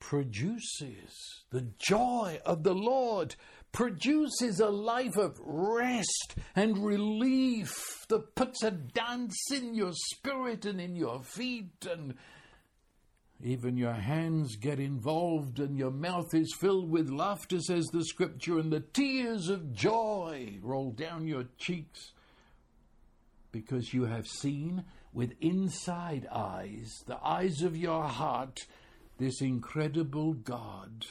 produces 0.00 1.44
the 1.50 1.66
joy 1.78 2.38
of 2.44 2.62
the 2.62 2.74
Lord, 2.74 3.36
produces 3.72 4.60
a 4.60 4.68
life 4.68 5.16
of 5.16 5.40
rest 5.42 6.36
and 6.54 6.84
relief 6.84 7.74
that 8.08 8.34
puts 8.34 8.62
a 8.62 8.70
dance 8.70 9.50
in 9.50 9.74
your 9.74 9.92
spirit 10.12 10.66
and 10.66 10.78
in 10.78 10.94
your 10.94 11.22
feet 11.22 11.86
and 11.90 12.14
even 13.44 13.76
your 13.76 13.92
hands 13.92 14.56
get 14.56 14.80
involved 14.80 15.60
and 15.60 15.76
your 15.76 15.90
mouth 15.90 16.32
is 16.32 16.56
filled 16.58 16.90
with 16.90 17.10
laughter, 17.10 17.60
says 17.60 17.84
the 17.92 18.02
scripture, 18.02 18.58
and 18.58 18.72
the 18.72 18.80
tears 18.80 19.50
of 19.50 19.74
joy 19.74 20.58
roll 20.62 20.90
down 20.90 21.26
your 21.26 21.44
cheeks 21.58 22.12
because 23.52 23.92
you 23.92 24.06
have 24.06 24.26
seen 24.26 24.82
with 25.12 25.34
inside 25.42 26.26
eyes, 26.32 27.04
the 27.06 27.18
eyes 27.22 27.60
of 27.60 27.76
your 27.76 28.04
heart, 28.04 28.66
this 29.18 29.42
incredible 29.42 30.32
God. 30.32 31.04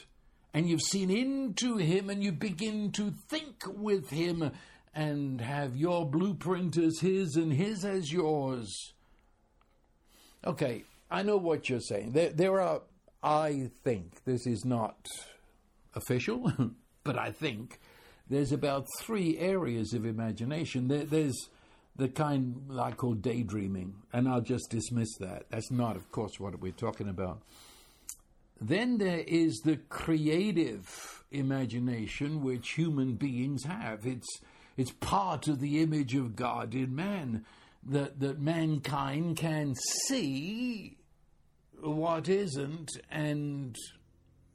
And 0.56 0.68
you've 0.68 0.82
seen 0.82 1.12
into 1.12 1.78
Him 1.78 2.10
and 2.10 2.24
you 2.24 2.32
begin 2.32 2.92
to 2.94 3.14
think 3.30 3.64
with 3.68 4.10
Him 4.10 4.52
and 4.96 5.40
have 5.40 5.78
your 5.78 6.10
blueprint 6.10 6.78
as 6.78 7.00
His 7.00 7.36
and 7.36 7.54
His 7.54 7.86
as 7.86 8.12
yours. 8.12 8.94
Okay, 10.46 10.84
I 11.14 11.22
know 11.22 11.38
what 11.38 11.70
you're 11.70 11.80
saying. 11.80 12.14
There, 12.14 12.32
there 12.32 12.60
are, 12.60 12.82
I 13.22 13.70
think, 13.84 14.24
this 14.26 14.48
is 14.48 14.66
not 14.66 14.98
official, 15.94 16.52
but 17.04 17.20
I 17.20 17.30
think 17.30 17.80
there's 18.28 18.52
about 18.52 18.88
three 19.00 19.38
areas 19.38 19.94
of 19.94 20.08
imagination. 20.08 20.88
There, 20.88 21.04
there's 21.06 21.50
the 21.96 22.08
kind 22.08 22.64
I 22.80 22.94
call 22.94 23.14
daydreaming, 23.14 23.94
and 24.12 24.28
I'll 24.28 24.42
just 24.42 24.72
dismiss 24.72 25.16
that. 25.20 25.46
That's 25.52 25.70
not, 25.70 25.96
of 25.96 26.12
course, 26.12 26.40
what 26.40 26.60
we're 26.60 26.72
talking 26.72 27.08
about. 27.08 27.44
Then 28.60 28.98
there 28.98 29.24
is 29.28 29.62
the 29.64 29.78
creative 29.90 31.24
imagination 31.30 32.42
which 32.42 32.72
human 32.72 33.14
beings 33.18 33.66
have. 33.66 34.08
It's, 34.08 34.40
it's 34.78 34.94
part 34.94 35.48
of 35.48 35.60
the 35.60 35.80
image 35.80 36.16
of 36.16 36.36
God 36.36 36.74
in 36.74 36.96
man 36.96 37.46
that, 37.84 38.20
that 38.20 38.40
mankind 38.40 39.38
can 39.38 39.76
see 40.08 40.98
what 41.84 42.30
isn't 42.30 42.92
and 43.12 43.76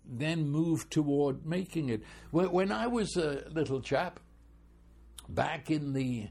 then 0.04 0.48
move 0.48 0.88
toward 0.90 1.44
making 1.44 1.90
it. 1.90 2.02
When 2.30 2.72
I 2.72 2.86
was 2.86 3.16
a 3.16 3.44
little 3.50 3.80
chap, 3.80 4.20
back 5.28 5.70
in 5.70 5.92
the 5.92 6.28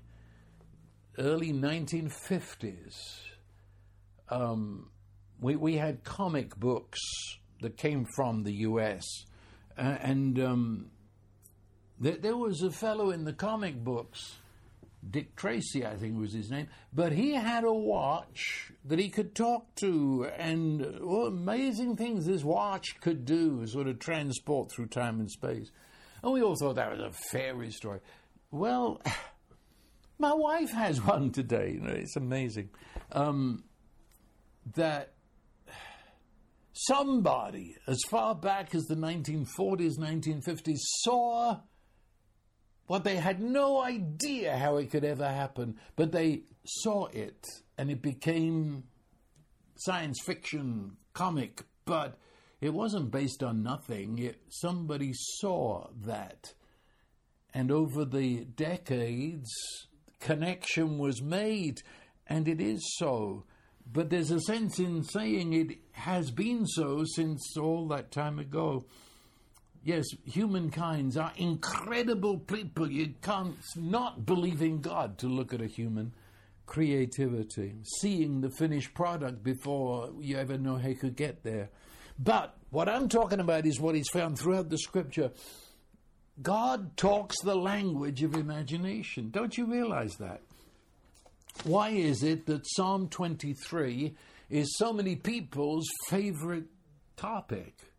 early 1.17 1.53
1950s, 1.53 2.95
um, 4.29 4.89
we, 5.39 5.55
we 5.55 5.75
had 5.75 6.03
comic 6.03 6.55
books 6.57 6.99
that 7.61 7.77
came 7.77 8.05
from 8.15 8.43
the 8.43 8.53
US. 8.53 9.03
Uh, 9.77 9.97
and 10.01 10.39
um, 10.39 10.91
there, 11.99 12.17
there 12.17 12.37
was 12.37 12.61
a 12.61 12.71
fellow 12.71 13.11
in 13.11 13.23
the 13.23 13.33
comic 13.33 13.83
books 13.83 14.37
Dick 15.09 15.35
Tracy, 15.35 15.85
I 15.85 15.95
think 15.95 16.19
was 16.19 16.33
his 16.33 16.49
name, 16.49 16.67
but 16.93 17.11
he 17.11 17.33
had 17.33 17.63
a 17.63 17.73
watch 17.73 18.71
that 18.85 18.99
he 18.99 19.09
could 19.09 19.35
talk 19.35 19.73
to, 19.75 20.27
and 20.37 20.81
amazing 20.81 21.95
things 21.95 22.25
this 22.25 22.43
watch 22.43 22.99
could 23.01 23.25
do, 23.25 23.65
sort 23.67 23.87
of 23.87 23.99
transport 23.99 24.71
through 24.71 24.87
time 24.87 25.19
and 25.19 25.29
space. 25.29 25.71
And 26.23 26.33
we 26.33 26.41
all 26.41 26.55
thought 26.55 26.75
that 26.75 26.91
was 26.91 26.99
a 26.99 27.11
fairy 27.31 27.71
story. 27.71 27.99
Well, 28.51 29.01
my 30.19 30.33
wife 30.33 30.71
has 30.71 31.01
one 31.01 31.31
today. 31.31 31.73
You 31.73 31.81
know, 31.81 31.93
it's 31.93 32.15
amazing 32.15 32.69
um, 33.11 33.63
that 34.75 35.13
somebody, 36.73 37.75
as 37.87 37.99
far 38.09 38.35
back 38.35 38.73
as 38.75 38.83
the 38.83 38.95
1940s, 38.95 39.97
1950s, 39.97 40.77
saw 41.01 41.59
what 42.87 43.03
they 43.03 43.17
had 43.17 43.41
no 43.41 43.81
idea 43.81 44.57
how 44.57 44.77
it 44.77 44.89
could 44.89 45.03
ever 45.03 45.27
happen, 45.27 45.77
but 45.95 46.11
they 46.11 46.43
saw 46.65 47.05
it 47.07 47.45
and 47.77 47.91
it 47.91 48.01
became 48.01 48.83
science 49.75 50.19
fiction, 50.25 50.97
comic, 51.13 51.63
but 51.85 52.17
it 52.61 52.73
wasn't 52.73 53.11
based 53.11 53.43
on 53.43 53.61
nothing. 53.61 54.17
It, 54.17 54.41
somebody 54.49 55.11
saw 55.13 55.89
that. 56.05 56.53
And 57.53 57.71
over 57.71 58.05
the 58.05 58.45
decades, 58.45 59.49
connection 60.19 60.97
was 60.97 61.21
made, 61.21 61.81
and 62.25 62.47
it 62.47 62.61
is 62.61 62.81
so. 62.97 63.45
But 63.85 64.09
there's 64.09 64.31
a 64.31 64.41
sense 64.41 64.79
in 64.79 65.03
saying 65.03 65.53
it 65.53 65.77
has 65.91 66.31
been 66.31 66.65
so 66.65 67.03
since 67.05 67.55
all 67.57 67.87
that 67.89 68.11
time 68.11 68.39
ago. 68.39 68.85
Yes, 69.87 70.07
humankinds 70.25 71.15
are 71.15 71.31
incredible 71.37 72.39
people. 72.39 72.91
You 72.91 73.13
can't 73.21 73.55
not 73.77 74.25
believe 74.25 74.61
in 74.61 74.81
God 74.81 75.17
to 75.19 75.27
look 75.27 75.53
at 75.53 75.61
a 75.61 75.65
human 75.65 76.11
creativity, 76.65 77.73
seeing 78.01 78.41
the 78.41 78.49
finished 78.49 78.93
product 78.93 79.45
before 79.45 80.11
you 80.19 80.35
ever 80.35 80.57
know 80.57 80.75
how 80.75 80.89
you 80.89 80.97
could 80.97 81.15
get 81.15 81.41
there. 81.43 81.69
But 82.19 82.57
what 82.69 82.89
I'm 82.89 83.07
talking 83.07 83.39
about 83.39 83.65
is 83.65 83.79
what 83.79 83.95
is 83.95 84.09
found 84.09 84.37
throughout 84.37 84.67
the 84.67 84.77
scripture. 84.77 85.31
God 86.41 86.97
talks 86.97 87.39
the 87.41 87.55
language 87.55 88.23
of 88.23 88.35
imagination. 88.35 89.29
Don't 89.29 89.57
you 89.57 89.67
realize 89.67 90.17
that? 90.17 90.41
Why 91.63 91.91
is 91.91 92.23
it 92.23 92.45
that 92.47 92.67
Psalm 92.75 93.07
23 93.07 94.17
is 94.49 94.75
so 94.75 94.91
many 94.91 95.15
people's 95.15 95.87
favorite 96.09 96.65
topic? 97.15 97.93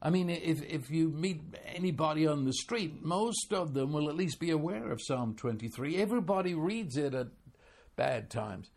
I 0.00 0.10
mean, 0.10 0.28
if, 0.28 0.62
if 0.62 0.90
you 0.90 1.08
meet 1.08 1.40
anybody 1.74 2.26
on 2.26 2.44
the 2.44 2.52
street, 2.52 3.02
most 3.02 3.52
of 3.52 3.72
them 3.72 3.92
will 3.92 4.08
at 4.08 4.16
least 4.16 4.38
be 4.38 4.50
aware 4.50 4.90
of 4.92 5.00
Psalm 5.00 5.34
23. 5.34 5.96
Everybody 5.96 6.54
reads 6.54 6.96
it 6.96 7.14
at 7.14 7.28
bad 7.96 8.30
times. 8.30 8.70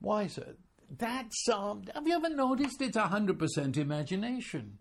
Why 0.00 0.26
sir? 0.26 0.56
That 0.98 1.26
psalm, 1.30 1.84
have 1.94 2.06
you 2.06 2.14
ever 2.14 2.30
noticed 2.30 2.80
it's 2.80 2.96
100% 2.96 3.76
imagination? 3.76 4.78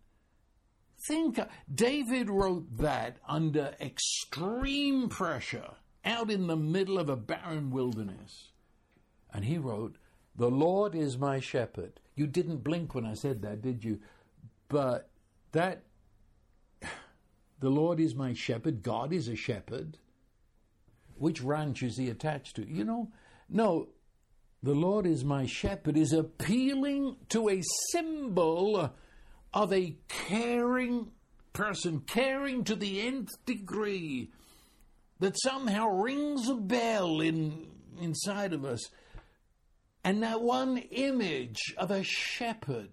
Think, 1.07 1.39
David 1.73 2.29
wrote 2.29 2.77
that 2.77 3.17
under 3.27 3.75
extreme 3.81 5.09
pressure 5.09 5.71
out 6.05 6.31
in 6.31 6.47
the 6.47 6.55
middle 6.55 6.97
of 6.97 7.09
a 7.09 7.15
barren 7.15 7.71
wilderness. 7.71 8.51
And 9.33 9.43
he 9.45 9.57
wrote, 9.57 9.97
The 10.35 10.49
Lord 10.49 10.95
is 10.95 11.17
my 11.17 11.39
shepherd. 11.39 11.99
You 12.15 12.27
didn't 12.27 12.63
blink 12.63 12.95
when 12.95 13.05
I 13.05 13.13
said 13.13 13.41
that, 13.41 13.61
did 13.61 13.83
you? 13.83 13.99
But 14.69 15.09
that 15.55 15.83
the 17.61 17.69
Lord 17.69 18.01
is 18.01 18.13
my 18.13 18.33
shepherd, 18.33 18.83
God 18.83 19.13
is 19.13 19.29
a 19.29 19.37
shepherd. 19.37 19.97
Which 21.17 21.41
ranch 21.41 21.81
is 21.81 21.97
he 21.97 22.09
attached 22.09 22.57
to? 22.57 22.69
You 22.69 22.83
know, 22.83 23.11
no, 23.47 23.87
the 24.61 24.75
Lord 24.75 25.05
is 25.05 25.23
my 25.23 25.45
shepherd 25.45 25.95
is 25.95 26.11
appealing 26.11 27.15
to 27.29 27.49
a 27.49 27.61
symbol 27.91 28.93
of 29.53 29.71
a 29.71 29.95
caring 30.09 31.11
person, 31.53 32.01
caring 32.01 32.65
to 32.65 32.75
the 32.75 33.07
nth 33.07 33.29
degree, 33.45 34.31
that 35.21 35.39
somehow 35.41 35.87
rings 35.87 36.49
a 36.49 36.55
bell 36.55 37.21
in, 37.21 37.67
inside 38.01 38.51
of 38.51 38.65
us. 38.65 38.89
And 40.03 40.21
that 40.21 40.41
one 40.41 40.79
image 40.79 41.73
of 41.77 41.91
a 41.91 42.03
shepherd 42.03 42.91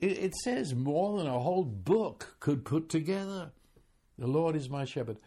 it, 0.00 0.18
it 0.18 0.34
says 0.36 0.74
more 0.74 1.18
than 1.18 1.26
a 1.26 1.38
whole 1.38 1.64
book 1.64 2.36
could 2.40 2.64
put 2.64 2.88
together. 2.88 3.52
The 4.18 4.26
Lord 4.26 4.56
is 4.56 4.68
my 4.68 4.84
shepherd. 4.84 5.18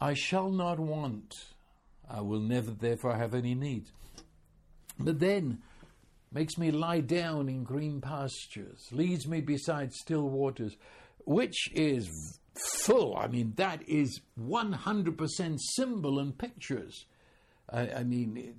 I 0.00 0.14
shall 0.14 0.50
not 0.50 0.78
want. 0.78 1.34
I 2.08 2.20
will 2.22 2.40
never, 2.40 2.70
therefore, 2.70 3.16
have 3.16 3.34
any 3.34 3.54
need. 3.54 3.86
But 4.98 5.20
then 5.20 5.62
makes 6.32 6.56
me 6.58 6.70
lie 6.70 7.00
down 7.00 7.48
in 7.48 7.64
green 7.64 8.00
pastures, 8.00 8.88
leads 8.92 9.26
me 9.26 9.40
beside 9.40 9.92
still 9.92 10.28
waters, 10.28 10.76
which 11.24 11.70
is 11.74 12.38
full. 12.84 13.16
I 13.16 13.26
mean, 13.26 13.54
that 13.56 13.82
is 13.88 14.20
100% 14.38 15.58
symbol 15.76 16.18
and 16.18 16.36
pictures. 16.36 17.06
I, 17.68 17.90
I 17.90 18.04
mean, 18.04 18.36
it, 18.36 18.56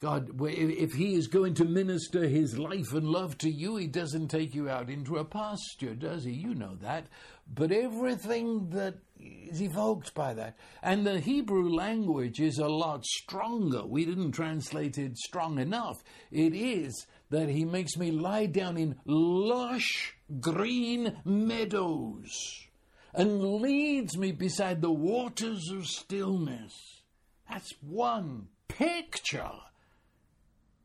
God, 0.00 0.30
if 0.42 0.92
He 0.94 1.14
is 1.14 1.26
going 1.26 1.52
to 1.54 1.66
minister 1.66 2.26
His 2.26 2.58
life 2.58 2.94
and 2.94 3.06
love 3.06 3.36
to 3.38 3.50
you, 3.50 3.76
He 3.76 3.86
doesn't 3.86 4.28
take 4.28 4.54
you 4.54 4.70
out 4.70 4.88
into 4.88 5.18
a 5.18 5.24
pasture, 5.24 5.94
does 5.94 6.24
He? 6.24 6.32
You 6.32 6.54
know 6.54 6.76
that. 6.76 7.06
But 7.46 7.70
everything 7.70 8.70
that 8.70 8.94
is 9.18 9.60
evoked 9.60 10.14
by 10.14 10.32
that. 10.34 10.56
And 10.82 11.06
the 11.06 11.20
Hebrew 11.20 11.68
language 11.68 12.40
is 12.40 12.58
a 12.58 12.68
lot 12.68 13.04
stronger. 13.04 13.84
We 13.84 14.06
didn't 14.06 14.32
translate 14.32 14.96
it 14.96 15.18
strong 15.18 15.58
enough. 15.58 15.96
It 16.30 16.54
is 16.54 17.06
that 17.28 17.50
He 17.50 17.66
makes 17.66 17.98
me 17.98 18.10
lie 18.10 18.46
down 18.46 18.78
in 18.78 18.96
lush 19.04 20.14
green 20.40 21.18
meadows 21.26 22.66
and 23.12 23.42
leads 23.60 24.16
me 24.16 24.32
beside 24.32 24.80
the 24.80 24.92
waters 24.92 25.70
of 25.70 25.86
stillness. 25.86 27.02
That's 27.50 27.74
one 27.82 28.48
picture 28.68 29.50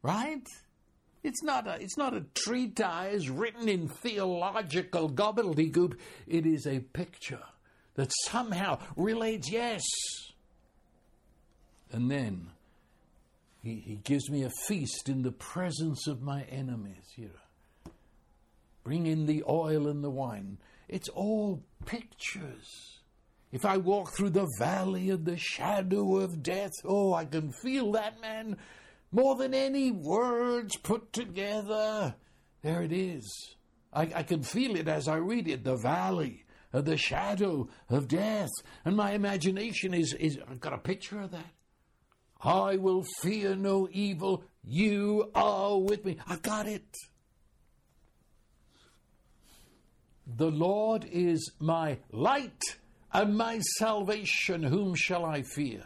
Right? 0.06 0.48
It's 1.24 1.42
not 1.42 1.66
a, 1.66 1.82
it's 1.82 1.98
not 1.98 2.14
a 2.14 2.26
treatise 2.36 3.28
written 3.28 3.68
in 3.68 3.88
theological 3.88 5.10
gobbledygook. 5.10 5.98
It 6.28 6.46
is 6.46 6.68
a 6.68 6.82
picture 6.82 7.42
that 7.96 8.12
somehow 8.26 8.78
relates, 8.96 9.52
yes. 9.52 9.82
And 11.92 12.12
then 12.12 12.50
he, 13.64 13.82
he 13.84 13.96
gives 13.96 14.30
me 14.30 14.44
a 14.44 14.52
feast 14.68 15.10
in 15.10 15.24
the 15.24 15.32
presence 15.32 16.06
of 16.06 16.22
my 16.22 16.44
enemies. 16.52 17.12
Know. 17.18 17.30
Bring 18.84 19.08
in 19.08 19.26
the 19.26 19.44
oil 19.50 19.88
and 19.88 20.04
the 20.04 20.12
wine. 20.12 20.60
It's 20.88 21.10
all 21.10 21.64
pictures. 21.88 23.00
If 23.52 23.66
I 23.66 23.78
walk 23.78 24.16
through 24.16 24.32
the 24.32 24.52
valley 24.60 25.10
of 25.10 25.26
the 25.26 25.38
shadow 25.38 26.18
of 26.18 26.44
death, 26.44 26.74
oh, 26.84 27.16
I 27.16 27.26
can 27.26 27.52
feel 27.52 27.94
that, 27.94 28.22
man, 28.22 28.58
more 29.16 29.36
than 29.36 29.54
any 29.54 29.92
words 29.92 30.76
put 30.76 31.14
together. 31.14 32.16
There 32.62 32.82
it 32.82 32.92
is. 32.92 33.56
I, 33.94 34.12
I 34.14 34.24
can 34.24 34.44
feel 34.44 34.76
it 34.76 34.90
as 34.90 35.08
I 35.08 35.16
read 35.16 35.48
it 35.48 35.64
the 35.64 35.78
valley 35.78 36.44
of 36.74 36.84
the 36.84 36.98
shadow 36.98 37.70
of 37.90 38.10
death. 38.10 38.50
And 38.84 38.98
my 38.98 39.14
imagination 39.14 39.94
is, 39.94 40.14
is 40.20 40.38
I've 40.50 40.60
got 40.60 40.74
a 40.74 40.78
picture 40.78 41.22
of 41.22 41.32
that. 41.32 41.54
I 42.42 42.76
will 42.76 43.06
fear 43.22 43.56
no 43.56 43.88
evil. 43.90 44.44
You 44.66 45.32
are 45.34 45.80
with 45.80 46.04
me. 46.04 46.18
I 46.28 46.36
got 46.36 46.68
it. 46.68 46.98
The 50.28 50.52
Lord 50.52 51.08
is 51.10 51.54
my 51.60 52.00
light 52.12 52.62
and 53.14 53.38
my 53.38 53.60
salvation. 53.78 54.62
Whom 54.62 54.94
shall 54.94 55.24
I 55.24 55.44
fear? 55.44 55.86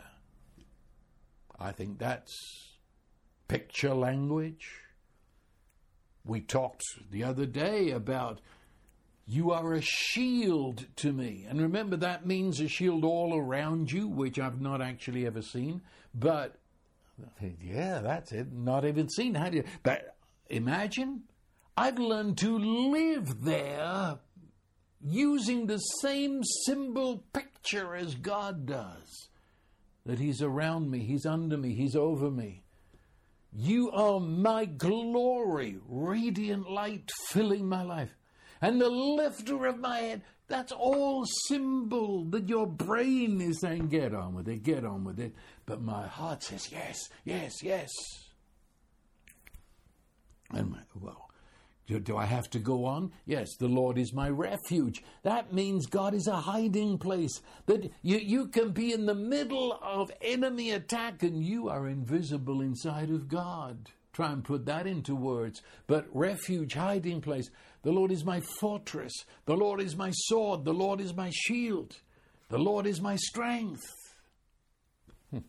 I 1.59 1.73
think 1.73 1.99
that's 1.99 2.68
picture 3.49 3.93
language. 3.93 4.79
We 6.23 6.39
talked 6.39 6.83
the 7.11 7.25
other 7.25 7.45
day 7.45 7.89
about 7.89 8.39
you 9.27 9.51
are 9.51 9.73
a 9.73 9.81
shield 9.81 10.85
to 10.97 11.11
me. 11.11 11.45
And 11.47 11.61
remember, 11.61 11.97
that 11.97 12.25
means 12.25 12.61
a 12.61 12.67
shield 12.67 13.03
all 13.03 13.37
around 13.37 13.91
you, 13.91 14.07
which 14.07 14.39
I've 14.39 14.61
not 14.61 14.81
actually 14.81 15.27
ever 15.27 15.41
seen. 15.41 15.81
But, 16.15 16.55
yeah, 17.61 17.99
that's 17.99 18.31
it. 18.31 18.51
Not 18.51 18.85
even 18.85 19.09
seen. 19.09 19.35
How 19.35 19.49
do 19.49 19.57
you. 19.57 19.63
But 19.83 20.15
imagine, 20.47 21.23
I've 21.77 21.99
learned 21.99 22.37
to 22.39 22.57
live 22.57 23.43
there 23.43 24.17
using 25.01 25.67
the 25.67 25.77
same 25.77 26.43
symbol 26.65 27.23
picture 27.33 27.95
as 27.95 28.15
God 28.15 28.65
does. 28.65 29.29
That 30.05 30.17
He's 30.17 30.41
around 30.41 30.89
me, 30.89 30.99
He's 30.99 31.25
under 31.25 31.57
me, 31.57 31.75
He's 31.75 31.95
over 31.95 32.31
me. 32.31 32.63
You 33.51 33.91
are 33.91 34.19
my 34.19 34.65
glory, 34.65 35.79
radiant 35.87 36.69
light 36.69 37.09
filling 37.29 37.67
my 37.67 37.83
life 37.83 38.15
and 38.61 38.79
the 38.79 38.89
lifter 38.89 39.65
of 39.65 39.79
my 39.79 39.99
head. 39.99 40.21
That's 40.47 40.71
all 40.71 41.25
symbol 41.47 42.25
that 42.31 42.49
your 42.49 42.65
brain 42.65 43.39
is 43.39 43.61
saying, 43.61 43.89
get 43.89 44.15
on 44.15 44.33
with 44.33 44.47
it, 44.47 44.63
get 44.63 44.83
on 44.83 45.03
with 45.03 45.19
it. 45.19 45.33
But 45.65 45.81
my 45.81 46.07
heart 46.07 46.43
says, 46.43 46.71
yes, 46.71 47.09
yes, 47.23 47.61
yes. 47.61 47.89
And 50.51 50.71
my, 50.71 50.79
well, 50.95 51.28
do, 51.89 51.99
do 51.99 52.17
I 52.17 52.25
have 52.25 52.51
to 52.51 52.59
go 52.59 52.85
on? 52.85 53.11
Yes, 53.25 53.55
the 53.57 53.67
Lord 53.67 53.97
is 53.97 54.13
my 54.13 54.29
refuge. 54.29 55.03
That 55.23 55.51
means 55.53 55.87
God 55.87 56.13
is 56.13 56.27
a 56.27 56.35
hiding 56.35 56.99
place. 56.99 57.41
That 57.65 57.91
you, 58.03 58.17
you 58.17 58.47
can 58.47 58.69
be 58.69 58.93
in 58.93 59.07
the 59.07 59.15
middle 59.15 59.77
of 59.81 60.11
enemy 60.21 60.69
attack 60.69 61.23
and 61.23 61.43
you 61.43 61.67
are 61.67 61.87
invisible 61.87 62.61
inside 62.61 63.09
of 63.09 63.27
God. 63.27 63.89
Try 64.13 64.31
and 64.31 64.43
put 64.43 64.67
that 64.67 64.85
into 64.85 65.15
words. 65.15 65.63
But 65.87 66.05
refuge, 66.13 66.75
hiding 66.75 67.21
place. 67.21 67.49
The 67.81 67.91
Lord 67.91 68.11
is 68.11 68.23
my 68.23 68.39
fortress. 68.59 69.13
The 69.47 69.55
Lord 69.55 69.81
is 69.81 69.95
my 69.95 70.11
sword. 70.11 70.65
The 70.65 70.73
Lord 70.73 71.01
is 71.01 71.15
my 71.15 71.31
shield. 71.33 71.95
The 72.49 72.59
Lord 72.59 72.85
is 72.85 73.01
my 73.01 73.15
strength. 73.15 73.87
Hmm. 75.31 75.39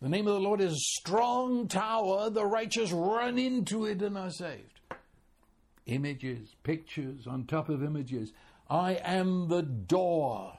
The 0.00 0.08
name 0.08 0.26
of 0.26 0.32
the 0.32 0.40
Lord 0.40 0.62
is 0.62 0.72
a 0.72 1.00
strong 1.00 1.68
tower. 1.68 2.30
The 2.30 2.46
righteous 2.46 2.90
run 2.90 3.38
into 3.38 3.84
it 3.84 4.00
and 4.00 4.16
are 4.16 4.30
saved. 4.30 4.77
Images, 5.88 6.54
pictures 6.62 7.26
on 7.26 7.44
top 7.44 7.68
of 7.68 7.82
images. 7.82 8.32
I 8.70 8.92
am 9.02 9.48
the 9.48 9.62
door. 9.62 10.52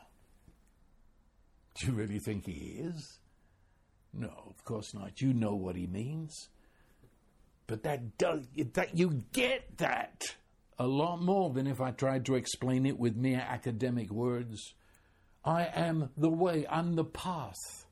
Do 1.75 1.88
you 1.88 1.93
really 1.93 2.19
think 2.19 2.45
he 2.45 2.82
is? 2.82 3.19
No, 4.11 4.32
of 4.47 4.63
course 4.65 4.93
not. 4.93 5.21
You 5.21 5.34
know 5.34 5.55
what 5.55 5.75
he 5.75 5.88
means. 5.88 6.49
But 7.67 7.84
that 7.84 8.17
does 8.17 8.47
that 8.73 8.97
you 8.97 9.23
get 9.32 9.77
that 9.77 10.23
a 10.80 10.88
lot 10.88 11.21
more 11.21 11.51
than 11.51 11.67
if 11.67 11.80
I 11.80 11.91
tried 11.91 12.25
to 12.25 12.36
explain 12.36 12.86
it 12.86 12.97
with 12.97 13.15
mere 13.15 13.45
academic 13.47 14.09
words. 14.09 14.73
I 15.45 15.65
am 15.65 16.09
the 16.17 16.30
way, 16.30 16.65
I'm 16.69 16.95
the 16.95 17.05
path. 17.05 17.86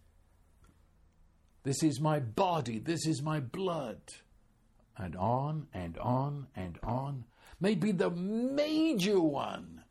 This 1.63 1.83
is 1.83 1.99
my 1.99 2.19
body, 2.19 2.79
this 2.79 3.05
is 3.05 3.21
my 3.21 3.39
blood. 3.39 4.01
And 4.97 5.15
on 5.15 5.67
and 5.73 5.97
on 5.99 6.47
and 6.55 6.79
on. 6.83 7.25
Maybe 7.59 7.91
the 7.91 8.09
major 8.09 9.19
one. 9.19 9.83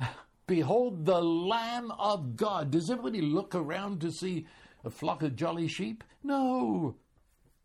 Behold 0.46 1.04
the 1.06 1.22
Lamb 1.22 1.90
of 1.92 2.36
God. 2.36 2.70
Does 2.70 2.90
everybody 2.90 3.22
look 3.22 3.54
around 3.54 4.00
to 4.02 4.12
see 4.12 4.46
a 4.84 4.90
flock 4.90 5.22
of 5.22 5.36
jolly 5.36 5.68
sheep? 5.68 6.04
No 6.22 6.96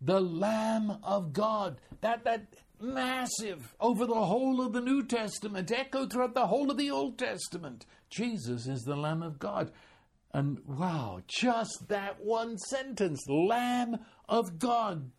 the 0.01 0.19
Lamb 0.19 0.97
of 1.03 1.31
God. 1.31 1.79
That 2.01 2.23
that 2.23 2.55
massive 2.79 3.75
over 3.79 4.07
the 4.07 4.25
whole 4.25 4.59
of 4.59 4.73
the 4.73 4.81
New 4.81 5.03
Testament, 5.03 5.71
echoed 5.71 6.11
throughout 6.11 6.33
the 6.33 6.47
whole 6.47 6.71
of 6.71 6.77
the 6.77 6.89
Old 6.89 7.19
Testament. 7.19 7.85
Jesus 8.09 8.67
is 8.67 8.81
the 8.81 8.95
Lamb 8.95 9.21
of 9.21 9.37
God. 9.37 9.71
And 10.33 10.59
wow, 10.65 11.21
just 11.27 11.87
that 11.89 12.23
one 12.23 12.57
sentence, 12.57 13.23
Lamb 13.27 13.99
of 14.27 14.57
God. 14.57 15.11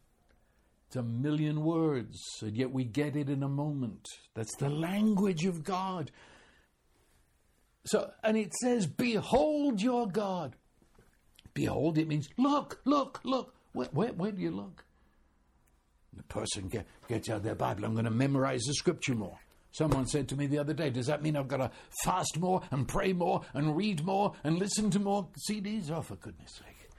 It's 0.93 0.99
a 0.99 1.03
million 1.03 1.65
words, 1.65 2.21
and 2.43 2.55
yet 2.55 2.71
we 2.71 2.85
get 2.85 3.17
it 3.17 3.31
in 3.31 3.43
a 3.43 3.49
moment. 3.49 4.07
That's 4.35 4.55
the 4.57 4.69
language 4.69 5.47
of 5.47 5.65
God. 5.65 6.11
So, 7.87 8.11
and 8.23 8.37
it 8.37 8.53
says, 8.61 8.87
Behold 8.87 9.81
your 9.81 10.07
God. 10.07 10.55
Behold, 11.55 11.97
it 11.97 12.09
means 12.09 12.29
look, 12.37 12.83
look, 12.85 13.23
look. 13.25 13.55
Where, 13.73 13.89
where, 13.93 14.13
where 14.13 14.33
do 14.33 14.43
you 14.43 14.51
look? 14.51 14.85
The 16.13 16.25
person 16.25 16.69
get, 16.69 16.87
gets 17.09 17.31
out 17.31 17.43
their 17.43 17.55
Bible. 17.55 17.87
I'm 17.87 17.95
going 17.95 18.05
to 18.05 18.11
memorize 18.11 18.61
the 18.67 18.75
scripture 18.75 19.15
more. 19.15 19.39
Someone 19.71 20.05
said 20.05 20.29
to 20.29 20.37
me 20.37 20.47
the 20.47 20.59
other 20.59 20.75
day, 20.75 20.91
Does 20.91 21.07
that 21.07 21.23
mean 21.23 21.39
I've 21.39 21.49
got 21.49 21.57
to 21.57 21.71
fast 22.05 22.39
more 22.39 22.61
and 22.71 22.87
pray 22.87 23.15
more 23.15 23.41
and 23.55 23.75
read 23.75 24.05
more 24.05 24.35
and 24.45 24.59
listen 24.59 24.91
to 24.91 24.99
more 25.01 25.27
CDs? 25.49 25.91
Oh, 25.91 26.03
for 26.03 26.17
goodness 26.17 26.53
sake. 26.53 26.91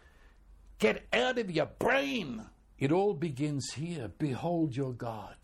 Get 0.80 1.06
out 1.14 1.38
of 1.38 1.52
your 1.52 1.68
brain. 1.68 2.44
It 2.84 2.92
all 2.92 3.14
begins 3.14 3.72
here. 3.76 4.12
Behold 4.18 4.76
your 4.76 4.92
God. 4.92 5.38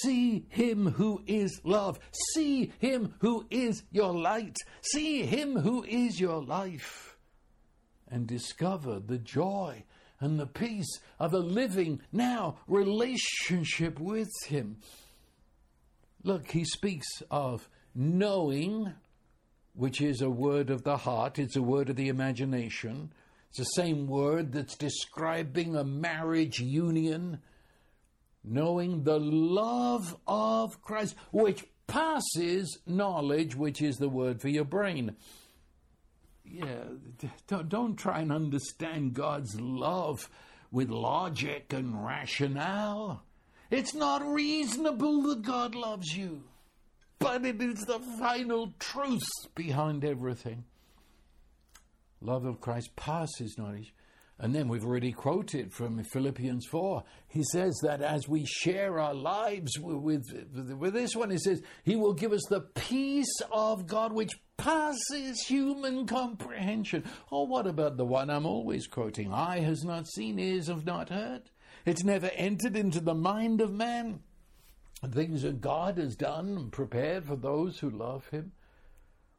See 0.00 0.46
him 0.48 0.92
who 0.92 1.22
is 1.26 1.60
love. 1.64 1.98
See 2.32 2.72
him 2.78 3.12
who 3.18 3.44
is 3.50 3.82
your 3.90 4.14
light. 4.14 4.56
See 4.80 5.26
him 5.26 5.58
who 5.58 5.84
is 5.84 6.18
your 6.18 6.42
life. 6.42 7.18
And 8.10 8.26
discover 8.26 9.00
the 9.00 9.18
joy 9.18 9.84
and 10.18 10.40
the 10.40 10.46
peace 10.46 10.98
of 11.20 11.34
a 11.34 11.40
living 11.40 12.00
now 12.10 12.56
relationship 12.66 14.00
with 14.00 14.30
Him. 14.46 14.78
Look, 16.24 16.52
he 16.52 16.64
speaks 16.64 17.06
of 17.30 17.68
knowing, 17.94 18.94
which 19.74 20.00
is 20.00 20.22
a 20.22 20.30
word 20.30 20.70
of 20.70 20.84
the 20.84 20.96
heart, 20.96 21.38
it's 21.38 21.54
a 21.54 21.62
word 21.62 21.90
of 21.90 21.96
the 21.96 22.08
imagination. 22.08 23.12
It's 23.50 23.58
the 23.58 23.64
same 23.64 24.06
word 24.06 24.52
that's 24.52 24.76
describing 24.76 25.76
a 25.76 25.84
marriage 25.84 26.60
union. 26.60 27.40
Knowing 28.44 29.02
the 29.04 29.18
love 29.18 30.16
of 30.26 30.80
Christ, 30.80 31.16
which 31.32 31.64
passes 31.86 32.78
knowledge, 32.86 33.56
which 33.56 33.82
is 33.82 33.96
the 33.96 34.08
word 34.08 34.40
for 34.40 34.48
your 34.48 34.64
brain 34.64 35.16
yeah, 36.50 36.84
don't, 37.46 37.68
don't 37.68 37.96
try 37.96 38.20
and 38.20 38.32
understand 38.32 39.14
God's 39.14 39.60
love 39.60 40.28
with 40.70 40.90
logic 40.90 41.72
and 41.72 42.04
rationale. 42.04 43.22
It's 43.70 43.94
not 43.94 44.26
reasonable 44.26 45.22
that 45.22 45.42
God 45.42 45.74
loves 45.74 46.16
you, 46.16 46.42
but 47.18 47.44
it 47.44 47.60
is 47.60 47.84
the 47.84 48.00
final 48.18 48.72
truth 48.78 49.28
behind 49.54 50.04
everything. 50.04 50.64
Love 52.20 52.44
of 52.44 52.60
Christ 52.60 52.94
passes 52.96 53.56
knowledge. 53.58 53.94
And 54.40 54.54
then 54.54 54.68
we've 54.68 54.84
already 54.84 55.10
quoted 55.10 55.72
from 55.72 56.02
Philippians 56.04 56.66
4. 56.66 57.02
He 57.26 57.42
says 57.42 57.76
that 57.82 58.00
as 58.00 58.28
we 58.28 58.44
share 58.46 59.00
our 59.00 59.14
lives 59.14 59.76
with, 59.80 59.96
with, 59.96 60.76
with, 60.78 60.94
this 60.94 61.16
one, 61.16 61.30
he 61.30 61.38
says, 61.38 61.60
He 61.82 61.96
will 61.96 62.14
give 62.14 62.32
us 62.32 62.44
the 62.48 62.60
peace 62.60 63.40
of 63.50 63.88
God 63.88 64.12
which 64.12 64.38
passes 64.56 65.40
human 65.40 66.06
comprehension. 66.06 67.02
Or 67.32 67.48
what 67.48 67.66
about 67.66 67.96
the 67.96 68.04
one 68.04 68.30
I'm 68.30 68.46
always 68.46 68.86
quoting? 68.86 69.32
Eye 69.32 69.60
has 69.60 69.82
not 69.82 70.06
seen, 70.06 70.38
ears 70.38 70.68
have 70.68 70.86
not 70.86 71.08
heard. 71.08 71.50
It's 71.84 72.04
never 72.04 72.30
entered 72.34 72.76
into 72.76 73.00
the 73.00 73.14
mind 73.14 73.60
of 73.60 73.72
man. 73.72 74.20
Things 75.12 75.42
that 75.42 75.60
God 75.60 75.98
has 75.98 76.14
done 76.14 76.56
and 76.56 76.72
prepared 76.72 77.26
for 77.26 77.36
those 77.36 77.78
who 77.78 77.90
love 77.90 78.28
Him. 78.28 78.52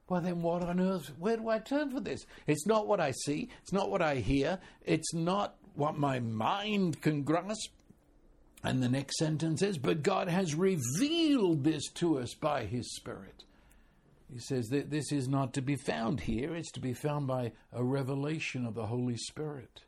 Well, 0.09 0.21
then 0.21 0.41
what 0.41 0.63
on 0.63 0.79
earth? 0.79 1.11
Where 1.19 1.37
do 1.37 1.49
I 1.49 1.59
turn 1.59 1.91
for 1.91 1.99
this? 1.99 2.25
It's 2.47 2.65
not 2.65 2.87
what 2.87 2.99
I 2.99 3.11
see. 3.11 3.49
It's 3.61 3.71
not 3.71 3.91
what 3.91 4.01
I 4.01 4.15
hear. 4.15 4.59
It's 4.83 5.13
not 5.13 5.55
what 5.75 5.97
my 5.97 6.19
mind 6.19 7.01
can 7.01 7.21
grasp. 7.21 7.71
And 8.63 8.81
the 8.81 8.89
next 8.89 9.17
sentence 9.17 9.61
is, 9.61 9.77
But 9.77 10.01
God 10.01 10.27
has 10.27 10.55
revealed 10.55 11.63
this 11.63 11.87
to 11.93 12.17
us 12.17 12.33
by 12.33 12.65
His 12.65 12.95
Spirit. 12.95 13.43
He 14.33 14.39
says 14.39 14.67
that 14.69 14.89
this 14.89 15.11
is 15.11 15.27
not 15.27 15.53
to 15.53 15.61
be 15.61 15.75
found 15.75 16.21
here, 16.21 16.55
it's 16.55 16.71
to 16.73 16.79
be 16.79 16.93
found 16.93 17.27
by 17.27 17.51
a 17.71 17.83
revelation 17.83 18.65
of 18.65 18.75
the 18.75 18.87
Holy 18.87 19.17
Spirit. 19.17 19.81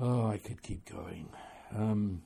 Oh, 0.00 0.26
I 0.26 0.38
could 0.38 0.62
keep 0.62 0.84
going. 0.90 1.28
Um, 1.74 2.22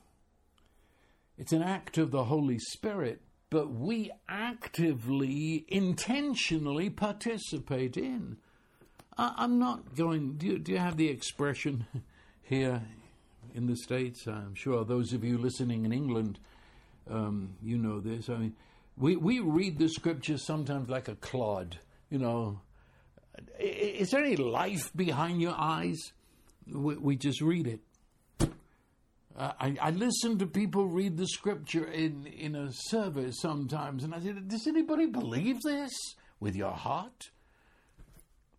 it's 1.38 1.52
an 1.52 1.62
act 1.62 1.98
of 1.98 2.10
the 2.10 2.24
Holy 2.24 2.58
Spirit, 2.58 3.20
but 3.50 3.72
we 3.72 4.12
actively, 4.28 5.64
intentionally 5.68 6.88
participate 6.88 7.96
in. 7.96 8.36
I, 9.18 9.44
am 9.44 9.58
not 9.58 9.96
going. 9.96 10.34
Do 10.34 10.46
you, 10.46 10.58
do 10.58 10.72
you 10.72 10.78
have 10.78 10.96
the 10.96 11.08
expression 11.08 11.86
here 12.42 12.82
in 13.54 13.66
the 13.66 13.76
States? 13.76 14.26
I'm 14.26 14.54
sure 14.54 14.84
those 14.84 15.12
of 15.12 15.24
you 15.24 15.36
listening 15.36 15.84
in 15.84 15.92
England, 15.92 16.38
um, 17.10 17.56
you 17.60 17.76
know 17.76 18.00
this. 18.00 18.28
I 18.28 18.36
mean, 18.36 18.56
we, 18.96 19.16
we 19.16 19.40
read 19.40 19.78
the 19.78 19.88
scriptures 19.88 20.46
sometimes 20.46 20.88
like 20.88 21.08
a 21.08 21.16
clod. 21.16 21.78
You 22.08 22.18
know, 22.18 22.60
is 23.58 24.10
there 24.10 24.24
any 24.24 24.36
life 24.36 24.92
behind 24.94 25.42
your 25.42 25.54
eyes? 25.56 26.12
We, 26.72 26.96
we 26.96 27.16
just 27.16 27.40
read 27.40 27.66
it. 27.66 27.80
Uh, 29.36 29.52
I, 29.60 29.76
I, 29.80 29.90
listen 29.90 30.38
to 30.38 30.46
people 30.46 30.86
read 30.86 31.16
the 31.16 31.26
scripture 31.26 31.84
in, 31.84 32.26
in 32.26 32.56
a 32.56 32.72
service 32.72 33.40
sometimes, 33.40 34.02
and 34.02 34.14
I 34.14 34.20
say, 34.20 34.32
Does 34.32 34.66
anybody 34.66 35.06
believe 35.06 35.60
this 35.62 35.92
with 36.40 36.56
your 36.56 36.72
heart? 36.72 37.30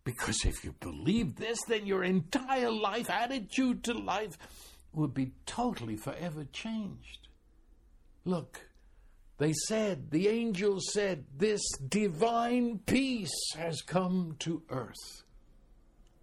Because 0.04 0.44
if 0.44 0.64
you 0.64 0.74
believe 0.80 1.36
this, 1.36 1.58
then 1.68 1.86
your 1.86 2.02
entire 2.02 2.70
life, 2.70 3.10
attitude 3.10 3.84
to 3.84 3.94
life, 3.94 4.36
would 4.92 5.14
be 5.14 5.32
totally 5.46 5.96
forever 5.96 6.44
changed. 6.52 7.28
Look, 8.24 8.66
they 9.38 9.52
said, 9.68 10.10
the 10.10 10.28
angels 10.28 10.92
said, 10.92 11.24
this 11.36 11.62
divine 11.88 12.80
peace 12.86 13.52
has 13.56 13.82
come 13.82 14.36
to 14.40 14.62
earth 14.70 15.24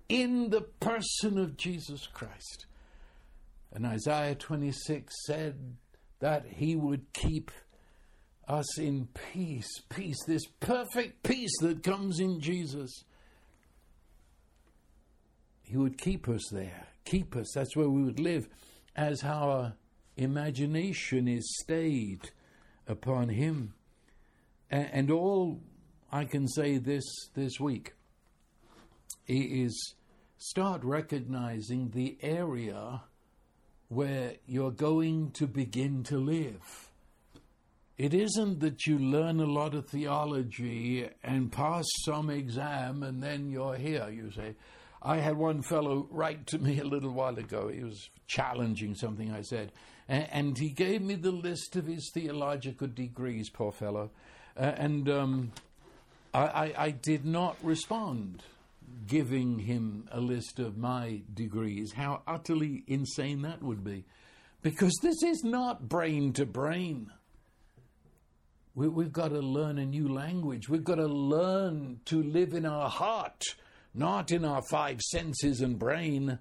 in 0.07 0.49
the 0.49 0.61
person 0.61 1.37
of 1.37 1.57
Jesus 1.57 2.07
Christ. 2.07 2.65
And 3.71 3.85
Isaiah 3.85 4.35
26 4.35 5.13
said 5.25 5.75
that 6.19 6.45
he 6.45 6.75
would 6.75 7.13
keep 7.13 7.51
us 8.47 8.79
in 8.79 9.07
peace, 9.31 9.69
peace, 9.89 10.17
this 10.27 10.45
perfect 10.59 11.23
peace 11.23 11.55
that 11.61 11.83
comes 11.83 12.19
in 12.19 12.39
Jesus. 12.39 13.03
He 15.61 15.77
would 15.77 15.99
keep 15.99 16.27
us 16.27 16.49
there, 16.51 16.87
keep 17.05 17.35
us. 17.35 17.51
That's 17.53 17.75
where 17.75 17.89
we 17.89 18.01
would 18.03 18.19
live 18.19 18.49
as 18.95 19.23
our 19.23 19.73
imagination 20.17 21.27
is 21.27 21.57
stayed 21.61 22.31
upon 22.87 23.29
Him. 23.29 23.75
And 24.71 25.09
all 25.09 25.61
I 26.11 26.25
can 26.25 26.47
say 26.47 26.77
this 26.77 27.03
this 27.35 27.59
week 27.59 27.93
is 29.27 29.95
start 30.37 30.83
recognizing 30.83 31.91
the 31.91 32.17
area 32.21 33.01
where 33.89 34.33
you're 34.47 34.71
going 34.71 35.31
to 35.31 35.47
begin 35.47 36.03
to 36.03 36.17
live. 36.17 36.89
It 37.97 38.13
isn't 38.13 38.61
that 38.61 38.85
you 38.85 38.97
learn 38.97 39.41
a 39.41 39.45
lot 39.45 39.73
of 39.73 39.87
theology 39.87 41.09
and 41.21 41.51
pass 41.51 41.85
some 42.05 42.29
exam 42.29 43.03
and 43.03 43.21
then 43.21 43.51
you're 43.51 43.75
here. 43.75 44.07
You 44.09 44.31
say, 44.31 44.55
I 45.01 45.17
had 45.17 45.37
one 45.37 45.61
fellow 45.63 46.07
write 46.09 46.47
to 46.47 46.59
me 46.59 46.79
a 46.79 46.85
little 46.85 47.11
while 47.11 47.37
ago. 47.37 47.67
He 47.67 47.83
was 47.83 48.09
challenging 48.27 48.95
something 48.95 49.31
I 49.31 49.41
said. 49.41 49.71
And, 50.07 50.57
he 50.57 50.69
gave 50.69 51.03
me 51.03 51.15
the 51.15 51.31
list 51.31 51.75
of 51.75 51.85
his 51.85 52.09
theological 52.13 52.87
degrees, 52.87 53.49
poor 53.49 53.71
fellow. 53.71 54.09
Uh, 54.57 54.73
and 54.75 55.07
um, 55.07 55.51
I, 56.33 56.39
I, 56.39 56.73
I 56.77 56.91
did 56.91 57.25
not 57.25 57.57
respond 57.61 58.41
giving 59.07 59.59
him 59.59 60.07
a 60.11 60.19
list 60.19 60.59
of 60.59 60.77
my 60.77 61.21
degrees, 61.33 61.93
how 61.93 62.21
utterly 62.27 62.83
insane 62.87 63.41
that 63.41 63.63
would 63.63 63.83
be. 63.83 64.05
Because 64.61 64.93
this 65.01 65.23
is 65.23 65.43
not 65.43 65.87
brain 65.87 66.33
to 66.33 66.45
brain. 66.45 67.11
We, 68.75 68.85
have 69.03 69.13
got 69.13 69.29
to 69.29 69.39
learn 69.39 69.77
a 69.77 69.85
new 69.85 70.07
language. 70.07 70.69
We've 70.69 70.83
got 70.83 70.95
to 70.95 71.07
learn 71.07 71.99
to 72.05 72.21
live 72.21 72.53
in 72.53 72.65
our 72.65 72.89
heart, 72.89 73.43
not 73.93 74.31
in 74.31 74.45
our 74.45 74.61
five 74.69 75.01
senses 75.01 75.61
and 75.61 75.79
brain. 75.79 76.39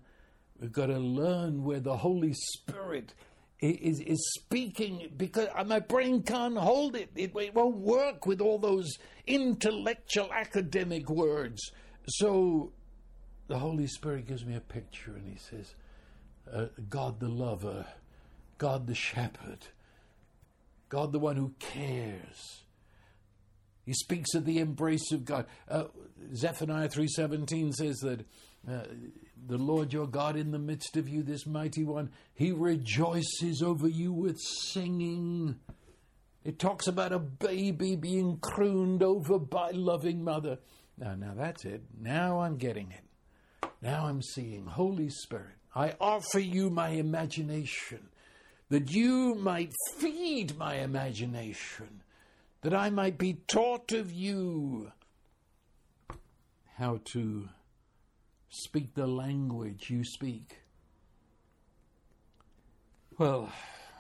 We've 0.61 0.73
got 0.73 0.87
to 0.87 0.99
learn 0.99 1.65
where 1.65 1.81
the 1.81 1.97
Holy 1.97 2.35
Spirit 2.35 3.15
is, 3.61 4.01
is 4.01 4.35
speaking 4.35 5.11
because 5.17 5.49
uh, 5.55 5.65
my 5.65 5.81
brain 5.81 6.23
can't 6.23 6.57
hold 6.57 6.97
it. 6.97 7.11
it. 7.17 7.33
It 7.35 7.55
won't 7.55 7.79
work 7.79 8.27
with 8.27 8.41
all 8.41 8.59
those 8.59 8.99
intellectual 9.27 10.31
academic 10.33 11.09
words. 11.11 11.71
So 12.09 12.73
the 13.49 13.59
Holy 13.59 13.87
Spirit 13.87 14.27
gives 14.27 14.45
me 14.45 14.55
a 14.55 14.61
picture 14.61 15.15
and 15.15 15.27
he 15.27 15.39
says, 15.39 15.75
uh, 16.53 16.67
God 16.89 17.21
the 17.21 17.29
lover, 17.29 17.87
God 18.57 18.87
the 18.87 18.95
shepherd, 18.95 19.67
God 20.89 21.13
the 21.13 21.19
one 21.19 21.37
who 21.37 21.53
cares. 21.59 22.63
He 23.85 23.93
speaks 23.93 24.35
of 24.35 24.45
the 24.45 24.59
embrace 24.59 25.13
of 25.13 25.25
God. 25.25 25.47
Uh, 25.69 25.85
Zephaniah 26.35 26.89
3:17 26.89 27.73
says 27.73 27.97
that 27.99 28.21
uh, 28.69 28.83
the 29.47 29.57
Lord 29.57 29.93
your 29.93 30.07
God 30.07 30.37
in 30.37 30.51
the 30.51 30.59
midst 30.59 30.97
of 30.97 31.09
you, 31.09 31.23
this 31.23 31.47
mighty 31.47 31.85
one, 31.85 32.11
he 32.35 32.53
rejoices 32.53 33.63
over 33.63 33.89
you 33.89 34.13
with 34.13 34.39
singing. 34.39 35.59
It 36.45 36.59
talks 36.59 36.87
about 36.87 37.13
a 37.13 37.19
baby 37.19 37.97
being 37.97 38.39
crooned 38.41 39.03
over 39.03 39.39
by 39.39 39.71
loving 39.71 40.23
mother. 40.23 40.59
Now, 40.99 41.15
now 41.15 41.35
that's 41.37 41.65
it. 41.65 41.83
Now 42.01 42.41
I'm 42.41 42.57
getting 42.57 42.93
it. 42.93 43.71
Now 43.81 44.07
I'm 44.07 44.23
seeing. 44.23 44.67
Holy 44.67 45.09
Spirit, 45.09 45.57
I 45.75 45.95
offer 46.01 46.41
you 46.41 46.71
my 46.71 46.91
imagination 46.91 48.09
that 48.71 48.91
you 48.91 49.35
might 49.35 49.73
feed 49.97 50.59
my 50.59 50.77
imagination, 50.77 52.03
that 52.63 52.75
I 52.75 52.91
might 52.91 53.17
be 53.17 53.35
taught 53.47 53.93
of 53.93 54.13
you 54.13 54.93
how 56.77 57.01
to 57.13 57.49
speak 58.49 58.95
the 58.95 59.07
language 59.07 59.91
you 59.91 60.05
speak. 60.05 60.59
Well, 63.17 63.53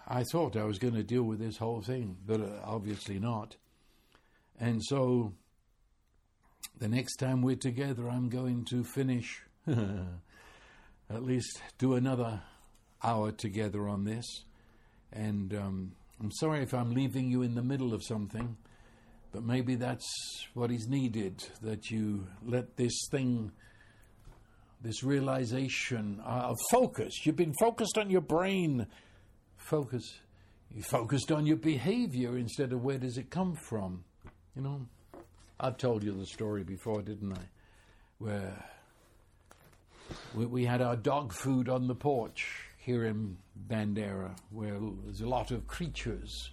I 0.06 0.22
thought 0.22 0.56
I 0.56 0.64
was 0.64 0.78
going 0.78 0.94
to 0.94 1.02
deal 1.02 1.24
with 1.24 1.38
this 1.38 1.56
whole 1.56 1.82
thing, 1.82 2.16
but 2.26 2.40
uh, 2.40 2.60
obviously 2.64 3.18
not. 3.18 3.56
And 4.60 4.82
so 4.84 5.34
the 6.78 6.88
next 6.88 7.16
time 7.16 7.42
we're 7.42 7.56
together, 7.56 8.08
I'm 8.08 8.28
going 8.28 8.64
to 8.66 8.84
finish, 8.84 9.42
at 9.66 11.22
least 11.22 11.60
do 11.78 11.94
another 11.94 12.40
hour 13.02 13.32
together 13.32 13.88
on 13.88 14.04
this. 14.04 14.44
And 15.12 15.54
um, 15.54 15.92
I'm 16.20 16.30
sorry 16.32 16.62
if 16.62 16.74
I'm 16.74 16.92
leaving 16.92 17.30
you 17.30 17.42
in 17.42 17.54
the 17.54 17.62
middle 17.62 17.94
of 17.94 18.04
something, 18.04 18.56
but 19.32 19.42
maybe 19.42 19.74
that's 19.74 20.06
what 20.54 20.70
is 20.70 20.88
needed 20.88 21.42
that 21.62 21.90
you 21.90 22.26
let 22.44 22.76
this 22.76 23.08
thing, 23.10 23.50
this 24.80 25.02
realization 25.02 26.20
uh, 26.24 26.50
of 26.50 26.56
focus. 26.70 27.26
You've 27.26 27.36
been 27.36 27.54
focused 27.58 27.98
on 27.98 28.08
your 28.08 28.20
brain. 28.20 28.86
Focus. 29.56 30.20
You 30.70 30.82
focused 30.82 31.32
on 31.32 31.46
your 31.46 31.56
behavior 31.56 32.36
instead 32.36 32.72
of 32.72 32.84
where 32.84 32.98
does 32.98 33.18
it 33.18 33.30
come 33.30 33.56
from. 33.56 34.04
You 34.54 34.62
know, 34.62 34.86
I've 35.60 35.76
told 35.76 36.04
you 36.04 36.12
the 36.12 36.26
story 36.26 36.62
before, 36.62 37.02
didn't 37.02 37.32
I? 37.32 37.42
Where 38.18 38.64
we, 40.34 40.46
we 40.46 40.64
had 40.64 40.80
our 40.80 40.96
dog 40.96 41.32
food 41.32 41.68
on 41.68 41.88
the 41.88 41.94
porch 41.94 42.64
here 42.78 43.04
in 43.04 43.36
Bandera, 43.68 44.36
where 44.50 44.78
there's 45.04 45.20
a 45.20 45.28
lot 45.28 45.50
of 45.50 45.66
creatures. 45.66 46.50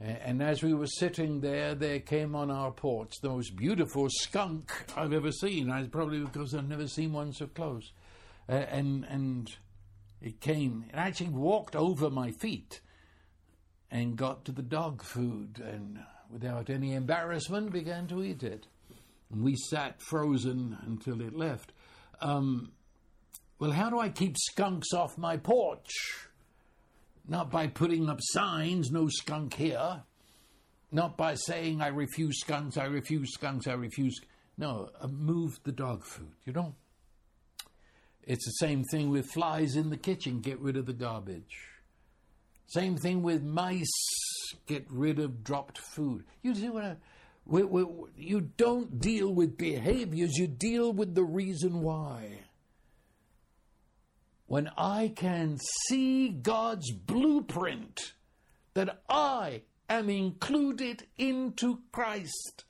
And 0.00 0.42
as 0.42 0.62
we 0.62 0.74
were 0.74 0.86
sitting 0.86 1.40
there, 1.40 1.74
there 1.74 2.00
came 2.00 2.34
on 2.34 2.50
our 2.50 2.72
porch 2.72 3.12
the 3.22 3.28
most 3.28 3.56
beautiful 3.56 4.08
skunk 4.10 4.72
I've 4.96 5.12
ever 5.12 5.30
seen. 5.30 5.70
I 5.70 5.84
probably 5.84 6.20
because 6.20 6.54
I've 6.54 6.68
never 6.68 6.88
seen 6.88 7.12
one 7.12 7.32
so 7.32 7.46
close. 7.46 7.92
Uh, 8.48 8.52
and 8.52 9.04
and 9.04 9.50
it 10.20 10.40
came. 10.40 10.86
It 10.88 10.96
actually 10.96 11.30
walked 11.30 11.76
over 11.76 12.10
my 12.10 12.32
feet 12.32 12.80
and 13.90 14.16
got 14.16 14.44
to 14.46 14.52
the 14.52 14.62
dog 14.62 15.02
food 15.02 15.62
and 15.64 16.00
without 16.34 16.68
any 16.68 16.94
embarrassment, 16.94 17.70
began 17.72 18.08
to 18.08 18.22
eat 18.22 18.42
it. 18.42 18.66
And 19.32 19.44
we 19.44 19.54
sat 19.54 20.02
frozen 20.02 20.76
until 20.84 21.22
it 21.22 21.34
left. 21.34 21.72
Um, 22.20 22.72
well, 23.60 23.70
how 23.70 23.88
do 23.88 24.00
I 24.00 24.08
keep 24.08 24.36
skunks 24.36 24.92
off 24.92 25.16
my 25.16 25.36
porch? 25.36 25.88
Not 27.26 27.52
by 27.52 27.68
putting 27.68 28.10
up 28.10 28.18
signs, 28.20 28.90
no 28.90 29.08
skunk 29.08 29.54
here. 29.54 30.02
Not 30.90 31.16
by 31.16 31.36
saying, 31.36 31.80
I 31.80 31.88
refuse 31.88 32.40
skunks, 32.40 32.76
I 32.76 32.86
refuse 32.86 33.32
skunks, 33.32 33.68
I 33.68 33.74
refuse. 33.74 34.20
No, 34.58 34.90
uh, 35.00 35.06
move 35.06 35.58
the 35.62 35.72
dog 35.72 36.04
food, 36.04 36.32
you 36.44 36.52
know? 36.52 36.74
It's 38.24 38.44
the 38.44 38.66
same 38.66 38.82
thing 38.90 39.10
with 39.10 39.26
flies 39.26 39.76
in 39.76 39.90
the 39.90 39.96
kitchen, 39.96 40.40
get 40.40 40.58
rid 40.58 40.76
of 40.76 40.86
the 40.86 40.92
garbage. 40.92 41.56
Same 42.66 42.96
thing 42.96 43.22
with 43.22 43.42
mice, 43.42 43.86
get 44.66 44.86
rid 44.90 45.18
of 45.18 45.44
dropped 45.44 45.78
food. 45.78 46.24
You 46.42 46.54
see 46.54 46.68
what 46.68 46.84
I. 46.84 46.96
We, 47.46 47.62
we, 47.62 47.84
you 48.16 48.40
don't 48.56 49.00
deal 49.00 49.32
with 49.32 49.58
behaviors, 49.58 50.36
you 50.36 50.46
deal 50.46 50.92
with 50.92 51.14
the 51.14 51.24
reason 51.24 51.82
why. 51.82 52.40
When 54.46 54.70
I 54.78 55.12
can 55.14 55.58
see 55.88 56.28
God's 56.28 56.90
blueprint 56.90 58.12
that 58.74 59.02
I 59.08 59.62
am 59.88 60.08
included 60.08 61.06
into 61.18 61.80
Christ, 61.92 62.64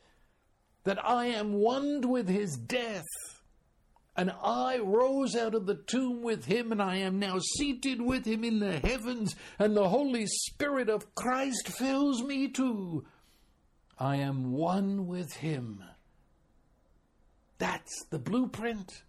that 0.84 1.04
I 1.04 1.26
am 1.26 1.54
one 1.54 2.08
with 2.08 2.28
his 2.28 2.56
death, 2.56 3.04
and 4.16 4.32
I 4.42 4.78
rose 4.78 5.34
out 5.34 5.54
of 5.54 5.66
the 5.66 5.74
tomb 5.74 6.22
with 6.22 6.44
him, 6.44 6.70
and 6.70 6.80
I 6.80 6.98
am 6.98 7.18
now 7.18 7.38
seated 7.56 8.00
with 8.00 8.24
him 8.24 8.44
in 8.44 8.60
the 8.60 8.78
heavens, 8.78 9.34
and 9.58 9.76
the 9.76 9.88
Holy 9.88 10.26
Spirit 10.26 10.88
of 10.88 11.14
Christ 11.14 11.68
fills 11.68 12.22
me 12.22 12.48
too. 12.48 13.04
I 13.98 14.16
am 14.16 14.52
one 14.52 15.06
with 15.06 15.32
him. 15.34 15.82
That's 17.58 18.04
the 18.10 18.18
blueprint. 18.18 19.02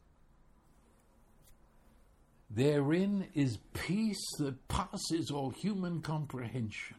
Therein 2.49 3.27
is 3.33 3.57
peace 3.73 4.25
that 4.39 4.67
passes 4.67 5.29
all 5.31 5.49
human 5.49 6.01
comprehension. 6.01 6.97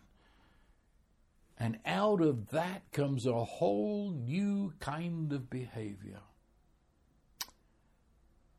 And 1.58 1.78
out 1.86 2.20
of 2.20 2.50
that 2.50 2.92
comes 2.92 3.26
a 3.26 3.44
whole 3.44 4.10
new 4.10 4.74
kind 4.80 5.32
of 5.32 5.48
behavior. 5.48 6.20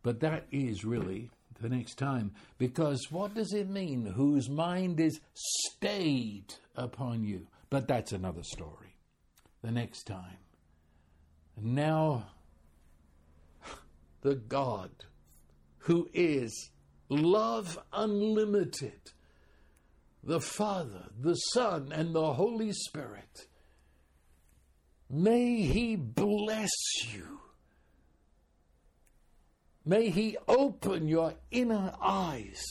But 0.07 0.21
that 0.21 0.45
is 0.53 0.85
really 0.85 1.31
the 1.59 1.67
next 1.67 1.95
time. 1.95 2.31
Because 2.57 3.11
what 3.11 3.33
does 3.33 3.51
it 3.51 3.69
mean? 3.69 4.05
Whose 4.05 4.49
mind 4.49 5.01
is 5.01 5.19
stayed 5.33 6.53
upon 6.77 7.25
you? 7.25 7.47
But 7.69 7.89
that's 7.89 8.13
another 8.13 8.43
story. 8.43 8.95
The 9.61 9.71
next 9.73 10.03
time. 10.03 10.37
And 11.57 11.75
now, 11.75 12.27
the 14.21 14.35
God 14.35 14.91
who 15.79 16.09
is 16.13 16.69
love 17.09 17.77
unlimited 17.91 19.11
the 20.23 20.39
Father, 20.39 21.09
the 21.19 21.35
Son, 21.35 21.91
and 21.91 22.15
the 22.15 22.31
Holy 22.31 22.71
Spirit. 22.71 23.47
May 25.09 25.63
He 25.63 25.97
bless 25.97 26.71
you. 27.13 27.41
May 29.87 30.09
He 30.09 30.35
open 30.49 31.07
your 31.07 31.35
inner 31.49 31.93
eyes 32.01 32.61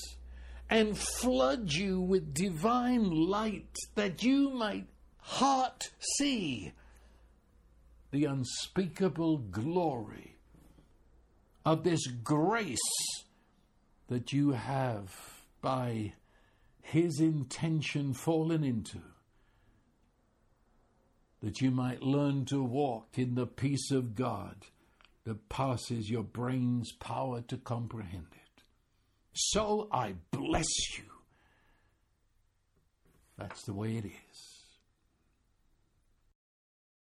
and 0.69 0.99
flood 0.99 1.73
you 1.73 1.99
with 1.99 2.35
divine 2.35 3.11
light 3.11 3.75
that 3.95 4.23
you 4.23 4.51
might 4.51 4.87
heart 5.17 5.93
see 6.19 6.73
the 8.11 8.27
unspeakable 8.27 9.39
glory 9.39 10.37
of 11.65 11.85
this 11.85 12.07
grace 12.07 12.79
that 14.09 14.35
you 14.35 14.51
have 14.51 15.15
by 15.63 16.13
his 16.83 17.19
intention 17.19 18.13
fallen 18.13 18.63
into, 18.63 19.01
that 21.43 21.63
you 21.63 21.71
might 21.71 22.03
learn 22.03 22.45
to 22.45 22.63
walk 22.63 23.19
in 23.19 23.35
the 23.37 23.47
peace 23.47 23.91
of 23.91 24.15
God 24.15 24.67
that 25.27 25.49
passes 25.49 26.09
your 26.09 26.23
brain's 26.23 26.93
power 26.93 27.43
to 27.43 27.57
comprehend 27.57 28.29
it. 28.33 28.63
So 29.35 29.89
I 29.93 30.15
bless 30.31 30.97
you. 30.97 31.05
That's 33.37 33.65
the 33.65 33.75
way 33.75 33.97
it 33.97 34.07
is. 34.07 34.56